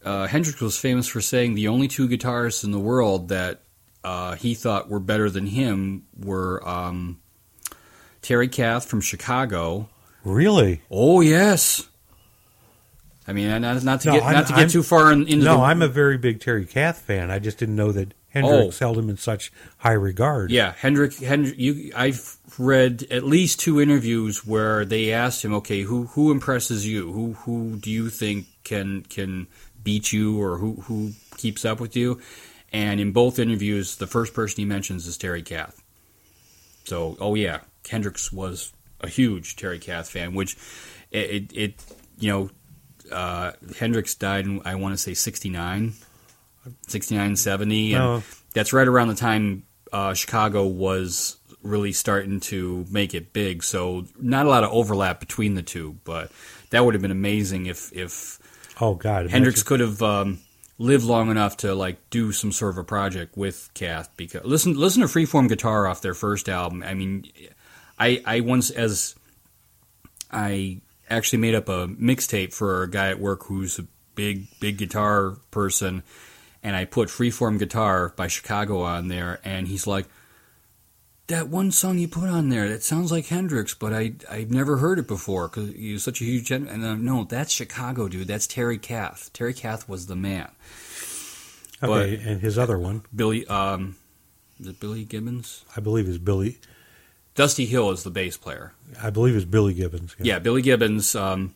uh, 0.05 0.27
Hendrix 0.27 0.61
was 0.61 0.77
famous 0.77 1.05
for 1.09 1.19
saying 1.19 1.55
the 1.55 1.67
only 1.67 1.89
two 1.89 2.07
guitarists 2.07 2.63
in 2.63 2.71
the 2.71 2.79
world 2.79 3.27
that 3.27 3.63
uh, 4.05 4.35
he 4.35 4.53
thought 4.55 4.89
were 4.89 5.01
better 5.01 5.29
than 5.29 5.45
him 5.47 6.05
were 6.17 6.65
um, 6.65 7.19
Terry 8.21 8.47
Kath 8.47 8.85
from 8.85 9.01
Chicago. 9.01 9.89
Really? 10.23 10.81
Oh 10.89 11.19
yes. 11.19 11.89
I 13.27 13.33
mean, 13.33 13.49
not, 13.61 13.83
not 13.83 13.99
to 14.01 14.07
No, 14.07 14.13
get 14.13 14.23
I'm- 14.23 14.33
not 14.33 14.47
to 14.47 14.53
get 14.53 14.59
I'm- 14.59 14.69
too 14.69 14.83
far 14.83 15.11
in, 15.11 15.27
into 15.27 15.43
no, 15.43 15.57
the. 15.57 15.63
I'm 15.63 15.81
a 15.81 15.89
very 15.89 16.17
big 16.17 16.39
Terry 16.39 16.65
Kath 16.65 16.99
fan. 16.99 17.29
I 17.29 17.39
just 17.39 17.57
didn't 17.57 17.75
know 17.75 17.91
that 17.91 18.13
Hendrix 18.31 18.79
held 18.79 18.97
him 18.97 19.09
in 19.09 19.17
such 19.17 19.51
high 19.77 19.91
regard. 19.91 20.51
Yeah, 20.51 20.73
Hendrick. 20.77 21.15
Hendrick 21.15 21.57
you, 21.57 21.91
I've 21.95 22.37
read 22.57 23.05
at 23.11 23.23
least 23.23 23.59
two 23.59 23.81
interviews 23.81 24.45
where 24.45 24.85
they 24.85 25.11
asked 25.11 25.43
him, 25.43 25.53
"Okay, 25.55 25.81
who 25.81 26.07
who 26.07 26.31
impresses 26.31 26.87
you? 26.87 27.11
Who 27.11 27.33
who 27.33 27.75
do 27.75 27.91
you 27.91 28.09
think 28.09 28.47
can 28.63 29.01
can 29.03 29.47
beat 29.83 30.13
you, 30.13 30.41
or 30.41 30.57
who 30.57 30.81
who 30.81 31.11
keeps 31.37 31.65
up 31.65 31.79
with 31.81 31.95
you?" 31.95 32.21
And 32.71 33.01
in 33.01 33.11
both 33.11 33.37
interviews, 33.37 33.97
the 33.97 34.07
first 34.07 34.33
person 34.33 34.61
he 34.61 34.65
mentions 34.65 35.05
is 35.05 35.17
Terry 35.17 35.41
Kath. 35.41 35.83
So, 36.85 37.17
oh 37.19 37.35
yeah, 37.35 37.59
Hendrix 37.89 38.31
was 38.31 38.71
a 39.01 39.09
huge 39.09 39.55
Terry 39.57 39.79
Kath 39.79 40.09
fan, 40.09 40.33
which 40.33 40.55
it, 41.11 41.29
it, 41.29 41.53
it 41.53 41.83
you 42.17 42.29
know, 42.29 42.49
uh, 43.11 43.51
Hendrix 43.77 44.15
died 44.15 44.45
in, 44.45 44.61
I 44.63 44.75
want 44.75 44.93
to 44.93 44.97
say 44.97 45.13
69, 45.13 45.93
69, 46.87 47.35
70. 47.35 47.93
And 47.93 48.03
Oh. 48.03 48.23
that's 48.53 48.73
right 48.73 48.87
around 48.87 49.07
the 49.09 49.15
time 49.15 49.63
uh, 49.93 50.13
Chicago 50.13 50.65
was 50.65 51.37
really 51.63 51.91
starting 51.91 52.39
to 52.39 52.85
make 52.89 53.13
it 53.13 53.33
big. 53.33 53.63
So 53.63 54.05
not 54.19 54.45
a 54.45 54.49
lot 54.49 54.63
of 54.63 54.71
overlap 54.71 55.19
between 55.19 55.55
the 55.55 55.61
two, 55.61 55.97
but 56.05 56.31
that 56.71 56.83
would 56.85 56.93
have 56.95 57.01
been 57.01 57.11
amazing 57.11 57.65
if, 57.67 57.91
if 57.93 58.39
Oh 58.79 58.95
God, 58.95 59.29
Hendrix 59.29 59.59
imagine- 59.61 59.67
could 59.67 59.79
have 59.81 60.01
um, 60.01 60.39
lived 60.79 61.03
long 61.03 61.29
enough 61.29 61.57
to 61.57 61.75
like 61.75 62.09
do 62.09 62.31
some 62.31 62.51
sort 62.51 62.71
of 62.71 62.77
a 62.79 62.83
project 62.83 63.37
with 63.37 63.69
Kath. 63.75 64.09
Because 64.17 64.43
listen, 64.43 64.73
listen 64.75 65.01
to 65.01 65.07
Freeform 65.07 65.47
Guitar 65.49 65.85
off 65.87 66.01
their 66.01 66.15
first 66.15 66.49
album. 66.49 66.81
I 66.83 66.93
mean, 66.95 67.25
I 67.99 68.21
I 68.25 68.39
once 68.39 68.71
as 68.71 69.13
I 70.31 70.81
actually 71.09 71.39
made 71.39 71.55
up 71.55 71.69
a 71.69 71.87
mixtape 71.87 72.53
for 72.53 72.83
a 72.83 72.89
guy 72.89 73.09
at 73.09 73.19
work 73.19 73.43
who's 73.45 73.77
a 73.77 73.85
big 74.15 74.47
big 74.59 74.77
guitar 74.77 75.31
person, 75.51 76.03
and 76.63 76.75
I 76.75 76.85
put 76.85 77.09
Freeform 77.09 77.59
Guitar 77.59 78.13
by 78.15 78.27
Chicago 78.27 78.81
on 78.81 79.07
there, 79.07 79.39
and 79.43 79.67
he's 79.67 79.87
like. 79.87 80.05
That 81.27 81.47
one 81.47 81.71
song 81.71 81.97
you 81.97 82.09
put 82.09 82.27
on 82.27 82.49
there, 82.49 82.67
that 82.67 82.83
sounds 82.83 83.09
like 83.09 83.27
Hendrix, 83.27 83.73
but 83.73 83.93
I 83.93 84.13
I've 84.29 84.51
never 84.51 84.77
heard 84.77 84.99
it 84.99 85.07
before 85.07 85.47
because 85.47 85.71
you're 85.75 85.97
such 85.97 86.19
a 86.19 86.25
huge. 86.25 86.49
Hen-. 86.49 86.67
And 86.67 86.85
I'm, 86.85 87.05
no, 87.05 87.23
that's 87.23 87.53
Chicago, 87.53 88.09
dude. 88.09 88.27
That's 88.27 88.47
Terry 88.47 88.77
Kath. 88.77 89.29
Terry 89.31 89.53
Kath 89.53 89.87
was 89.87 90.07
the 90.07 90.15
man. 90.17 90.51
Okay, 91.81 92.21
and 92.25 92.41
his 92.41 92.57
other 92.57 92.77
one, 92.77 93.03
Billy, 93.15 93.47
um, 93.47 93.95
is 94.59 94.67
it 94.67 94.79
Billy 94.79 95.05
Gibbons? 95.05 95.63
I 95.75 95.79
believe, 95.79 96.07
is 96.09 96.17
Billy. 96.17 96.59
Dusty 97.33 97.65
Hill 97.65 97.91
is 97.91 98.03
the 98.03 98.11
bass 98.11 98.37
player. 98.37 98.73
I 99.01 99.09
believe 99.09 99.35
is 99.35 99.45
Billy 99.45 99.73
Gibbons. 99.73 100.15
Yeah, 100.19 100.39
Billy 100.39 100.61
Gibbons 100.61 101.15
um, 101.15 101.53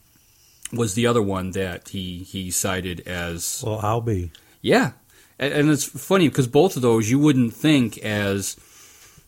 was 0.72 0.96
the 0.96 1.06
other 1.06 1.22
one 1.22 1.52
that 1.52 1.90
he 1.90 2.20
he 2.20 2.50
cited 2.50 3.02
as 3.02 3.62
Well, 3.66 3.80
I'll 3.84 4.02
be. 4.02 4.32
Yeah, 4.66 4.92
and, 5.38 5.54
and 5.54 5.70
it's 5.70 5.84
funny 5.86 6.28
because 6.28 6.48
both 6.48 6.76
of 6.76 6.82
those 6.82 7.10
you 7.10 7.20
wouldn't 7.20 7.54
think 7.54 7.98
as 8.00 8.56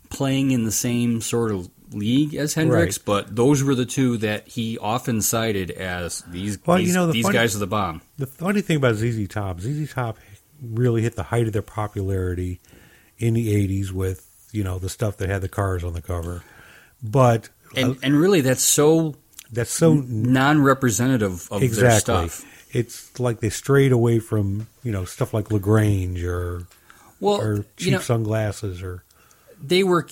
playing 0.09 0.51
in 0.51 0.63
the 0.63 0.71
same 0.71 1.21
sort 1.21 1.51
of 1.51 1.69
league 1.91 2.33
as 2.35 2.53
Hendrix, 2.55 2.97
Right. 2.97 3.05
but 3.05 3.35
those 3.35 3.61
were 3.63 3.75
the 3.75 3.85
two 3.85 4.17
that 4.17 4.47
he 4.47 4.77
often 4.79 5.21
cited 5.21 5.69
as 5.71 6.23
these 6.27 6.57
Well, 6.65 6.77
these, 6.79 6.88
you 6.89 6.93
know, 6.93 7.07
the 7.07 7.13
these 7.13 7.23
funny- 7.25 7.38
guys 7.38 7.55
are 7.55 7.59
the 7.59 7.67
bomb. 7.67 8.01
The 8.17 8.27
funny 8.27 8.61
thing 8.61 8.77
about 8.77 8.95
ZZ 8.95 9.27
Top, 9.27 9.59
ZZ 9.61 9.91
Top 9.93 10.17
really 10.61 11.01
hit 11.03 11.15
the 11.15 11.23
height 11.23 11.45
of 11.47 11.53
their 11.53 11.61
popularity 11.61 12.59
in 13.19 13.33
the 13.35 13.53
'80s 13.53 13.91
with 13.91 14.25
you 14.51 14.63
know 14.63 14.79
the 14.79 14.89
stuff 14.89 15.17
that 15.17 15.29
had 15.29 15.41
the 15.41 15.49
cars 15.49 15.83
on 15.83 15.93
the 15.93 16.01
cover, 16.01 16.41
but 17.03 17.49
And 17.75 17.91
uh, 17.91 17.99
and 18.01 18.19
really, 18.19 18.41
that's 18.41 18.63
so 18.63 19.15
that's 19.51 19.71
so 19.71 19.93
non-representative 20.07 21.47
of 21.51 21.61
their 21.61 21.99
stuff. 21.99 22.43
It's 22.78 23.19
like 23.19 23.39
they 23.39 23.49
strayed 23.49 23.91
away 23.91 24.19
from 24.19 24.67
you 24.84 24.91
know 24.91 25.03
stuff 25.05 25.34
like 25.34 25.51
La 25.51 25.57
Grange 25.57 26.23
or 26.23 26.67
Well, 27.19 27.41
or 27.41 27.55
you 27.55 27.65
cheap 27.78 27.93
know- 27.93 27.99
sunglasses 27.99 28.82
or 28.84 29.03
they 29.61 29.84
were 29.84 30.07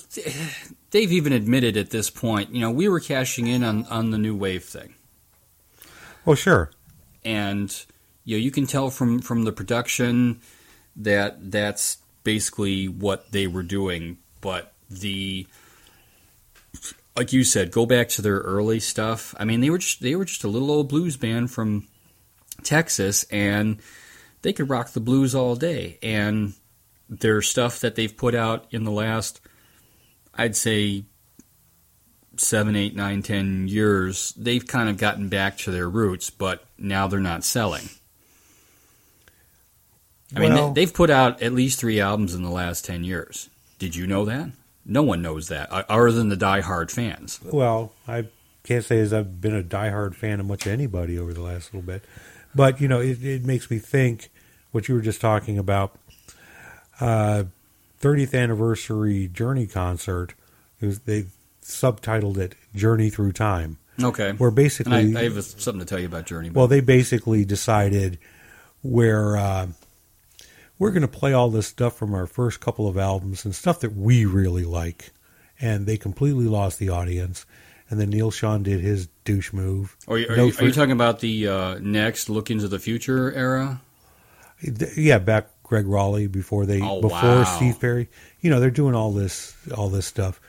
they've 0.89 1.11
even 1.11 1.31
admitted 1.31 1.77
at 1.77 1.91
this 1.91 2.09
point 2.09 2.49
you 2.49 2.59
know 2.61 2.71
we 2.71 2.89
were 2.89 2.99
cashing 2.99 3.45
in 3.45 3.63
on 3.63 3.85
on 3.85 4.09
the 4.09 4.17
new 4.17 4.35
wave 4.35 4.63
thing 4.63 4.95
oh 6.25 6.33
sure 6.33 6.71
and 7.23 7.85
you 8.23 8.35
know 8.35 8.41
you 8.41 8.49
can 8.49 8.65
tell 8.65 8.89
from 8.89 9.19
from 9.19 9.43
the 9.43 9.51
production 9.51 10.41
that 10.95 11.51
that's 11.51 11.99
basically 12.23 12.87
what 12.87 13.31
they 13.31 13.45
were 13.47 13.61
doing. 13.63 14.17
But 14.41 14.73
the 14.89 15.45
like 17.15 17.31
you 17.31 17.43
said, 17.43 17.71
go 17.71 17.85
back 17.85 18.09
to 18.09 18.21
their 18.21 18.39
early 18.39 18.79
stuff. 18.79 19.33
I 19.37 19.45
mean, 19.45 19.61
they 19.61 19.69
were 19.69 19.77
just 19.77 20.01
they 20.01 20.15
were 20.15 20.25
just 20.25 20.43
a 20.43 20.47
little 20.47 20.71
old 20.71 20.89
blues 20.89 21.17
band 21.17 21.51
from 21.51 21.87
Texas, 22.65 23.23
and 23.31 23.79
they 24.41 24.51
could 24.51 24.69
rock 24.69 24.91
the 24.91 24.99
blues 24.99 25.33
all 25.33 25.55
day. 25.55 25.97
And 26.03 26.53
their 27.07 27.41
stuff 27.41 27.79
that 27.79 27.95
they've 27.95 28.15
put 28.15 28.35
out 28.35 28.65
in 28.71 28.83
the 28.83 28.91
last, 28.91 29.39
I'd 30.33 30.55
say, 30.55 31.05
seven, 32.37 32.75
eight, 32.75 32.95
nine, 32.95 33.21
ten 33.21 33.67
years, 33.69 34.33
they've 34.35 34.65
kind 34.67 34.89
of 34.89 34.97
gotten 34.97 35.29
back 35.29 35.57
to 35.59 35.71
their 35.71 35.89
roots, 35.89 36.29
but 36.29 36.65
now 36.77 37.07
they're 37.07 37.19
not 37.21 37.43
selling. 37.45 37.87
I 40.35 40.39
mean, 40.39 40.53
Well- 40.53 40.73
they, 40.73 40.81
they've 40.81 40.93
put 40.93 41.09
out 41.09 41.41
at 41.41 41.53
least 41.53 41.79
three 41.79 41.99
albums 41.99 42.33
in 42.33 42.43
the 42.43 42.49
last 42.49 42.83
ten 42.85 43.03
years. 43.03 43.49
Did 43.79 43.95
you 43.95 44.07
know 44.07 44.25
that? 44.25 44.49
No 44.85 45.01
one 45.01 45.21
knows 45.21 45.47
that, 45.47 45.71
other 45.71 46.11
than 46.11 46.29
the 46.29 46.35
die-hard 46.35 46.91
fans. 46.91 47.39
Well, 47.43 47.93
I 48.07 48.25
can't 48.63 48.83
say 48.85 48.99
as 48.99 49.13
I've 49.13 49.41
been 49.41 49.55
a 49.55 49.63
diehard 49.63 50.13
fan 50.13 50.39
of 50.39 50.45
much 50.45 50.67
anybody 50.67 51.17
over 51.17 51.33
the 51.33 51.41
last 51.41 51.73
little 51.73 51.85
bit, 51.85 52.03
but 52.55 52.79
you 52.81 52.87
know, 52.87 52.99
it, 53.01 53.23
it 53.23 53.43
makes 53.43 53.69
me 53.69 53.77
think 53.79 54.29
what 54.71 54.87
you 54.87 54.95
were 54.95 55.01
just 55.01 55.21
talking 55.21 55.57
about. 55.57 55.97
Uh, 56.99 57.43
30th 58.01 58.33
anniversary 58.39 59.27
Journey 59.27 59.67
concert. 59.67 60.33
Was, 60.81 60.99
they 60.99 61.25
subtitled 61.63 62.37
it 62.37 62.55
"Journey 62.75 63.09
Through 63.09 63.31
Time." 63.33 63.77
Okay. 64.01 64.33
Where 64.33 64.51
basically, 64.51 64.99
And 64.99 65.17
I, 65.17 65.21
I 65.21 65.23
have 65.23 65.41
something 65.43 65.79
to 65.79 65.85
tell 65.85 65.99
you 65.99 66.05
about 66.05 66.25
Journey. 66.25 66.49
but- 66.49 66.59
well, 66.59 66.67
they 66.67 66.81
basically 66.81 67.45
decided 67.45 68.19
where 68.81 69.37
uh, 69.37 69.67
we're 70.77 70.91
going 70.91 71.01
to 71.01 71.07
play 71.07 71.33
all 71.33 71.49
this 71.49 71.67
stuff 71.67 71.95
from 71.97 72.13
our 72.13 72.27
first 72.27 72.59
couple 72.59 72.87
of 72.87 72.97
albums 72.97 73.45
and 73.45 73.55
stuff 73.55 73.79
that 73.79 73.95
we 73.95 74.25
really 74.25 74.65
like, 74.65 75.11
and 75.61 75.85
they 75.85 75.97
completely 75.97 76.45
lost 76.45 76.77
the 76.77 76.89
audience. 76.89 77.45
And 77.89 77.99
then 77.99 78.09
Neal 78.09 78.31
Schon 78.31 78.63
did 78.63 78.81
his 78.81 79.07
douche 79.25 79.51
move. 79.51 79.97
Are 80.07 80.17
you, 80.17 80.27
are, 80.29 80.37
No 80.37 80.45
you, 80.45 80.53
are 80.59 80.63
you 80.65 80.71
talking 80.71 80.91
about 80.93 81.19
the 81.19 81.47
uh, 81.47 81.79
next 81.81 82.29
Look 82.29 82.49
into 82.49 82.67
the 82.69 82.79
Future 82.79 83.33
era? 83.33 83.81
Yeah, 84.95 85.19
back 85.19 85.49
Gregg 85.63 85.85
Rolie 85.85 86.31
before 86.31 86.65
they 86.65 86.81
Oh, 86.81 87.01
before 87.01 87.19
wow. 87.19 87.43
Steve 87.43 87.79
Perry. 87.79 88.07
You 88.39 88.49
know, 88.49 88.59
they're 88.59 88.71
doing 88.71 88.95
all 88.95 89.11
this 89.11 89.55
all 89.75 89.89
this 89.89 90.05
stuff. 90.05 90.39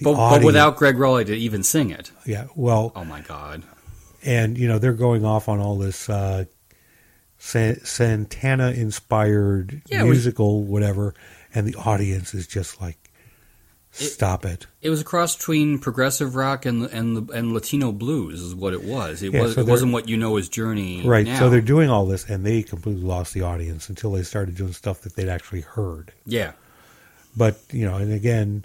But, 0.00 0.14
but 0.14 0.44
without 0.44 0.76
Gregg 0.76 0.94
Rolie 0.96 1.26
to 1.26 1.34
even 1.34 1.64
sing 1.64 1.90
it. 1.90 2.12
yeah, 2.24 2.46
well, 2.54 2.92
Oh 2.94 3.04
my 3.04 3.20
God! 3.22 3.64
and 4.24 4.56
you 4.56 4.68
know 4.68 4.78
they're 4.78 4.92
going 4.92 5.24
off 5.24 5.48
on 5.48 5.58
all 5.58 5.76
this 5.76 6.08
uh, 6.08 6.44
San- 7.38 7.84
Santana 7.84 8.70
inspired 8.70 9.82
Yeah, 9.86 10.04
musical 10.04 10.62
whatever, 10.62 11.14
and 11.52 11.66
the 11.66 11.74
audience 11.74 12.32
is 12.32 12.46
just 12.46 12.80
like, 12.80 13.07
stop 13.90 14.44
it. 14.44 14.66
It 14.82 14.90
was 14.90 15.00
a 15.00 15.04
cross 15.04 15.36
between 15.36 15.78
progressive 15.78 16.34
rock 16.36 16.66
and 16.66 16.84
and 16.86 17.16
the, 17.16 17.32
and 17.32 17.52
Latino 17.52 17.90
blues 17.92 18.40
is 18.40 18.54
what 18.54 18.72
it 18.74 18.84
was. 18.84 19.22
It 19.22 19.32
Yeah, 19.32 19.42
was 19.42 19.54
so 19.54 19.60
it 19.62 19.66
wasn't 19.66 19.92
what 19.92 20.08
you 20.08 20.16
know 20.16 20.36
as 20.36 20.48
Journey. 20.48 21.06
Right. 21.06 21.26
now. 21.26 21.38
So 21.38 21.50
they're 21.50 21.60
doing 21.60 21.90
all 21.90 22.06
this, 22.06 22.28
and 22.28 22.44
they 22.44 22.62
completely 22.62 23.02
lost 23.02 23.34
the 23.34 23.42
audience 23.42 23.88
until 23.88 24.12
they 24.12 24.22
started 24.22 24.56
doing 24.56 24.72
stuff 24.72 25.00
that 25.02 25.16
they'd 25.16 25.28
actually 25.28 25.62
heard. 25.62 26.12
yeah. 26.26 26.52
But 27.36 27.60
you 27.70 27.84
know, 27.84 27.96
and 27.96 28.12
again, 28.12 28.64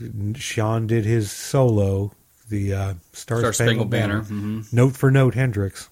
Schon 0.00 0.86
did 0.86 1.04
his 1.04 1.32
solo, 1.32 2.12
the 2.48 2.72
uh, 2.74 2.94
Star, 3.12 3.38
Star 3.40 3.52
Spangled, 3.52 3.54
Spangled 3.54 3.90
Banner, 3.90 4.22
Banner, 4.22 4.40
mhm. 4.62 4.72
note 4.72 4.96
for 4.96 5.10
note 5.10 5.34
Hendrix, 5.34 5.88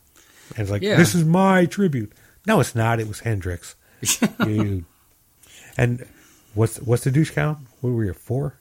and 0.51 0.61
it's 0.61 0.71
like 0.71 0.83
Yeah. 0.83 0.97
this 0.97 1.15
is 1.15 1.25
my 1.25 1.67
tribute. 1.67 2.13
No, 2.47 2.61
it's 2.61 2.75
not. 2.77 3.01
It 3.01 3.09
was 3.09 3.21
Hendrix. 3.21 3.75
You- 4.47 4.85
and 5.79 6.07
what's 6.55 6.77
what's 6.81 7.05
the 7.05 7.11
douche 7.11 7.31
count? 7.33 7.59
What 7.87 7.93
were 7.93 7.99
we 7.99 8.09
at 8.11 8.16
four? 8.16 8.59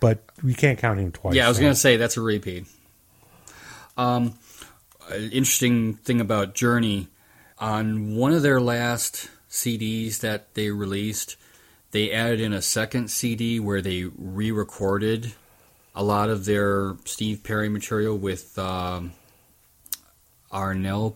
But 0.00 0.22
we 0.42 0.52
can't 0.52 0.78
count 0.78 1.00
him 1.00 1.12
twice. 1.12 1.34
Yeah, 1.34 1.46
I 1.46 1.48
was 1.48 1.56
so- 1.56 1.62
going 1.62 1.72
to 1.72 1.78
say 1.80 1.96
that's 1.96 2.18
a 2.18 2.20
repeat. 2.20 2.66
Um, 3.96 4.34
interesting 5.10 5.94
thing 5.94 6.20
about 6.20 6.54
Journey 6.54 7.08
on 7.58 8.16
one 8.16 8.32
of 8.32 8.42
their 8.42 8.60
last 8.60 9.30
CDs 9.48 10.20
that 10.20 10.52
they 10.54 10.70
released, 10.70 11.36
they 11.92 12.12
added 12.12 12.38
in 12.42 12.52
a 12.52 12.60
second 12.60 13.10
CD 13.10 13.58
where 13.60 13.80
they 13.80 14.04
re-recorded 14.04 15.32
a 15.94 16.04
lot 16.04 16.28
of 16.28 16.44
their 16.44 16.96
Steve 17.06 17.42
Perry 17.42 17.70
material 17.70 18.16
with 18.18 18.58
um, 18.58 19.12
Arnel. 20.52 21.14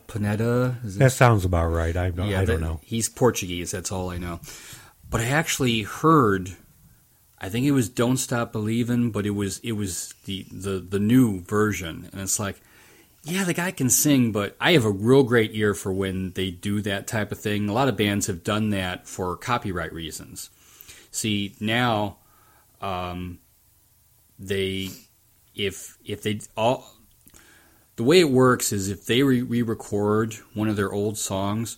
Is 0.83 0.97
That 0.97 1.13
sounds 1.13 1.45
about 1.45 1.67
right. 1.69 1.95
I 1.95 2.09
don't, 2.09 2.33
I 2.33 2.45
don't 2.47 2.47
that- 2.47 2.61
know. 2.67 2.81
He's 2.83 3.11
Portuguese. 3.11 3.71
That's 3.71 3.93
all 3.93 4.09
I 4.11 4.17
know. 4.17 4.41
But 5.11 5.21
I 5.21 5.27
actually 5.27 5.83
heard. 5.83 6.57
I 7.45 7.51
think 7.51 7.67
it 7.67 7.73
was 7.73 7.91
"Don't 7.91 8.17
Stop 8.17 8.53
Believing," 8.53 9.11
but 9.11 9.27
it 9.27 9.33
was 9.33 9.59
it 9.59 9.73
was 9.73 10.15
the 10.25 10.47
the 10.51 10.79
the 10.79 10.99
new 10.99 11.43
version, 11.43 12.09
and 12.11 12.23
it's 12.23 12.41
like, 12.41 12.59
yeah, 13.23 13.45
the 13.45 13.53
guy 13.53 13.71
can 13.71 13.91
sing, 13.91 14.33
but 14.33 14.57
I 14.59 14.73
have 14.73 14.87
a 14.87 14.91
real 14.91 15.25
great 15.25 15.51
ear 15.53 15.75
for 15.75 15.93
when 15.93 16.31
they 16.31 16.51
do 16.51 16.81
that 16.81 17.07
type 17.07 17.33
of 17.33 17.39
thing. 17.39 17.69
A 17.69 17.75
lot 17.75 17.89
of 17.89 17.99
bands 17.99 18.29
have 18.29 18.45
done 18.45 18.71
that 18.71 19.07
for 19.07 19.37
copyright 19.37 19.93
reasons. 19.93 20.49
See 21.11 21.55
now, 21.61 22.17
um, 22.81 23.41
they 24.39 24.89
if 25.55 25.99
if 26.03 26.23
they 26.23 26.41
all 26.57 26.95
the 27.97 28.05
way 28.05 28.21
it 28.21 28.31
works 28.31 28.73
is 28.73 28.89
if 28.89 29.05
they 29.05 29.23
re- 29.23 29.43
re-record 29.43 30.33
one 30.55 30.71
of 30.71 30.77
their 30.77 30.95
old 30.95 31.19
songs, 31.19 31.77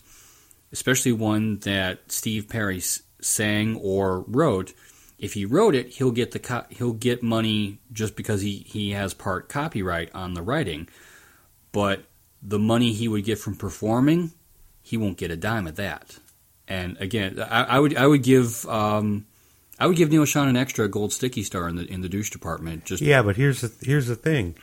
especially 0.71 1.11
one 1.11 1.59
that 1.59 2.13
Steve 2.13 2.49
Perry 2.49 2.81
sang 3.21 3.75
or 3.83 4.21
wrote, 4.29 4.73
if 5.19 5.35
he 5.35 5.45
wrote 5.45 5.75
it, 5.75 5.95
he'll 5.95 6.11
get 6.11 6.33
the 6.33 6.39
co- 6.39 6.67
he'll 6.71 6.93
get 6.93 7.23
money 7.23 7.79
just 7.93 8.17
because 8.17 8.43
he 8.43 8.59
he 8.59 8.91
has 8.91 9.15
part 9.15 9.49
copyright 9.49 10.15
on 10.15 10.35
the 10.35 10.43
writing, 10.43 10.89
but 11.73 12.05
the 12.43 12.59
money 12.59 12.93
he 12.93 13.09
would 13.09 13.25
get 13.25 13.39
from 13.39 13.57
performing, 13.57 14.33
he 14.83 14.97
won't 14.97 15.17
get 15.17 15.31
a 15.31 15.37
dime 15.37 15.67
of 15.67 15.77
that. 15.77 16.19
And 16.69 16.97
again, 17.01 17.41
I, 17.41 17.65
I 17.65 17.79
would 17.79 17.97
I 17.97 18.07
would 18.07 18.23
give 18.23 18.67
um, 18.67 19.27
I 19.79 19.87
would 19.87 19.97
give 19.97 20.11
Neal 20.11 20.25
Schon 20.25 20.49
an 20.49 20.57
extra 20.57 20.89
gold 20.89 21.13
sticky 21.13 21.43
star 21.43 21.69
in 21.69 21.77
the 21.77 21.85
in 21.85 22.01
the 22.03 22.09
douche 22.09 22.31
department. 22.31 22.85
Just 22.85 23.03
Yeah, 23.03 23.23
but 23.23 23.37
here's 23.37 23.63
the 23.63 23.73
here's 23.85 24.07
the 24.07 24.17
thing. 24.17 24.55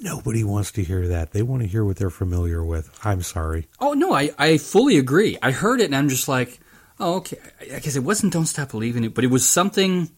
Nobody 0.00 0.42
wants 0.42 0.72
to 0.72 0.82
hear 0.82 1.06
that. 1.08 1.32
They 1.32 1.42
want 1.42 1.62
to 1.62 1.68
hear 1.68 1.84
what 1.84 1.96
they're 1.96 2.10
familiar 2.10 2.64
with. 2.64 2.90
I'm 3.04 3.22
sorry. 3.22 3.68
Oh 3.80 3.92
no, 3.92 4.12
I, 4.12 4.30
I 4.38 4.58
fully 4.58 4.98
agree. 4.98 5.38
I 5.40 5.52
heard 5.52 5.80
it 5.80 5.84
and 5.84 5.96
I'm 5.96 6.08
just 6.08 6.28
like, 6.28 6.58
oh 7.00 7.14
okay. 7.16 7.38
I 7.60 7.78
guess 7.80 7.96
it 7.96 8.04
wasn't 8.04 8.32
"Don't 8.32 8.46
Stop 8.46 8.70
Believing" 8.70 9.04
it, 9.04 9.14
but 9.14 9.24
it 9.24 9.30
was 9.30 9.48
something. 9.48 10.10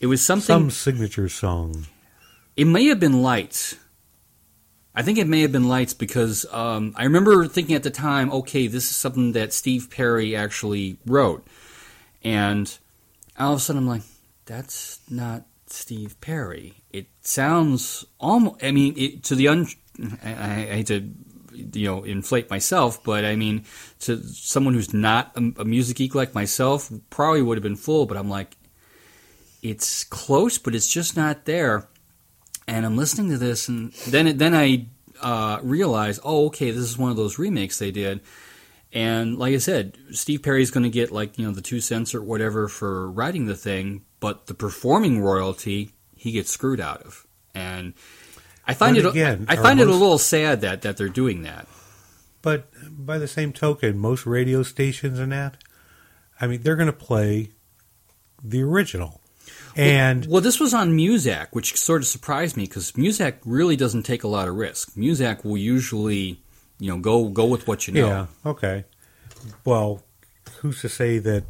It 0.00 0.06
was 0.06 0.24
something. 0.24 0.46
Some 0.46 0.70
signature 0.70 1.28
song. 1.28 1.86
It 2.56 2.66
may 2.66 2.86
have 2.86 3.00
been 3.00 3.22
"Lights." 3.22 3.76
I 4.94 5.02
think 5.02 5.18
it 5.18 5.28
may 5.28 5.42
have 5.42 5.52
been 5.52 5.68
"Lights" 5.68 5.94
because 5.94 6.44
um, 6.52 6.92
I 6.96 7.04
remember 7.04 7.46
thinking 7.46 7.76
at 7.76 7.84
the 7.84 7.90
time, 7.90 8.32
okay, 8.32 8.66
this 8.66 8.90
is 8.90 8.96
something 8.96 9.32
that 9.32 9.52
Steve 9.52 9.90
Perry 9.90 10.34
actually 10.34 10.98
wrote, 11.06 11.46
and 12.22 12.76
all 13.38 13.52
of 13.52 13.58
a 13.58 13.60
sudden 13.60 13.82
I'm 13.82 13.88
like, 13.88 14.02
that's 14.44 14.98
not 15.08 15.46
Steve 15.68 16.20
Perry. 16.20 16.82
It 16.90 17.06
sounds 17.20 18.04
almost. 18.18 18.62
I 18.64 18.72
mean, 18.72 18.94
it, 18.96 19.22
to 19.24 19.34
the 19.34 19.48
un. 19.48 19.68
I, 20.24 20.30
I 20.30 20.66
hate 20.66 20.86
to, 20.88 21.10
you 21.52 21.86
know, 21.86 22.04
inflate 22.04 22.50
myself, 22.50 23.02
but 23.02 23.24
I 23.24 23.36
mean, 23.36 23.64
to 24.00 24.22
someone 24.22 24.74
who's 24.74 24.94
not 24.94 25.32
a, 25.36 25.62
a 25.62 25.64
music 25.64 25.96
geek 25.96 26.14
like 26.14 26.34
myself, 26.34 26.90
probably 27.10 27.42
would 27.42 27.58
have 27.58 27.62
been 27.62 27.76
full. 27.76 28.06
But 28.06 28.16
I'm 28.16 28.28
like, 28.28 28.56
it's 29.62 30.04
close, 30.04 30.58
but 30.58 30.74
it's 30.74 30.88
just 30.88 31.16
not 31.16 31.44
there. 31.44 31.88
And 32.66 32.84
I'm 32.84 32.96
listening 32.96 33.30
to 33.30 33.38
this, 33.38 33.68
and 33.68 33.92
then 34.08 34.36
then 34.36 34.54
I 34.54 34.86
uh, 35.22 35.60
realize, 35.62 36.20
oh, 36.22 36.46
okay, 36.46 36.70
this 36.70 36.82
is 36.82 36.98
one 36.98 37.10
of 37.10 37.16
those 37.16 37.38
remakes 37.38 37.78
they 37.78 37.90
did. 37.90 38.20
And 38.92 39.38
like 39.38 39.54
I 39.54 39.58
said, 39.58 39.98
Steve 40.12 40.42
Perry's 40.42 40.70
going 40.70 40.84
to 40.84 40.90
get 40.90 41.12
like 41.12 41.38
you 41.38 41.46
know 41.46 41.52
the 41.52 41.60
two 41.60 41.80
cents 41.80 42.14
or 42.14 42.22
whatever 42.22 42.68
for 42.68 43.10
writing 43.10 43.46
the 43.46 43.56
thing, 43.56 44.04
but 44.20 44.46
the 44.46 44.54
performing 44.54 45.20
royalty 45.20 45.92
he 46.16 46.32
gets 46.32 46.50
screwed 46.50 46.80
out 46.80 47.02
of. 47.02 47.26
And 47.54 47.94
I 48.68 48.74
find 48.74 48.96
But 48.96 49.06
it 49.06 49.08
again, 49.08 49.46
I 49.48 49.56
find 49.56 49.80
it 49.80 49.88
a 49.88 49.92
little 49.92 50.18
sad 50.18 50.60
that 50.60 50.82
that 50.82 50.98
they're 50.98 51.08
doing 51.08 51.42
that. 51.42 51.66
But 52.42 52.68
by 52.88 53.18
the 53.18 53.26
same 53.26 53.52
token, 53.52 53.98
most 53.98 54.26
radio 54.26 54.62
stations 54.62 55.18
and 55.18 55.32
that, 55.32 55.56
I 56.40 56.46
mean, 56.46 56.62
they're 56.62 56.76
going 56.76 56.86
to 56.86 56.92
play 56.92 57.50
the 58.44 58.62
original. 58.62 59.20
And 59.74 60.26
well, 60.26 60.40
this 60.40 60.60
was 60.60 60.74
on 60.74 60.96
Muzak, 60.96 61.48
which 61.52 61.76
sort 61.76 62.02
of 62.02 62.08
surprised 62.08 62.56
me 62.56 62.64
because 62.64 62.92
Muzak 62.92 63.36
really 63.44 63.76
doesn't 63.76 64.02
take 64.02 64.22
a 64.22 64.28
lot 64.28 64.48
of 64.48 64.56
risk. 64.56 64.92
Muzak 64.94 65.44
will 65.44 65.56
usually, 65.56 66.42
you 66.78 66.90
know, 66.90 66.98
go 66.98 67.28
go 67.28 67.46
with 67.46 67.66
what 67.66 67.86
you 67.86 67.94
know. 67.94 68.06
yeah, 68.06 68.26
okay. 68.44 68.84
Well, 69.64 70.02
who's 70.58 70.80
to 70.82 70.88
say 70.88 71.18
that 71.18 71.44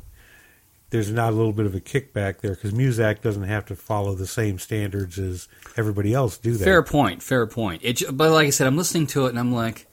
there's 0.91 1.11
not 1.11 1.33
a 1.33 1.37
little 1.37 1.53
bit 1.53 1.67
of 1.67 1.75
a 1.75 1.81
kickback 1.81 2.41
there? 2.41 2.55
Because 2.55 2.73
Muzak 2.73 3.21
doesn't 3.23 3.43
have 3.45 3.67
to 3.67 3.77
follow 3.77 4.15
the 4.15 4.27
same 4.27 4.59
standards 4.59 5.19
as 5.19 5.49
everybody 5.77 6.15
else 6.15 6.39
do 6.39 6.53
that. 6.53 6.65
Fair 6.65 6.83
point. 6.83 7.23
Fair 7.23 7.47
point. 7.47 7.83
It, 7.85 8.03
but 8.11 8.31
like 8.33 8.47
I 8.47 8.51
said, 8.51 8.67
I'm 8.67 8.77
listening 8.77 9.07
to 9.09 9.27
it 9.27 9.31
and 9.31 9.39
I'm 9.39 9.53
like, 9.53 9.87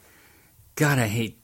God, 0.75 0.99
I 0.99 1.07
hate 1.07 1.39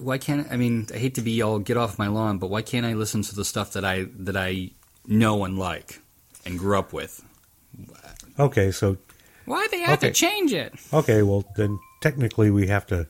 why 0.00 0.16
can't 0.16 0.46
I 0.50 0.56
mean 0.56 0.86
I 0.94 0.96
hate 0.96 1.16
to 1.16 1.20
be 1.20 1.42
all 1.42 1.58
get 1.58 1.76
off 1.76 1.98
my 1.98 2.06
lawn, 2.08 2.38
but 2.38 2.48
why 2.48 2.62
can't 2.62 2.86
I 2.86 2.94
listen 2.94 3.20
to 3.22 3.34
the 3.34 3.44
stuff 3.44 3.74
that 3.74 3.84
I 3.84 4.06
that 4.20 4.34
I 4.36 4.70
know 5.06 5.44
and 5.44 5.58
like 5.58 6.00
and 6.46 6.58
grew 6.58 6.78
up 6.78 6.92
with? 6.94 7.22
Okay, 8.38 8.70
so 8.70 8.96
Why 9.44 9.66
they 9.70 9.80
have 9.80 9.98
Okay. 9.98 10.08
to 10.08 10.12
change 10.14 10.52
it? 10.54 10.72
okay, 10.92 11.22
well 11.22 11.44
then 11.56 11.78
technically 12.00 12.50
we 12.50 12.68
have 12.68 12.86
to 12.86 13.08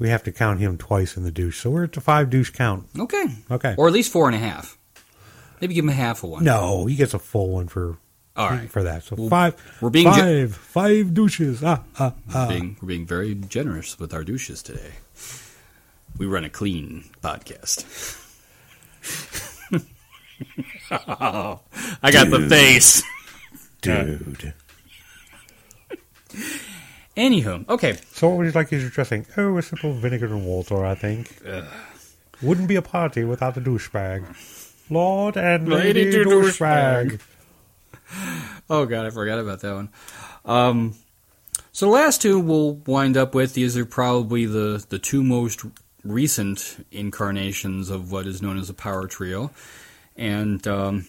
we 0.00 0.08
have 0.08 0.24
to 0.24 0.32
count 0.32 0.58
him 0.58 0.76
twice 0.78 1.16
in 1.16 1.22
the 1.22 1.30
douche. 1.30 1.60
So 1.60 1.70
we're 1.70 1.84
at 1.84 1.92
the 1.92 2.00
five 2.00 2.28
douche 2.28 2.50
count. 2.50 2.86
Okay, 2.98 3.24
Okay. 3.50 3.74
or 3.78 3.86
at 3.86 3.92
least 3.92 4.10
four 4.10 4.26
and 4.26 4.34
a 4.34 4.40
half. 4.40 4.76
Maybe 5.62 5.74
give 5.74 5.84
him 5.84 5.90
a 5.90 5.92
half 5.94 6.24
a 6.24 6.26
one. 6.26 6.42
No, 6.42 6.86
he 6.86 6.96
gets 6.96 7.14
a 7.14 7.20
full 7.20 7.50
one 7.50 7.68
for 7.68 7.96
All 8.36 8.50
right. 8.50 8.68
for 8.68 8.82
that. 8.82 9.04
So 9.04 9.14
Well, 9.16 9.28
five 9.28 9.54
we're 9.80 9.90
being 9.90 10.08
ge- 10.12 10.50
five 10.50 10.56
five 10.56 11.14
douches. 11.14 11.62
Ah 11.62 11.84
ah 12.00 12.14
We're 12.26 12.34
ah. 12.34 12.48
being, 12.48 12.76
we're 12.82 12.88
being 12.88 13.06
very 13.06 13.36
generous 13.36 13.96
with 13.96 14.12
our 14.12 14.24
douches 14.24 14.60
today. 14.60 14.90
We 16.18 16.26
run 16.26 16.44
a 16.44 16.50
clean 16.50 17.04
podcast. 17.22 17.84
I 20.90 22.10
got 22.10 22.28
the 22.30 22.46
face. 22.48 23.04
Dude. 23.82 24.52
Anywho, 27.16 27.68
okay. 27.68 27.98
So 28.12 28.28
what 28.28 28.38
would 28.38 28.46
you 28.46 28.52
like 28.52 28.72
as 28.72 28.80
your 28.82 28.90
dressing? 28.90 29.26
Oh, 29.36 29.56
a 29.58 29.62
simple 29.62 29.92
vinegar 29.92 30.26
and 30.26 30.44
water, 30.44 30.84
I 30.84 30.94
think. 30.96 31.40
Wouldn't 32.42 32.66
be 32.68 32.74
a 32.76 32.82
party 32.82 33.22
without 33.24 33.56
a 33.56 33.60
douchebag. 33.60 34.61
Lord 34.90 35.36
and 35.36 35.68
Lady 35.68 36.04
Lady, 36.04 36.24
douchebag. 36.24 37.20
Oh 38.70 38.86
god, 38.86 39.06
I 39.06 39.10
forgot 39.10 39.38
about 39.38 39.60
that 39.60 39.74
one. 39.74 39.88
Um, 40.44 40.94
so 41.72 41.86
the 41.86 41.92
last 41.92 42.22
two 42.22 42.38
we'll 42.38 42.74
wind 42.86 43.16
up 43.16 43.34
with. 43.34 43.54
These 43.54 43.76
are 43.76 43.84
probably 43.84 44.46
the 44.46 44.84
the 44.88 44.98
two 44.98 45.22
most 45.22 45.64
recent 46.04 46.84
incarnations 46.90 47.90
of 47.90 48.12
what 48.12 48.26
is 48.26 48.42
known 48.42 48.58
as 48.58 48.70
a 48.70 48.74
power 48.74 49.06
trio, 49.06 49.50
and 50.16 50.66
um, 50.66 51.06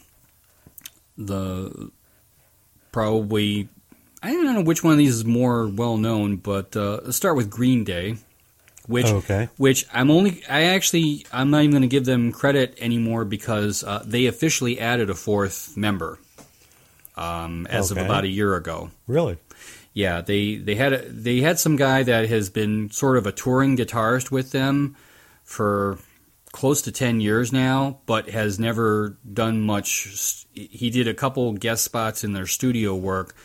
the 1.18 1.92
probably 2.92 3.68
I 4.22 4.32
don't 4.32 4.46
know 4.46 4.62
which 4.62 4.84
one 4.84 4.94
of 4.94 5.00
these 5.00 5.16
is 5.16 5.26
more 5.26 5.68
well 5.68 5.98
known, 5.98 6.38
but 6.38 6.76
uh, 6.76 7.02
let's 7.04 7.18
start 7.18 7.36
with 7.36 7.50
Green 7.50 7.84
Day. 7.84 8.16
Which, 8.88 9.06
Okay. 9.06 9.48
which 9.58 9.86
I'm 9.94 10.12
only, 10.12 10.44
I 10.50 10.64
actually, 10.64 11.26
I'm 11.32 11.50
not 11.50 11.60
even 11.60 11.72
going 11.72 11.82
to 11.84 11.88
give 11.88 12.06
them 12.06 12.32
credit 12.32 12.78
anymore 12.82 13.24
because 13.24 13.84
uh, 13.84 14.04
they 14.06 14.26
officially 14.26 14.80
added 14.80 15.10
a 15.10 15.16
fourth 15.16 15.78
member 15.78 16.20
um, 17.16 17.66
as 17.70 17.92
of 17.92 17.98
about 17.98 18.24
a 18.26 18.28
year 18.28 18.56
ago. 18.56 18.92
Really? 19.08 19.38
Yeah, 19.94 20.22
they 20.22 20.56
they 20.56 20.76
had 20.76 20.94
a, 20.94 21.08
they 21.08 21.42
had 21.42 21.60
some 21.60 21.76
guy 21.76 22.02
that 22.04 22.28
has 22.28 22.50
been 22.50 22.90
sort 22.90 23.16
of 23.16 23.28
a 23.28 23.32
touring 23.32 23.78
guitarist 23.78 24.32
with 24.32 24.52
them 24.52 24.96
for 25.44 26.00
close 26.52 26.82
to 26.84 26.92
10 26.92 27.22
years 27.22 27.54
now, 27.54 28.00
but 28.06 28.30
has 28.30 28.60
never 28.60 29.18
done 29.32 29.62
much. 29.62 30.46
He 30.54 30.90
did 30.90 31.08
a 31.08 31.14
couple 31.14 31.54
guest 31.54 31.84
spots 31.84 32.24
in 32.24 32.34
their 32.34 32.48
studio 32.48 32.96
work, 32.96 33.36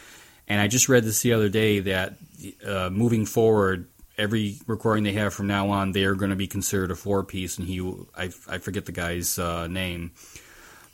and 0.49 0.61
I 0.61 0.69
just 0.69 0.89
read 0.89 1.05
this 1.05 1.21
the 1.21 1.35
other 1.35 1.49
day 1.51 1.81
that 1.81 2.17
uh, 2.67 2.89
moving 2.91 3.27
forward, 3.27 3.87
every 4.19 4.59
recording 4.67 5.05
they 5.05 5.13
have 5.13 5.33
from 5.33 5.47
now 5.47 5.71
on, 5.71 5.93
they 5.93 6.05
are 6.05 6.15
going 6.15 6.31
to 6.31 6.37
be 6.37 6.47
considered 6.47 6.91
a 6.91 6.97
four 6.97 7.25
piece. 7.25 7.57
And 7.57 7.67
he, 7.67 7.81
I, 8.17 8.31
I 8.49 8.59
forget 8.59 8.85
the 8.87 8.93
guy's 8.93 9.39
uh, 9.39 9.67
name, 9.69 10.13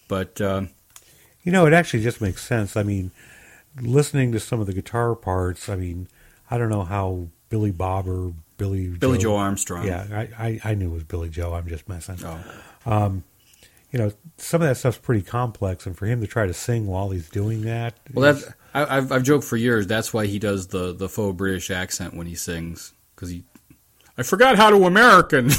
but 0.09 0.41
uh, 0.41 0.67
You 1.45 1.53
know, 1.53 1.67
it 1.67 1.73
actually 1.75 2.03
just 2.03 2.21
makes 2.21 2.43
sense. 2.43 2.77
I 2.77 2.83
mean, 2.83 3.11
listening 3.81 4.33
to 4.33 4.41
some 4.41 4.61
of 4.61 4.67
the 4.67 4.73
guitar 4.73 5.15
parts, 5.15 5.69
I 5.69 5.77
mean, 5.77 6.09
I 6.51 6.57
don't 6.59 6.71
know 6.71 6.85
how 6.85 7.29
Billy 7.51 7.71
Bob 7.71 8.09
or 8.09 8.33
Billy 8.57 8.89
Billie 8.89 9.19
Joe 9.19 9.37
Armstrong. 9.37 9.87
Yeah, 9.87 10.07
I, 10.11 10.29
I, 10.47 10.61
I 10.65 10.75
knew 10.75 10.91
it 10.91 10.95
was 10.95 11.05
Billie 11.05 11.29
Joe. 11.29 11.53
I'm 11.55 11.69
just 11.69 11.89
messing. 11.89 12.19
Oh. 12.25 12.41
Um, 12.87 13.25
you 13.91 13.99
know, 13.99 14.11
some 14.39 14.63
of 14.63 14.69
that 14.69 14.77
stuff's 14.77 14.99
pretty 14.99 15.23
complex, 15.23 15.87
and 15.87 15.97
for 15.97 16.07
him 16.07 16.21
to 16.21 16.27
try 16.27 16.47
to 16.47 16.55
sing 16.55 16.87
while 16.87 17.11
he's 17.11 17.29
doing 17.29 17.63
that, 17.63 17.95
Well, 18.13 18.35
that 18.35 18.55
I, 18.73 18.97
I've, 18.97 19.13
I've 19.13 19.23
joked 19.23 19.45
for 19.45 19.57
years. 19.57 19.87
That's 19.87 20.13
why 20.13 20.27
he 20.27 20.39
does 20.39 20.69
the, 20.69 20.93
the 20.93 21.09
faux 21.09 21.37
British 21.37 21.71
accent 21.71 22.15
when 22.15 22.27
he 22.27 22.35
sings 22.35 22.93
because 23.15 23.31
he. 23.31 23.45
I 24.17 24.23
forgot 24.23 24.57
how 24.57 24.71
to 24.71 24.85
American. 24.85 25.49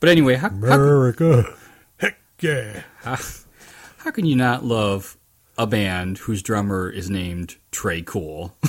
but 0.00 0.08
anyway, 0.08 0.34
how, 0.34 0.50
how, 0.50 0.56
America, 0.56 1.54
heck 1.98 2.18
yeah. 2.40 2.82
how, 2.98 3.16
how 3.98 4.10
can 4.10 4.26
you 4.26 4.36
not 4.36 4.64
love 4.64 5.16
a 5.56 5.66
band 5.66 6.18
whose 6.18 6.42
drummer 6.42 6.90
is 6.90 7.08
named 7.08 7.56
Tré 7.70 8.04
Cool? 8.04 8.56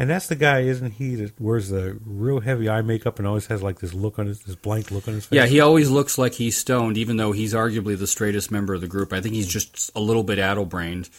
And 0.00 0.08
that's 0.08 0.28
the 0.28 0.34
guy, 0.34 0.60
isn't 0.60 0.92
he, 0.92 1.14
that 1.16 1.38
wears 1.38 1.68
the 1.68 1.98
real 2.06 2.40
heavy 2.40 2.70
eye 2.70 2.80
makeup 2.80 3.18
and 3.18 3.28
always 3.28 3.48
has 3.48 3.62
like 3.62 3.80
this 3.80 3.92
look 3.92 4.18
on 4.18 4.28
his, 4.28 4.40
this 4.40 4.56
blank 4.56 4.90
look 4.90 5.06
on 5.06 5.12
his 5.12 5.26
face? 5.26 5.36
yeah, 5.36 5.44
he 5.44 5.60
always 5.60 5.90
looks 5.90 6.16
like 6.16 6.32
he's 6.32 6.56
stoned, 6.56 6.96
even 6.96 7.18
though 7.18 7.32
he's 7.32 7.52
arguably 7.52 7.98
the 7.98 8.06
straightest 8.06 8.50
member 8.50 8.72
of 8.72 8.80
the 8.80 8.86
group. 8.86 9.12
I 9.12 9.20
think 9.20 9.34
he's 9.34 9.46
just 9.46 9.90
a 9.94 10.00
little 10.00 10.22
bit 10.22 10.38
addle-brained. 10.38 11.10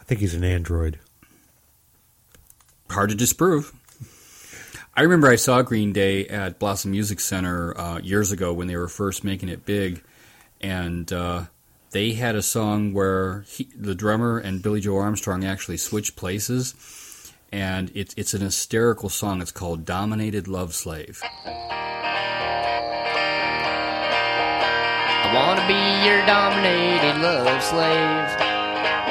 I 0.00 0.04
think 0.04 0.20
he's 0.20 0.32
an 0.32 0.42
android. 0.42 1.00
Hard 2.90 3.10
to 3.10 3.16
disprove. 3.16 3.72
I 4.96 5.02
remember 5.02 5.28
I 5.28 5.36
saw 5.36 5.62
Green 5.62 5.92
Day 5.92 6.28
at 6.28 6.58
Blossom 6.60 6.92
Music 6.92 7.18
Center 7.18 7.76
uh, 7.76 7.98
years 7.98 8.30
ago 8.30 8.52
when 8.52 8.68
they 8.68 8.76
were 8.76 8.86
first 8.86 9.24
making 9.24 9.48
it 9.48 9.66
big, 9.66 10.02
and 10.60 11.12
uh, 11.12 11.46
they 11.90 12.12
had 12.12 12.36
a 12.36 12.42
song 12.42 12.92
where 12.92 13.40
he, 13.48 13.68
the 13.76 13.96
drummer 13.96 14.38
and 14.38 14.62
Billie 14.62 14.80
Joe 14.80 14.98
Armstrong 14.98 15.44
actually 15.44 15.78
switched 15.78 16.14
places, 16.14 17.32
and 17.50 17.90
it's 17.94 18.14
it's 18.16 18.34
an 18.34 18.42
hysterical 18.42 19.08
song. 19.08 19.42
It's 19.42 19.50
called 19.50 19.84
"Dominated 19.84 20.46
Love 20.46 20.74
Slave." 20.74 21.20
I 25.24 25.32
wanna 25.34 25.66
be 25.66 26.06
your 26.06 26.24
dominated 26.26 27.20
love 27.20 27.62
slave. 27.64 28.28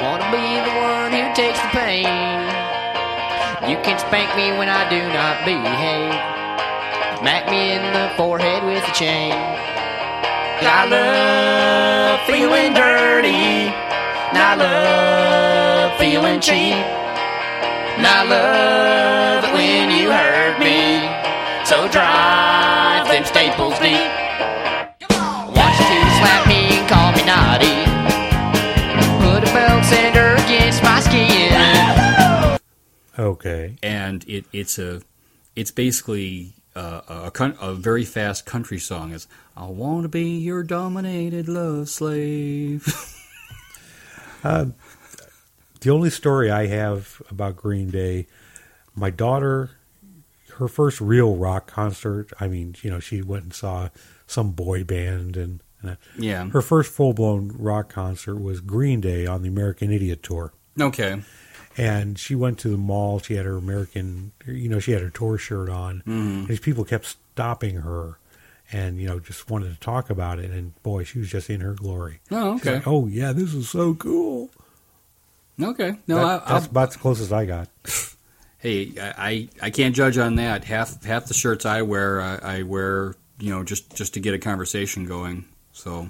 Wanna 0.00 0.30
be 0.32 0.60
the 0.64 0.74
one 0.80 1.12
who 1.12 1.34
takes 1.34 1.60
the 1.60 1.68
pain. 1.68 2.33
You 3.68 3.76
can 3.80 3.98
spank 3.98 4.28
me 4.36 4.52
when 4.58 4.68
I 4.68 4.84
do 4.90 5.00
not 5.00 5.40
behave. 5.46 6.12
Smack 7.18 7.48
me 7.48 7.72
in 7.72 7.80
the 7.94 8.12
forehead 8.14 8.62
with 8.62 8.86
a 8.86 8.92
chain. 8.92 9.32
I 9.32 10.84
love 10.84 12.20
feeling 12.26 12.74
dirty. 12.74 13.72
And 14.28 14.36
I 14.36 14.54
love 14.54 15.98
feeling 15.98 16.40
cheap. 16.40 16.76
And 17.96 18.06
I 18.06 18.24
love 18.28 19.44
it 19.44 19.54
when 19.54 19.90
you 19.90 20.12
hurt 20.12 20.58
me. 20.60 21.00
So 21.64 21.88
drive 21.88 23.08
them 23.08 23.24
staples 23.24 23.78
deep. 23.78 24.23
Okay. 33.18 33.76
and 33.82 34.24
it, 34.28 34.44
it's 34.52 34.78
a 34.78 35.02
it's 35.56 35.70
basically 35.70 36.54
uh, 36.74 37.30
a, 37.32 37.54
a 37.60 37.74
very 37.74 38.04
fast 38.04 38.44
country 38.46 38.78
song. 38.78 39.12
It's 39.12 39.28
"I 39.56 39.66
want 39.66 40.02
to 40.02 40.08
be 40.08 40.38
your 40.38 40.62
dominated 40.62 41.48
love 41.48 41.88
slave." 41.88 42.86
Uh, 44.44 44.66
the 45.80 45.88
only 45.88 46.10
story 46.10 46.50
I 46.50 46.66
have 46.66 47.22
about 47.30 47.56
Green 47.56 47.88
Day, 47.90 48.26
my 48.94 49.08
daughter, 49.08 49.70
her 50.56 50.68
first 50.68 51.00
real 51.00 51.34
rock 51.36 51.66
concert. 51.66 52.30
I 52.38 52.48
mean, 52.48 52.74
you 52.82 52.90
know, 52.90 53.00
she 53.00 53.22
went 53.22 53.44
and 53.44 53.54
saw 53.54 53.88
some 54.26 54.50
boy 54.52 54.84
band, 54.84 55.38
and, 55.38 55.60
and. 55.80 55.96
Yeah. 56.18 56.48
her 56.50 56.60
first 56.60 56.92
full 56.92 57.14
blown 57.14 57.54
rock 57.58 57.88
concert 57.90 58.36
was 58.36 58.60
Green 58.60 59.00
Day 59.00 59.26
on 59.26 59.40
the 59.40 59.48
American 59.48 59.90
Idiot 59.90 60.22
tour. 60.22 60.52
okay, 60.78 61.22
And 61.76 62.18
she 62.18 62.34
went 62.34 62.58
to 62.60 62.68
the 62.68 62.76
mall. 62.76 63.18
She 63.18 63.34
had 63.34 63.46
her 63.46 63.56
American, 63.56 64.30
you 64.46 64.68
know, 64.68 64.78
she 64.78 64.92
had 64.92 65.02
her 65.02 65.10
tour 65.10 65.38
shirt 65.38 65.68
on. 65.68 66.02
Mhm. 66.06 66.46
These 66.46 66.60
people 66.60 66.84
kept 66.84 67.04
stopping 67.06 67.76
her, 67.80 68.18
and 68.70 69.00
you 69.00 69.08
know, 69.08 69.18
just 69.18 69.50
wanted 69.50 69.74
to 69.74 69.80
talk 69.80 70.08
about 70.08 70.38
it. 70.38 70.50
And 70.52 70.80
boy, 70.84 71.02
she 71.04 71.18
was 71.18 71.28
just 71.30 71.50
in 71.50 71.60
her 71.62 71.74
glory. 71.74 72.20
Oh, 72.30 72.54
okay. 72.56 72.74
like, 72.76 72.86
oh 72.86 73.06
yeah, 73.06 73.32
this 73.32 73.52
is 73.54 73.68
so 73.68 73.94
cool. 73.94 74.50
okay. 75.60 75.96
No, 76.06 76.16
That- 76.16 76.24
I, 76.24 76.38
that's 76.52 76.64
I'll, 76.66 76.70
about 76.70 76.88
as 76.90 76.96
close 76.96 77.20
as 77.20 77.32
I 77.32 77.44
got. 77.44 77.68
hey, 78.58 78.92
I, 79.00 79.12
I 79.18 79.48
I 79.62 79.70
can't 79.70 79.94
judge 79.96 80.16
on 80.18 80.36
that. 80.36 80.64
Half 80.64 81.02
half 81.04 81.26
the 81.26 81.34
shirts 81.34 81.66
I 81.66 81.82
wear, 81.82 82.20
I, 82.20 82.58
I 82.58 82.62
wear, 82.62 83.14
you 83.40 83.50
know, 83.50 83.64
just 83.64 83.94
just 83.96 84.14
to 84.14 84.20
get 84.20 84.32
a 84.34 84.38
conversation 84.38 85.06
going. 85.06 85.44
So 85.72 86.08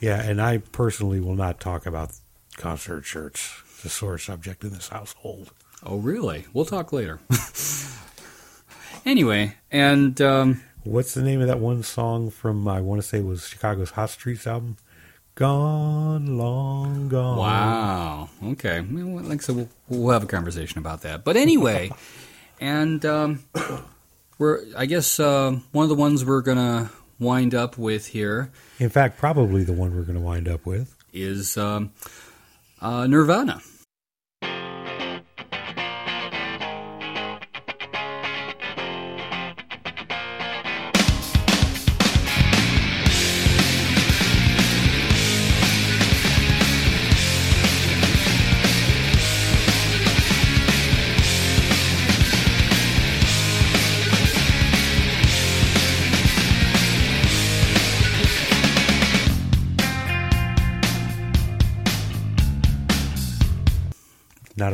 Yeah, 0.00 0.22
and 0.22 0.40
I 0.40 0.58
personally 0.58 1.18
will 1.18 1.34
not 1.34 1.58
talk 1.58 1.86
about 1.86 2.12
concert 2.56 3.04
shirts. 3.04 3.50
A 3.84 3.88
sore 3.88 4.18
subject 4.18 4.62
in 4.64 4.70
this 4.70 4.88
household. 4.88 5.52
Oh, 5.82 5.96
really? 5.96 6.46
We'll 6.52 6.64
talk 6.66 6.92
later. 6.92 7.18
anyway, 9.06 9.56
and 9.70 10.20
um, 10.20 10.62
What's 10.84 11.14
the 11.14 11.22
name 11.22 11.40
of 11.40 11.46
that 11.48 11.58
one 11.60 11.82
song 11.82 12.30
from? 12.30 12.66
I 12.68 12.80
want 12.80 13.00
to 13.00 13.06
say 13.06 13.18
it 13.18 13.24
was 13.24 13.46
Chicago's 13.48 13.90
Hot 13.90 14.10
Streets 14.10 14.46
album. 14.46 14.76
Gone, 15.34 16.36
long 16.38 17.08
gone. 17.08 17.38
wow, 17.38 18.28
okay. 18.44 18.80
Well, 18.82 19.22
Like 19.24 19.38
I 19.38 19.42
said, 19.42 19.56
we'll, 19.56 19.68
we'll 19.88 20.12
have 20.12 20.24
a 20.24 20.26
conversation 20.26 20.78
about 20.78 21.02
that. 21.02 21.24
But 21.24 21.36
anyway, 21.36 21.90
and 22.60 23.04
um, 23.06 23.44
we're 24.38 24.60
I 24.76 24.86
guess 24.86 25.18
uh, 25.18 25.58
one 25.72 25.84
of 25.84 25.88
the 25.88 25.94
ones 25.94 26.24
we're 26.24 26.42
gonna 26.42 26.90
wind 27.18 27.54
up 27.54 27.78
with 27.78 28.08
here 28.08 28.50
In 28.78 28.88
fact, 28.90 29.18
probably 29.18 29.64
the 29.64 29.72
one 29.72 29.94
we're 29.94 30.02
going 30.02 30.18
to 30.18 30.24
wind 30.24 30.48
up 30.48 30.64
with. 30.66 30.94
is 31.12 31.56
um, 31.58 31.92
uh, 32.80 33.06
Nirvana. 33.06 33.60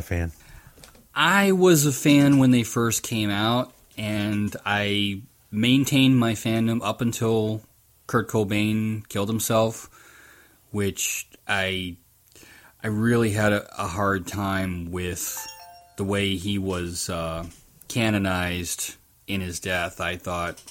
Fan. 0.07 0.33
I 1.15 1.53
was 1.53 1.87
a 1.87 1.93
fan 1.93 2.39
when 2.39 2.51
they 2.51 2.63
first 2.63 3.03
came 3.03 3.31
out, 3.31 3.73
and 3.97 4.55
I 4.65 5.23
maintained 5.51 6.19
my 6.19 6.33
fandom 6.33 6.81
up 6.83 7.01
until 7.01 7.63
Kurt 8.07 8.29
Cobain 8.29 9.09
killed 9.09 9.29
himself, 9.29 9.89
which 10.71 11.27
I 11.49 11.97
I 12.83 12.89
really 12.89 13.31
had 13.31 13.53
a, 13.53 13.83
a 13.83 13.87
hard 13.87 14.27
time 14.27 14.91
with 14.91 15.45
the 15.97 16.05
way 16.05 16.37
he 16.37 16.59
was 16.59 17.09
uh, 17.09 17.47
canonized 17.89 18.95
in 19.27 19.41
his 19.41 19.59
death. 19.59 20.01
I 20.01 20.17
thought 20.17 20.63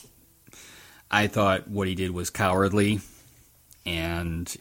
I 1.09 1.27
thought 1.27 1.67
what 1.67 1.87
he 1.87 1.95
did 1.95 2.11
was 2.11 2.29
cowardly, 2.29 3.01
and 3.85 4.55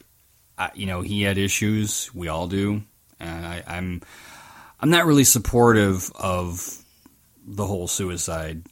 I, 0.59 0.71
you 0.75 0.87
know 0.87 1.03
he 1.03 1.23
had 1.23 1.39
issues. 1.39 2.13
We 2.15 2.29
all 2.29 2.49
do, 2.49 2.83
and 3.21 3.47
I, 3.47 3.63
I'm 3.67 4.03
I'm 4.81 4.91
not 4.91 5.07
really 5.07 5.25
supportive 5.25 6.11
of 6.15 6.79
the 7.47 7.67
whole 7.67 7.89
suicide 7.89 8.63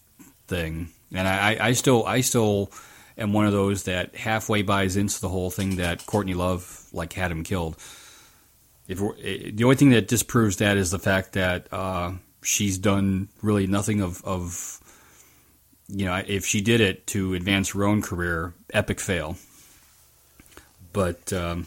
thing, 0.46 0.88
and 1.12 1.26
I, 1.26 1.56
I, 1.60 1.72
still 1.72 2.04
I 2.04 2.20
still 2.20 2.70
am 3.16 3.32
one 3.32 3.46
of 3.46 3.52
those 3.52 3.84
that 3.84 4.14
halfway 4.16 4.62
buys 4.62 4.96
into 4.96 5.20
the 5.20 5.28
whole 5.28 5.50
thing 5.50 5.76
that 5.76 6.06
Courtney 6.06 6.34
Love 6.34 6.86
like 6.92 7.12
had 7.12 7.30
him 7.30 7.44
killed. 7.44 7.76
If 8.88 9.00
we're- 9.00 9.50
the 9.50 9.64
only 9.64 9.76
thing 9.76 9.90
that 9.90 10.08
disproves 10.08 10.56
that 10.56 10.76
is 10.76 10.90
the 10.90 10.98
fact 10.98 11.32
that 11.34 11.72
uh, 11.72 12.12
she's 12.42 12.78
done 12.78 13.28
really 13.40 13.66
nothing 13.66 14.00
of, 14.00 14.22
of 14.24 14.80
you 15.88 16.04
know 16.04 16.22
if 16.26 16.44
she 16.44 16.60
did 16.60 16.80
it 16.80 17.06
to 17.08 17.34
advance 17.34 17.70
her 17.70 17.84
own 17.84 18.02
career, 18.02 18.54
epic 18.72 19.00
fail. 19.00 19.36
But 20.92 21.32
um, 21.32 21.66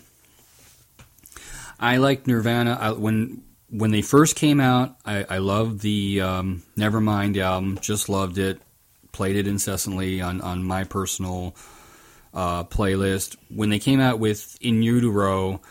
I 1.79 1.97
like 1.97 2.27
Nirvana 2.27 2.77
I, 2.79 2.91
when 2.91 3.43
when 3.77 3.91
they 3.91 4.01
first 4.01 4.35
came 4.35 4.59
out. 4.59 4.95
I, 5.05 5.25
I 5.29 5.37
loved 5.39 5.81
the 5.81 6.21
um, 6.21 6.63
Nevermind 6.77 7.37
album. 7.37 7.77
Just 7.81 8.09
loved 8.09 8.37
it. 8.37 8.61
Played 9.11 9.35
it 9.35 9.47
incessantly 9.47 10.21
on 10.21 10.41
on 10.41 10.63
my 10.63 10.83
personal 10.83 11.55
uh, 12.33 12.65
playlist. 12.65 13.37
When 13.49 13.69
they 13.69 13.79
came 13.79 14.01
out 14.01 14.19
with 14.19 14.57
In 14.61 14.83
Utero, 14.83 15.61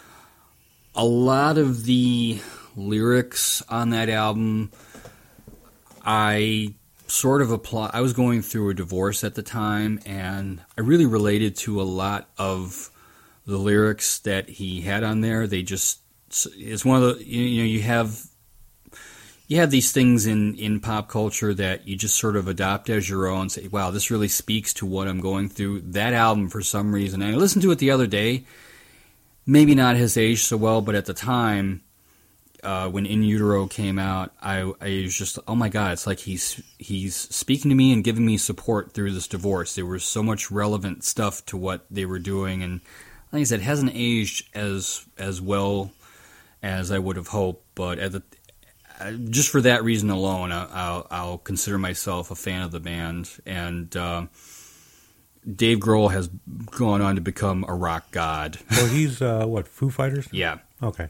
a 0.94 1.04
lot 1.04 1.58
of 1.58 1.84
the 1.84 2.40
lyrics 2.76 3.62
on 3.68 3.90
that 3.90 4.08
album, 4.08 4.72
I 6.04 6.74
sort 7.06 7.42
of 7.42 7.50
apply. 7.50 7.90
I 7.92 8.00
was 8.00 8.12
going 8.14 8.42
through 8.42 8.70
a 8.70 8.74
divorce 8.74 9.24
at 9.24 9.34
the 9.34 9.42
time, 9.42 10.00
and 10.06 10.62
I 10.78 10.80
really 10.80 11.06
related 11.06 11.56
to 11.58 11.80
a 11.80 11.84
lot 11.84 12.28
of 12.38 12.90
the 13.46 13.58
lyrics 13.58 14.18
that 14.20 14.48
he 14.48 14.80
had 14.80 15.04
on 15.04 15.20
there. 15.20 15.46
They 15.46 15.62
just 15.62 16.00
it's 16.56 16.84
one 16.84 17.02
of 17.02 17.18
the 17.18 17.24
you, 17.24 17.42
you 17.42 17.62
know 17.62 17.68
you 17.68 17.82
have 17.82 18.26
you 19.46 19.58
have 19.58 19.70
these 19.70 19.92
things 19.92 20.26
in 20.26 20.54
in 20.56 20.80
pop 20.80 21.08
culture 21.08 21.52
that 21.54 21.86
you 21.86 21.96
just 21.96 22.16
sort 22.16 22.36
of 22.36 22.48
adopt 22.48 22.88
as 22.88 23.08
your 23.08 23.26
own. 23.26 23.48
Say, 23.48 23.68
wow, 23.68 23.90
this 23.90 24.10
really 24.10 24.28
speaks 24.28 24.72
to 24.74 24.86
what 24.86 25.08
I'm 25.08 25.20
going 25.20 25.48
through. 25.48 25.80
That 25.82 26.14
album, 26.14 26.48
for 26.48 26.62
some 26.62 26.94
reason, 26.94 27.22
I 27.22 27.32
listened 27.32 27.62
to 27.62 27.70
it 27.70 27.78
the 27.78 27.90
other 27.90 28.06
day. 28.06 28.44
Maybe 29.46 29.74
not 29.74 29.96
has 29.96 30.16
aged 30.16 30.44
so 30.44 30.56
well, 30.56 30.80
but 30.80 30.94
at 30.94 31.04
the 31.04 31.12
time, 31.12 31.82
uh, 32.62 32.88
when 32.88 33.04
In 33.04 33.22
Utero 33.22 33.66
came 33.66 33.98
out, 33.98 34.32
I, 34.40 34.72
I 34.80 35.02
was 35.02 35.14
just, 35.14 35.38
oh 35.46 35.54
my 35.54 35.68
god, 35.68 35.92
it's 35.92 36.06
like 36.06 36.20
he's 36.20 36.62
he's 36.78 37.14
speaking 37.14 37.68
to 37.68 37.74
me 37.74 37.92
and 37.92 38.02
giving 38.02 38.24
me 38.24 38.38
support 38.38 38.92
through 38.92 39.12
this 39.12 39.28
divorce. 39.28 39.74
There 39.74 39.84
was 39.84 40.04
so 40.04 40.22
much 40.22 40.50
relevant 40.50 41.04
stuff 41.04 41.44
to 41.46 41.58
what 41.58 41.84
they 41.90 42.06
were 42.06 42.18
doing, 42.18 42.62
and 42.62 42.80
like 43.30 43.40
I 43.40 43.44
said, 43.44 43.60
hasn't 43.60 43.92
aged 43.94 44.48
as 44.54 45.04
as 45.18 45.42
well 45.42 45.92
as 46.64 46.90
I 46.90 46.98
would 46.98 47.16
have 47.16 47.28
hoped. 47.28 47.62
But 47.74 47.98
at 47.98 48.12
the 48.12 48.22
just 49.28 49.50
for 49.50 49.60
that 49.60 49.84
reason 49.84 50.10
alone, 50.10 50.50
I'll, 50.50 51.06
I'll 51.10 51.38
consider 51.38 51.78
myself 51.78 52.30
a 52.30 52.34
fan 52.34 52.62
of 52.62 52.70
the 52.70 52.80
band. 52.80 53.30
And 53.44 53.94
uh, 53.96 54.26
Dave 55.52 55.78
Grohl 55.78 56.10
has 56.10 56.28
gone 56.70 57.02
on 57.02 57.16
to 57.16 57.20
become 57.20 57.64
a 57.68 57.74
rock 57.74 58.10
god. 58.10 58.58
Well, 58.70 58.86
he's 58.86 59.20
uh, 59.20 59.46
what 59.46 59.68
Foo 59.68 59.90
Fighters? 59.90 60.28
Yeah. 60.32 60.58
Okay. 60.82 61.08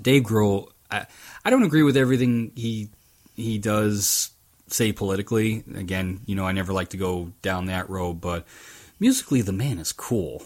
Dave 0.00 0.22
Grohl, 0.22 0.70
I, 0.90 1.06
I 1.44 1.50
don't 1.50 1.64
agree 1.64 1.82
with 1.82 1.96
everything 1.96 2.52
he 2.56 2.88
he 3.36 3.58
does 3.58 4.30
say 4.68 4.92
politically. 4.92 5.64
Again, 5.74 6.20
you 6.24 6.34
know, 6.34 6.46
I 6.46 6.52
never 6.52 6.72
like 6.72 6.90
to 6.90 6.96
go 6.96 7.32
down 7.42 7.66
that 7.66 7.90
road, 7.90 8.20
but 8.20 8.46
musically, 8.98 9.42
the 9.42 9.52
man 9.52 9.78
is 9.78 9.92
cool. 9.92 10.42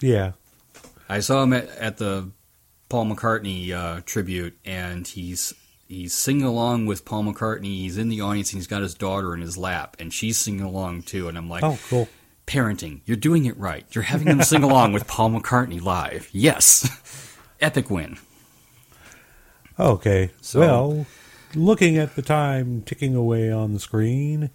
Yeah. 0.00 0.32
I 1.08 1.20
saw 1.20 1.42
him 1.42 1.52
at, 1.52 1.68
at 1.76 1.96
the 1.96 2.30
Paul 2.88 3.06
McCartney 3.06 3.72
uh, 3.72 4.00
tribute, 4.06 4.56
and 4.64 5.06
he's 5.06 5.52
he's 5.88 6.14
singing 6.14 6.44
along 6.44 6.86
with 6.86 7.04
Paul 7.04 7.24
McCartney. 7.24 7.64
He's 7.64 7.98
in 7.98 8.08
the 8.08 8.20
audience, 8.20 8.52
and 8.52 8.58
he's 8.58 8.66
got 8.66 8.82
his 8.82 8.94
daughter 8.94 9.34
in 9.34 9.40
his 9.40 9.56
lap, 9.58 9.96
and 9.98 10.12
she's 10.12 10.36
singing 10.36 10.62
along 10.62 11.02
too. 11.02 11.28
And 11.28 11.36
I'm 11.38 11.48
like, 11.48 11.62
Oh, 11.64 11.78
cool. 11.88 12.08
parenting, 12.46 13.00
you're 13.04 13.16
doing 13.16 13.44
it 13.46 13.56
right. 13.58 13.84
You're 13.92 14.04
having 14.04 14.26
them 14.28 14.42
sing 14.42 14.62
along 14.62 14.92
with 14.92 15.06
Paul 15.06 15.30
McCartney 15.30 15.80
live. 15.82 16.28
Yes, 16.32 16.88
epic 17.60 17.90
win. 17.90 18.18
Okay. 19.78 20.30
So- 20.40 20.60
well, 20.60 21.06
looking 21.54 21.96
at 21.98 22.16
the 22.16 22.22
time 22.22 22.82
ticking 22.82 23.14
away 23.14 23.50
on 23.50 23.72
the 23.74 23.80
screen, 23.80 24.50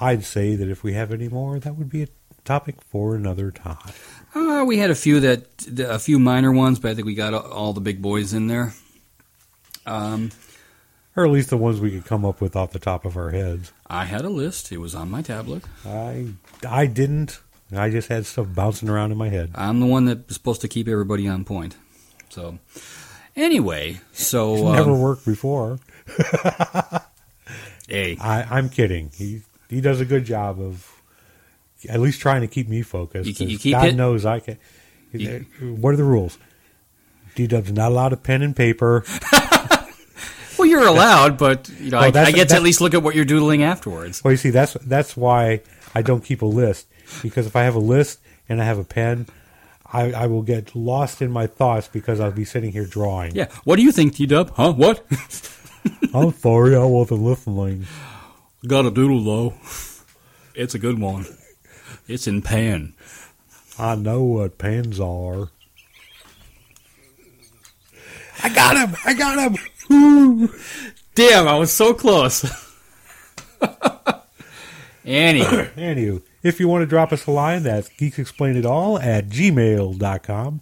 I'd 0.00 0.24
say 0.24 0.56
that 0.56 0.68
if 0.68 0.82
we 0.82 0.92
have 0.94 1.12
any 1.12 1.28
more, 1.28 1.58
that 1.58 1.76
would 1.76 1.90
be 1.90 2.02
a 2.02 2.08
topic 2.44 2.76
for 2.82 3.14
another 3.14 3.50
time. 3.50 3.76
Uh, 4.34 4.64
we 4.66 4.78
had 4.78 4.90
a 4.90 4.94
few 4.94 5.20
that 5.20 5.46
a 5.78 5.98
few 5.98 6.18
minor 6.18 6.52
ones, 6.52 6.78
but 6.78 6.90
I 6.90 6.94
think 6.94 7.06
we 7.06 7.14
got 7.14 7.34
all 7.34 7.72
the 7.72 7.80
big 7.80 8.00
boys 8.00 8.32
in 8.32 8.46
there. 8.46 8.74
Um, 9.86 10.30
Or 11.16 11.24
at 11.24 11.32
least 11.32 11.50
the 11.50 11.56
ones 11.56 11.80
we 11.80 11.90
could 11.90 12.04
come 12.04 12.24
up 12.24 12.40
with 12.40 12.54
off 12.54 12.70
the 12.72 12.78
top 12.78 13.04
of 13.04 13.16
our 13.16 13.30
heads. 13.30 13.72
I 13.88 14.04
had 14.04 14.24
a 14.24 14.28
list. 14.28 14.70
It 14.70 14.78
was 14.78 14.94
on 14.94 15.10
my 15.10 15.22
tablet. 15.22 15.64
I 15.84 16.28
I 16.68 16.86
didn't. 16.86 17.40
I 17.72 17.90
just 17.90 18.08
had 18.08 18.26
stuff 18.26 18.46
bouncing 18.54 18.88
around 18.88 19.12
in 19.12 19.18
my 19.18 19.28
head. 19.28 19.50
I'm 19.54 19.80
the 19.80 19.86
one 19.86 20.04
that's 20.04 20.34
supposed 20.34 20.60
to 20.62 20.68
keep 20.68 20.88
everybody 20.88 21.28
on 21.28 21.44
point. 21.44 21.76
So, 22.28 22.58
anyway, 23.36 24.00
so 24.12 24.54
It's 24.54 24.62
um, 24.64 24.72
never 24.74 24.94
worked 24.94 25.24
before. 25.24 25.78
hey, 27.88 28.16
I, 28.20 28.42
I'm 28.50 28.68
kidding. 28.68 29.10
He 29.14 29.42
he 29.68 29.80
does 29.80 30.00
a 30.00 30.04
good 30.04 30.24
job 30.24 30.60
of 30.60 30.89
at 31.88 32.00
least 32.00 32.20
trying 32.20 32.40
to 32.42 32.46
keep 32.48 32.68
me 32.68 32.82
focused. 32.82 33.40
You 33.40 33.46
you 33.46 33.58
keep 33.58 33.72
God 33.74 33.88
it- 33.88 33.94
knows 33.94 34.24
I 34.26 34.40
can. 34.40 34.58
You- 35.12 35.46
uh, 35.60 35.64
what 35.66 35.94
are 35.94 35.96
the 35.96 36.04
rules? 36.04 36.38
D 37.34 37.46
Dub's 37.46 37.72
not 37.72 37.90
allowed 37.92 38.12
a 38.12 38.16
pen 38.16 38.42
and 38.42 38.54
paper. 38.54 39.04
well, 40.58 40.66
you're 40.66 40.86
allowed, 40.86 41.38
but 41.38 41.68
you 41.80 41.90
know, 41.90 41.98
Oh, 41.98 42.02
I, 42.02 42.06
I 42.06 42.32
get 42.32 42.48
to 42.50 42.56
at 42.56 42.62
least 42.62 42.80
look 42.80 42.92
at 42.94 43.02
what 43.02 43.14
you're 43.14 43.24
doodling 43.24 43.62
afterwards. 43.62 44.22
Well, 44.22 44.32
you 44.32 44.36
see, 44.36 44.50
that's 44.50 44.74
that's 44.84 45.16
why 45.16 45.62
I 45.94 46.02
don't 46.02 46.24
keep 46.24 46.42
a 46.42 46.46
list 46.46 46.86
because 47.22 47.46
if 47.46 47.56
I 47.56 47.62
have 47.62 47.74
a 47.76 47.80
list 47.80 48.20
and 48.48 48.60
I 48.60 48.64
have 48.64 48.78
a 48.78 48.84
pen, 48.84 49.26
I, 49.92 50.12
I 50.12 50.26
will 50.26 50.42
get 50.42 50.74
lost 50.76 51.22
in 51.22 51.30
my 51.30 51.46
thoughts 51.46 51.88
because 51.88 52.20
I'll 52.20 52.30
be 52.32 52.44
sitting 52.44 52.72
here 52.72 52.84
drawing. 52.86 53.34
Yeah. 53.34 53.46
What 53.64 53.76
do 53.76 53.82
you 53.82 53.92
think, 53.92 54.14
T 54.16 54.26
Dub? 54.26 54.50
Huh? 54.54 54.72
What? 54.72 55.04
I'm 56.14 56.32
sorry, 56.34 56.76
I 56.76 56.84
wasn't 56.84 57.22
listening. 57.22 57.86
Got 58.66 58.86
a 58.86 58.90
doodle 58.90 59.24
though. 59.24 59.54
It's 60.54 60.74
a 60.74 60.78
good 60.78 60.98
one. 60.98 61.24
It's 62.10 62.26
in 62.26 62.42
pan. 62.42 62.94
I 63.78 63.94
know 63.94 64.24
what 64.24 64.58
pens 64.58 64.98
are. 64.98 65.50
I 68.42 68.48
got 68.48 68.76
him! 68.76 68.96
I 69.04 69.14
got 69.14 69.38
him! 69.38 69.56
Woo! 69.88 70.52
Damn, 71.14 71.46
I 71.46 71.56
was 71.56 71.72
so 71.72 71.94
close. 71.94 72.44
Anyway, 75.04 75.70
Anywho, 75.76 76.22
if 76.42 76.58
you 76.58 76.66
want 76.66 76.82
to 76.82 76.86
drop 76.86 77.12
us 77.12 77.26
a 77.26 77.30
line, 77.30 77.62
that's 77.62 77.88
geeksexplainitall 77.90 79.00
at 79.04 79.28
gmail.com. 79.28 80.60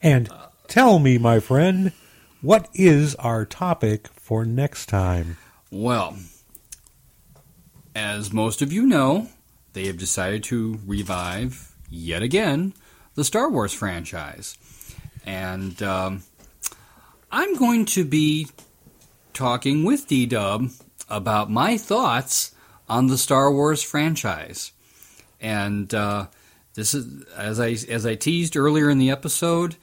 And 0.00 0.28
tell 0.68 1.00
me, 1.00 1.18
my 1.18 1.40
friend, 1.40 1.90
what 2.40 2.68
is 2.72 3.16
our 3.16 3.44
topic 3.44 4.06
for 4.14 4.44
next 4.44 4.86
time? 4.86 5.38
well, 5.72 6.16
as 7.96 8.32
most 8.32 8.62
of 8.62 8.72
you 8.72 8.86
know, 8.86 9.28
they 9.74 9.86
have 9.86 9.98
decided 9.98 10.42
to 10.44 10.80
revive 10.86 11.74
yet 11.90 12.22
again 12.22 12.72
the 13.14 13.24
Star 13.24 13.50
Wars 13.50 13.72
franchise. 13.72 14.56
And 15.26 15.80
um, 15.82 16.22
I'm 17.30 17.56
going 17.56 17.84
to 17.86 18.04
be 18.04 18.48
talking 19.32 19.84
with 19.84 20.06
D 20.06 20.26
Dub 20.26 20.70
about 21.08 21.50
my 21.50 21.76
thoughts 21.76 22.54
on 22.88 23.08
the 23.08 23.18
Star 23.18 23.52
Wars 23.52 23.82
franchise. 23.82 24.72
And 25.40 25.92
uh, 25.92 26.26
this 26.74 26.94
is 26.94 27.24
as 27.36 27.60
I 27.60 27.76
as 27.88 28.06
I 28.06 28.14
teased 28.14 28.56
earlier 28.56 28.88
in 28.90 28.98
the 28.98 29.10
episode. 29.10 29.76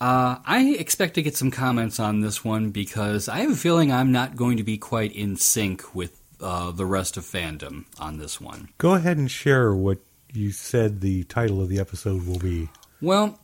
Uh, 0.00 0.38
I 0.44 0.74
expect 0.78 1.14
to 1.14 1.22
get 1.22 1.36
some 1.36 1.52
comments 1.52 2.00
on 2.00 2.20
this 2.20 2.44
one 2.44 2.70
because 2.70 3.28
I 3.28 3.38
have 3.38 3.52
a 3.52 3.56
feeling 3.56 3.92
I'm 3.92 4.10
not 4.10 4.34
going 4.34 4.56
to 4.56 4.64
be 4.64 4.76
quite 4.76 5.12
in 5.12 5.36
sync 5.36 5.94
with 5.94 6.21
uh, 6.42 6.70
the 6.72 6.86
rest 6.86 7.16
of 7.16 7.24
fandom 7.24 7.84
on 7.98 8.18
this 8.18 8.40
one. 8.40 8.68
Go 8.78 8.94
ahead 8.94 9.16
and 9.16 9.30
share 9.30 9.74
what 9.74 9.98
you 10.32 10.50
said 10.50 11.00
the 11.00 11.24
title 11.24 11.60
of 11.60 11.68
the 11.68 11.78
episode 11.78 12.26
will 12.26 12.38
be. 12.38 12.68
Well, 13.00 13.38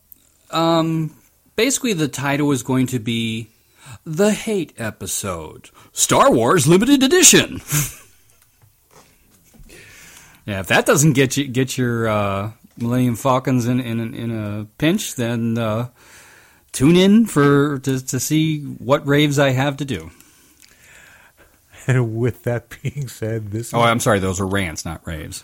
um, 0.51 1.15
basically, 1.57 1.93
the 1.93 2.09
title 2.09 2.51
is 2.53 2.63
going 2.63 2.87
to 2.89 2.99
be 2.99 3.49
The 4.05 4.33
Hate 4.33 4.73
Episode 4.79 5.71
Star 5.93 6.33
Wars 6.33 6.67
Limited 6.67 7.03
Edition. 7.03 7.61
yeah, 10.47 10.61
if 10.61 10.67
that 10.69 10.87
doesn't 10.87 11.13
get 11.13 11.37
you 11.37 11.47
get 11.47 11.77
your 11.77 12.09
uh, 12.09 12.53
Millennium 12.79 13.17
Falcons 13.17 13.67
in, 13.67 13.81
in, 13.81 14.15
in 14.15 14.31
a 14.31 14.67
pinch, 14.79 15.17
then 15.17 15.59
uh, 15.59 15.89
tune 16.73 16.97
in 16.97 17.27
for 17.27 17.79
to, 17.81 18.05
to 18.07 18.21
see 18.21 18.63
what 18.63 19.07
raves 19.07 19.39
I 19.39 19.51
have 19.51 19.77
to 19.79 19.85
do. 19.85 20.11
And 21.89 22.17
with 22.17 22.43
that 22.45 22.77
being 22.83 23.09
said, 23.09 23.51
this 23.51 23.73
Oh, 23.73 23.81
I'm 23.81 23.99
sorry, 23.99 24.19
those 24.19 24.41
are 24.41 24.47
rants, 24.47 24.85
not 24.85 25.05
raves. 25.07 25.43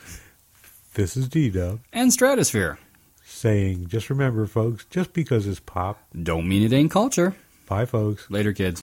this 0.93 1.17
is 1.17 1.27
D 1.27 1.49
Dub 1.49 1.81
And 1.93 2.13
Stratosphere. 2.13 2.79
saying, 3.25 3.89
just 3.89 4.11
remember, 4.11 4.47
folks, 4.47 4.85
just 4.91 5.13
because 5.15 5.47
it's 5.47 5.59
pop, 5.61 5.99
Don't 6.23 6.47
mean 6.47 6.63
it 6.63 6.73
ain't 6.75 6.91
culture. 6.91 7.35
bye, 7.67 7.87
folks. 7.87 8.31
Later, 8.31 8.53
kids. 8.53 8.83